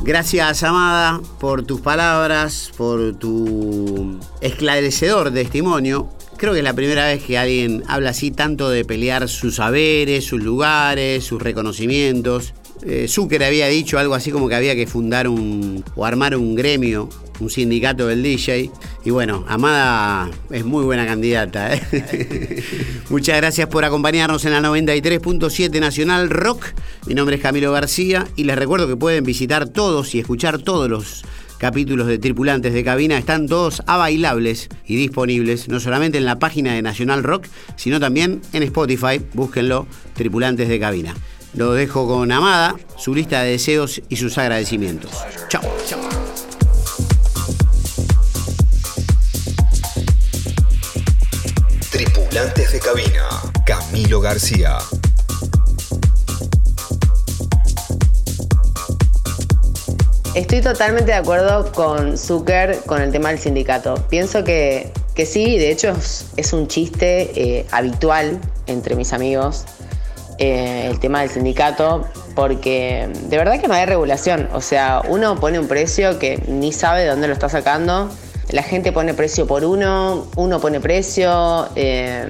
Gracias, 0.02 0.64
Amada, 0.64 1.22
por 1.40 1.64
tus 1.64 1.82
palabras, 1.82 2.72
por 2.78 3.16
tu 3.16 4.20
esclarecedor 4.42 5.34
testimonio. 5.34 6.10
Creo 6.38 6.54
que 6.54 6.60
es 6.60 6.64
la 6.64 6.74
primera 6.74 7.08
vez 7.08 7.24
que 7.24 7.38
alguien 7.38 7.84
habla 7.88 8.12
así 8.12 8.30
tanto 8.30 8.70
de 8.70 8.86
pelear 8.86 9.28
sus 9.28 9.56
saberes, 9.56 10.26
sus 10.26 10.44
lugares, 10.44 11.24
sus 11.24 11.42
reconocimientos. 11.42 12.54
Eh, 12.84 13.08
Zucker 13.08 13.44
había 13.44 13.68
dicho 13.68 13.98
algo 13.98 14.14
así 14.14 14.32
como 14.32 14.48
que 14.48 14.56
había 14.56 14.76
que 14.76 14.86
fundar 14.86 15.28
un 15.28 15.84
o 15.96 16.06
armar 16.06 16.36
un 16.36 16.56
gremio, 16.56 17.10
un 17.40 17.50
sindicato 17.50 18.08
del 18.08 18.22
DJ. 18.22 18.70
Y 19.08 19.10
bueno, 19.10 19.46
Amada 19.48 20.30
es 20.52 20.66
muy 20.66 20.84
buena 20.84 21.06
candidata. 21.06 21.74
¿eh? 21.74 22.62
Muchas 23.10 23.38
gracias 23.38 23.70
por 23.70 23.86
acompañarnos 23.86 24.44
en 24.44 24.52
la 24.52 24.60
93.7 24.60 25.80
Nacional 25.80 26.30
Rock. 26.30 26.66
Mi 27.06 27.14
nombre 27.14 27.38
es 27.38 27.42
Camilo 27.42 27.72
García 27.72 28.28
y 28.36 28.44
les 28.44 28.58
recuerdo 28.58 28.86
que 28.86 28.98
pueden 28.98 29.24
visitar 29.24 29.70
todos 29.70 30.14
y 30.14 30.20
escuchar 30.20 30.58
todos 30.58 30.90
los 30.90 31.24
capítulos 31.58 32.08
de 32.08 32.18
Tripulantes 32.18 32.74
de 32.74 32.84
Cabina. 32.84 33.18
Están 33.18 33.48
todos 33.48 33.82
a 33.88 33.96
bailables 33.96 34.68
y 34.86 34.98
disponibles, 34.98 35.70
no 35.70 35.80
solamente 35.80 36.18
en 36.18 36.26
la 36.26 36.38
página 36.38 36.74
de 36.74 36.82
Nacional 36.82 37.24
Rock, 37.24 37.48
sino 37.78 38.02
también 38.02 38.42
en 38.52 38.64
Spotify. 38.64 39.22
Búsquenlo, 39.34 39.88
Tripulantes 40.16 40.68
de 40.68 40.82
Cabina. 40.82 41.16
Lo 41.54 41.72
dejo 41.72 42.10
con 42.10 42.30
Amada, 42.34 42.76
su 42.98 43.16
lista 43.16 43.42
de 43.42 43.52
deseos 43.52 44.02
y 44.10 44.18
sus 44.18 44.38
agradecimientos. 44.38 45.12
Chao. 45.48 45.62
Chao. 52.68 52.72
Tripulantes 52.72 52.72
de 52.72 52.80
cabina. 52.80 53.28
Camilo 53.66 54.22
García. 54.22 54.78
Estoy 60.36 60.62
totalmente 60.62 61.12
de 61.12 61.18
acuerdo 61.18 61.72
con 61.72 62.18
Zucker 62.18 62.80
con 62.86 63.02
el 63.02 63.12
tema 63.12 63.30
del 63.30 63.40
sindicato. 63.40 63.96
Pienso 64.10 64.44
que, 64.44 64.92
que 65.16 65.26
sí, 65.26 65.58
de 65.58 65.72
hecho 65.72 65.90
es, 65.90 66.28
es 66.38 66.54
un 66.54 66.68
chiste 66.68 67.32
eh, 67.36 67.66
habitual 67.72 68.40
entre 68.68 68.96
mis 68.96 69.14
amigos 69.14 69.66
eh, 70.40 70.88
el 70.92 71.00
tema 71.00 71.22
del 71.22 71.32
sindicato, 71.32 72.08
porque 72.36 73.10
de 73.24 73.38
verdad 73.38 73.60
que 73.60 73.68
no 73.68 73.74
hay 73.74 73.88
regulación. 73.88 74.48
O 74.54 74.62
sea, 74.62 75.02
uno 75.08 75.40
pone 75.40 75.58
un 75.58 75.68
precio 75.68 76.20
que 76.20 76.38
ni 76.48 76.72
sabe 76.72 77.02
de 77.02 77.08
dónde 77.08 77.28
lo 77.28 77.34
está 77.34 77.50
sacando. 77.50 78.10
La 78.50 78.64
gente 78.64 78.94
pone 78.94 79.14
precio 79.14 79.46
por 79.46 79.66
uno, 79.66 80.28
uno 80.38 80.60
pone 80.62 80.80
precio, 80.80 81.68
eh, 81.76 82.26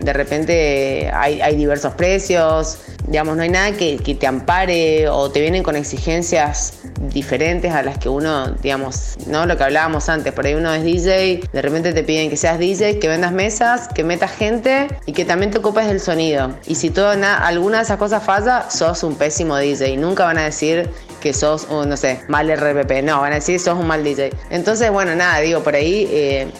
de 0.00 0.12
repente 0.14 1.10
hay, 1.12 1.42
hay 1.42 1.56
diversos 1.56 1.92
precios, 1.92 2.78
digamos, 3.06 3.36
no 3.36 3.42
hay 3.42 3.50
nada 3.50 3.72
que, 3.72 3.98
que 3.98 4.14
te 4.14 4.26
ampare 4.26 5.08
o 5.10 5.30
te 5.30 5.40
vienen 5.42 5.62
con 5.62 5.76
exigencias 5.76 6.74
diferentes 7.12 7.72
a 7.74 7.82
las 7.82 7.98
que 7.98 8.08
uno, 8.08 8.52
digamos, 8.62 9.16
¿no? 9.26 9.44
Lo 9.44 9.56
que 9.58 9.64
hablábamos 9.64 10.08
antes, 10.08 10.32
por 10.32 10.46
ahí 10.46 10.54
uno 10.54 10.72
es 10.72 10.82
DJ, 10.84 11.42
de 11.52 11.62
repente 11.62 11.92
te 11.92 12.02
piden 12.02 12.30
que 12.30 12.36
seas 12.38 12.58
DJ, 12.58 12.98
que 12.98 13.08
vendas 13.08 13.32
mesas, 13.32 13.88
que 13.88 14.04
metas 14.04 14.30
gente 14.32 14.88
y 15.04 15.12
que 15.12 15.24
también 15.26 15.50
te 15.50 15.58
ocupes 15.58 15.86
del 15.86 16.00
sonido. 16.00 16.50
Y 16.66 16.76
si 16.76 16.88
todo, 16.90 17.14
na- 17.14 17.46
alguna 17.46 17.78
de 17.78 17.84
esas 17.84 17.98
cosas 17.98 18.22
falla, 18.22 18.70
sos 18.70 19.02
un 19.02 19.16
pésimo 19.16 19.56
DJ. 19.56 19.96
Nunca 19.98 20.24
van 20.24 20.38
a 20.38 20.44
decir 20.44 20.88
que 21.20 21.32
sos, 21.32 21.66
un, 21.70 21.88
no 21.88 21.96
sé, 21.96 22.22
mal 22.28 22.48
RPP. 22.48 23.02
No, 23.02 23.20
van 23.20 23.32
a 23.32 23.36
decir 23.36 23.60
sos 23.60 23.78
un 23.78 23.86
mal 23.86 24.04
DJ. 24.04 24.30
Entonces, 24.50 24.90
bueno, 24.90 25.14
nada, 25.14 25.40
digo, 25.40 25.62
por 25.62 25.74
ahí, 25.74 26.08
eh, 26.10 26.52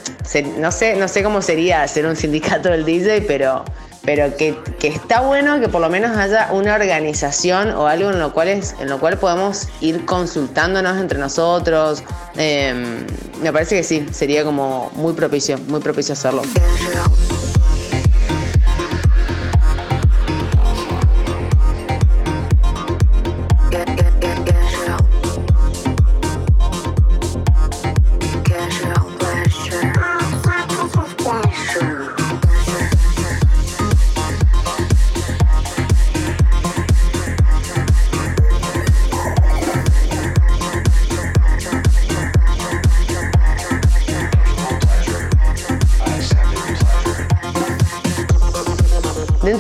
no, 0.59 0.73
sé, 0.73 0.97
no 0.97 1.09
sé 1.09 1.23
cómo 1.23 1.43
sería 1.43 1.87
ser 1.89 2.07
un 2.07 2.17
sindicato 2.17 2.69
del 2.69 2.85
DJ, 2.85 3.23
pero 3.23 3.65
pero 4.09 4.35
que, 4.39 4.57
que 4.79 4.89
está 4.89 5.21
bueno 5.21 5.61
que 5.61 5.69
por 5.69 5.83
lo 5.83 5.91
menos 5.91 6.17
haya 6.17 6.49
una 6.53 6.77
organización 6.77 7.73
o 7.73 7.87
algo 7.87 8.09
en 8.09 8.19
lo 8.19 8.33
cual, 8.33 8.49
en 8.49 8.89
lo 8.89 8.99
cual 8.99 9.19
podamos 9.19 9.69
ir 9.83 10.07
consultándonos 10.07 10.97
entre 10.99 11.19
nosotros. 11.19 12.03
Eh, 12.35 13.05
me 13.43 13.53
parece 13.53 13.77
que 13.77 13.85
sí, 13.85 14.07
sería 14.11 14.45
como 14.45 14.91
muy 14.95 15.13
propicio, 15.13 15.59
muy 15.69 15.81
propicio 15.81 16.15
hacerlo. 16.15 16.41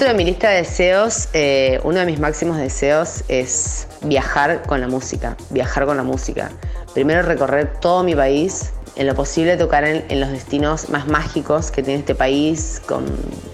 De 0.08 0.14
mi 0.14 0.24
lista 0.24 0.48
de 0.48 0.56
deseos, 0.56 1.28
eh, 1.34 1.80
uno 1.84 1.98
de 1.98 2.06
mis 2.06 2.18
máximos 2.18 2.56
deseos 2.56 3.24
es 3.28 3.86
viajar 4.02 4.62
con 4.62 4.80
la 4.80 4.88
música, 4.88 5.36
viajar 5.50 5.84
con 5.84 5.98
la 5.98 6.02
música. 6.02 6.50
Primero 6.94 7.20
recorrer 7.20 7.78
todo 7.78 8.02
mi 8.02 8.14
país, 8.14 8.72
en 8.96 9.06
lo 9.06 9.14
posible 9.14 9.58
tocar 9.58 9.84
en, 9.84 10.06
en 10.08 10.20
los 10.20 10.30
destinos 10.30 10.88
más 10.88 11.08
mágicos 11.08 11.70
que 11.70 11.82
tiene 11.82 12.00
este 12.00 12.14
país, 12.14 12.80
con 12.86 13.04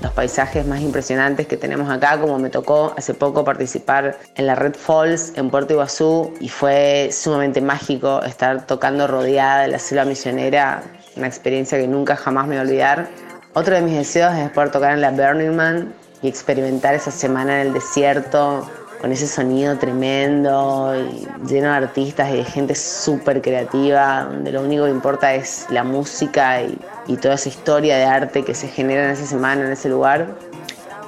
los 0.01 0.13
paisajes 0.13 0.65
más 0.65 0.81
impresionantes 0.81 1.49
que 1.49 1.57
tenemos 1.57 1.91
acá, 1.91 2.21
como 2.21 2.39
me 2.39 2.51
tocó 2.51 2.95
hace 2.97 3.15
poco 3.15 3.45
participar 3.45 4.17
en 4.37 4.47
la 4.47 4.55
Red 4.55 4.77
Falls 4.77 5.33
en 5.35 5.51
Puerto 5.51 5.73
Iguazú 5.73 6.33
y 6.41 6.49
fue 6.49 7.11
sumamente 7.11 7.61
mágico 7.63 8.23
estar 8.23 8.65
tocando 8.65 9.09
rodeada 9.09 9.63
de 9.63 9.69
la 9.69 9.81
selva 9.81 10.05
misionera, 10.05 10.85
una 11.17 11.27
experiencia 11.27 11.79
que 11.79 11.89
nunca 11.89 12.15
jamás 12.15 12.47
me 12.47 12.55
voy 12.55 12.59
a 12.59 12.63
olvidar. 12.63 13.09
Otro 13.55 13.75
de 13.75 13.83
mis 13.83 13.97
deseos 13.97 14.35
es 14.37 14.51
poder 14.51 14.71
tocar 14.71 14.93
en 14.93 15.01
la 15.01 15.11
Burning 15.11 15.57
Man 15.57 16.04
experimentar 16.29 16.95
esa 16.95 17.11
semana 17.11 17.61
en 17.61 17.69
el 17.69 17.73
desierto 17.75 18.69
con 19.05 19.13
ese 19.13 19.27
sonido 19.27 19.77
tremendo 19.77 20.95
y 20.97 21.29
lleno 21.47 21.69
de 21.69 21.77
artistas 21.77 22.31
y 22.31 22.39
de 22.39 22.45
gente 22.45 22.75
súper 22.75 23.43
creativa, 23.43 24.25
donde 24.31 24.51
lo 24.51 24.63
único 24.63 24.85
que 24.85 24.91
importa 24.91 25.35
es 25.35 25.67
la 25.69 25.85
música 25.85 26.63
y, 26.63 26.79
toda 27.21 27.35
esa 27.35 27.51
historia 27.51 27.99
de 27.99 28.05
arte 28.05 28.45
que 28.45 28.55
se 28.55 28.67
genera 28.67 29.05
en 29.05 29.11
esa 29.11 29.27
semana, 29.27 29.67
en 29.67 29.73
ese 29.73 29.91
lugar. 29.91 30.35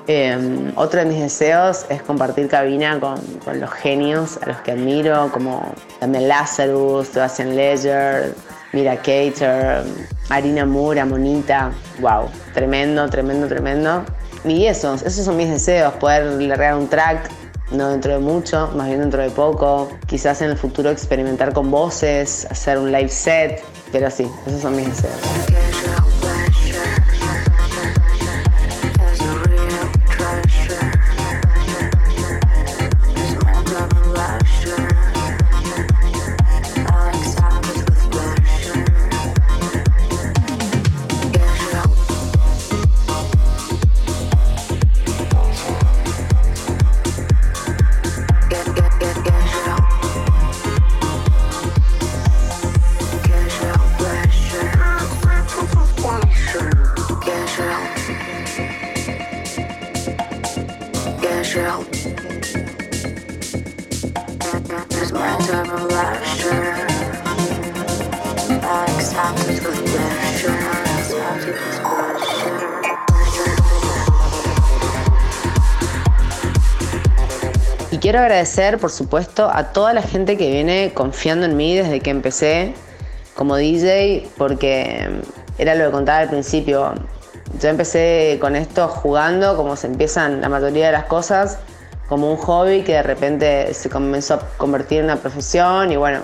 Eh, 0.09 0.71
otro 0.75 1.01
de 1.01 1.07
mis 1.07 1.21
deseos 1.21 1.87
es 1.89 2.03
compartir 2.03 2.49
cabina 2.49 3.01
con, 3.01 3.19
con, 3.43 3.61
los 3.61 3.71
genios 3.71 4.39
a 4.43 4.49
los 4.49 4.59
que 4.59 4.73
admiro, 4.73 5.31
como 5.33 5.75
también 5.99 6.29
Lazarus, 6.29 7.09
Sebastian 7.09 7.57
Ledger, 7.57 8.35
Mira 8.75 8.97
Cater, 8.97 9.85
Marina 10.29 10.67
Mura, 10.67 11.07
Monita. 11.07 11.73
Wow, 12.01 12.29
tremendo, 12.53 13.09
tremendo, 13.09 13.49
tremendo. 13.49 14.05
Y 14.47 14.67
esos, 14.67 15.03
esos 15.03 15.25
son 15.25 15.37
mis 15.37 15.51
deseos, 15.51 15.95
poder 15.95 16.41
largar 16.43 16.77
un 16.77 16.89
track, 16.89 17.31
no 17.73 17.91
dentro 17.91 18.13
de 18.13 18.19
mucho, 18.21 18.71
más 18.77 18.87
bien 18.87 19.01
dentro 19.01 19.23
de 19.23 19.31
poco. 19.31 19.89
Quizás 20.07 20.41
en 20.43 20.51
el 20.51 20.57
futuro 20.57 20.91
experimentar 20.91 21.53
con 21.53 21.71
voces, 21.71 22.47
hacer 22.49 22.79
un 22.79 22.93
live 22.93 23.09
set, 23.09 23.65
pero 23.91 24.11
sí, 24.11 24.31
esos 24.47 24.61
son 24.61 24.77
mis 24.77 24.87
deseos. 24.87 25.66
Y 77.91 77.99
quiero 77.99 78.19
agradecer, 78.19 78.77
por 78.79 78.91
supuesto, 78.91 79.49
a 79.51 79.73
toda 79.73 79.95
la 79.95 80.03
gente 80.03 80.37
que 80.37 80.51
viene 80.51 80.93
confiando 80.93 81.47
en 81.47 81.57
mí 81.57 81.75
desde 81.75 82.01
que 82.01 82.11
empecé 82.11 82.75
como 83.35 83.57
DJ, 83.57 84.29
porque 84.37 85.23
era 85.57 85.75
lo 85.75 85.87
que 85.87 85.91
contaba 85.91 86.19
al 86.19 86.29
principio. 86.29 86.93
Yo 87.61 87.69
empecé 87.69 88.39
con 88.41 88.57
esto 88.57 88.89
jugando, 88.89 89.57
como 89.57 89.77
se 89.77 89.87
empiezan 89.87 90.41
la 90.41 90.49
mayoría 90.49 90.87
de 90.87 90.93
las 90.93 91.05
cosas, 91.05 91.59
como 92.09 92.31
un 92.31 92.37
hobby 92.37 92.83
que 92.83 92.93
de 92.95 93.03
repente 93.03 93.73
se 93.75 93.89
comenzó 93.89 94.35
a 94.35 94.41
convertir 94.57 94.99
en 94.99 95.07
una 95.07 95.17
profesión 95.17 95.91
y 95.91 95.97
bueno, 95.97 96.21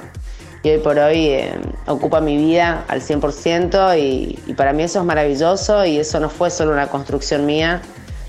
y 0.63 0.71
hoy 0.71 0.79
por 0.79 0.99
hoy 0.99 1.27
eh, 1.27 1.55
ocupa 1.87 2.21
mi 2.21 2.37
vida 2.37 2.85
al 2.87 3.01
100% 3.01 3.99
y, 3.99 4.39
y 4.47 4.55
para 4.55 4.73
mí 4.73 4.85
eso 4.85 5.01
es 5.01 5.05
maravilloso 5.05 5.85
y 5.85 5.99
eso 5.99 6.21
no 6.21 6.29
fue 6.29 6.51
solo 6.51 6.73
una 6.73 6.89
construcción 6.89 7.47
mía, 7.47 7.83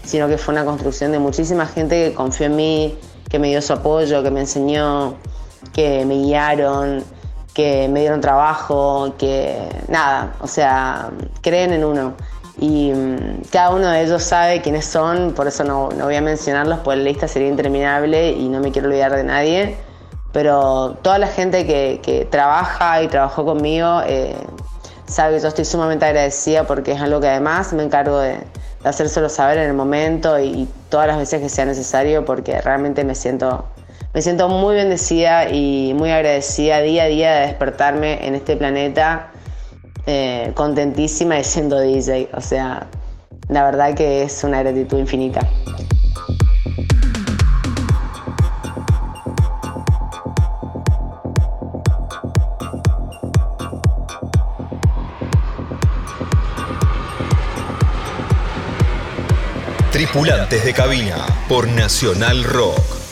sino 0.03 0.27
que 0.27 0.37
fue 0.37 0.53
una 0.53 0.65
construcción 0.65 1.11
de 1.11 1.19
muchísima 1.19 1.67
gente 1.67 2.09
que 2.09 2.15
confió 2.15 2.47
en 2.47 2.55
mí, 2.55 2.97
que 3.29 3.37
me 3.37 3.49
dio 3.49 3.61
su 3.61 3.73
apoyo, 3.73 4.23
que 4.23 4.31
me 4.31 4.41
enseñó, 4.41 5.15
que 5.73 6.05
me 6.05 6.15
guiaron, 6.15 7.03
que 7.53 7.87
me 7.87 8.01
dieron 8.01 8.19
trabajo, 8.19 9.13
que 9.17 9.57
nada, 9.87 10.35
o 10.41 10.47
sea, 10.47 11.11
creen 11.41 11.73
en 11.73 11.83
uno. 11.83 12.15
Y 12.59 12.91
mm, 12.91 13.43
cada 13.51 13.71
uno 13.71 13.89
de 13.89 14.03
ellos 14.03 14.23
sabe 14.23 14.61
quiénes 14.61 14.85
son, 14.85 15.33
por 15.33 15.47
eso 15.47 15.63
no, 15.63 15.89
no 15.89 16.05
voy 16.05 16.15
a 16.15 16.21
mencionarlos, 16.21 16.79
porque 16.79 16.97
la 16.97 17.03
lista 17.05 17.27
sería 17.27 17.47
interminable 17.47 18.31
y 18.31 18.47
no 18.49 18.59
me 18.59 18.71
quiero 18.71 18.87
olvidar 18.87 19.15
de 19.15 19.23
nadie. 19.23 19.77
Pero 20.31 20.97
toda 21.01 21.19
la 21.19 21.27
gente 21.27 21.65
que, 21.65 21.99
que 22.03 22.25
trabaja 22.25 23.01
y 23.03 23.07
trabajó 23.07 23.45
conmigo 23.45 24.01
eh, 24.05 24.35
sabe 25.05 25.35
que 25.35 25.41
yo 25.41 25.47
estoy 25.47 25.65
sumamente 25.65 26.05
agradecida 26.05 26.65
porque 26.65 26.93
es 26.93 27.01
algo 27.01 27.19
que 27.21 27.27
además 27.27 27.71
me 27.73 27.83
encargo 27.83 28.19
de, 28.19 28.39
de 28.83 28.89
hacérselo 28.89 29.29
saber 29.29 29.59
en 29.59 29.69
el 29.69 29.73
momento 29.73 30.39
y, 30.39 30.45
y, 30.45 30.69
todas 30.89 31.07
las 31.07 31.17
veces 31.17 31.41
que 31.41 31.49
sea 31.49 31.65
necesario 31.65 32.25
porque 32.25 32.61
realmente 32.61 33.03
me 33.03 33.13
siento, 33.13 33.65
me 34.13 34.23
siento 34.23 34.49
muy 34.49 34.75
bendecida 34.75 35.49
y 35.49 35.93
muy 35.95 36.09
agradecida 36.11 36.81
día 36.81 37.03
a 37.03 37.07
día 37.07 37.33
de 37.33 37.47
despertarme 37.47 38.25
en 38.27 38.33
este 38.33 38.55
planeta 38.55 39.32
eh, 40.05 40.51
contentísima 40.55 41.39
y 41.39 41.43
siendo 41.43 41.79
DJ. 41.79 42.29
O 42.33 42.41
sea, 42.41 42.87
la 43.49 43.63
verdad 43.63 43.95
que 43.95 44.23
es 44.23 44.43
una 44.43 44.61
gratitud 44.61 44.99
infinita. 44.99 45.47
Tripulantes 59.91 60.65
de 60.65 60.73
cabina 60.73 61.17
por 61.47 61.67
Nacional 61.67 62.43
Rock. 62.43 63.02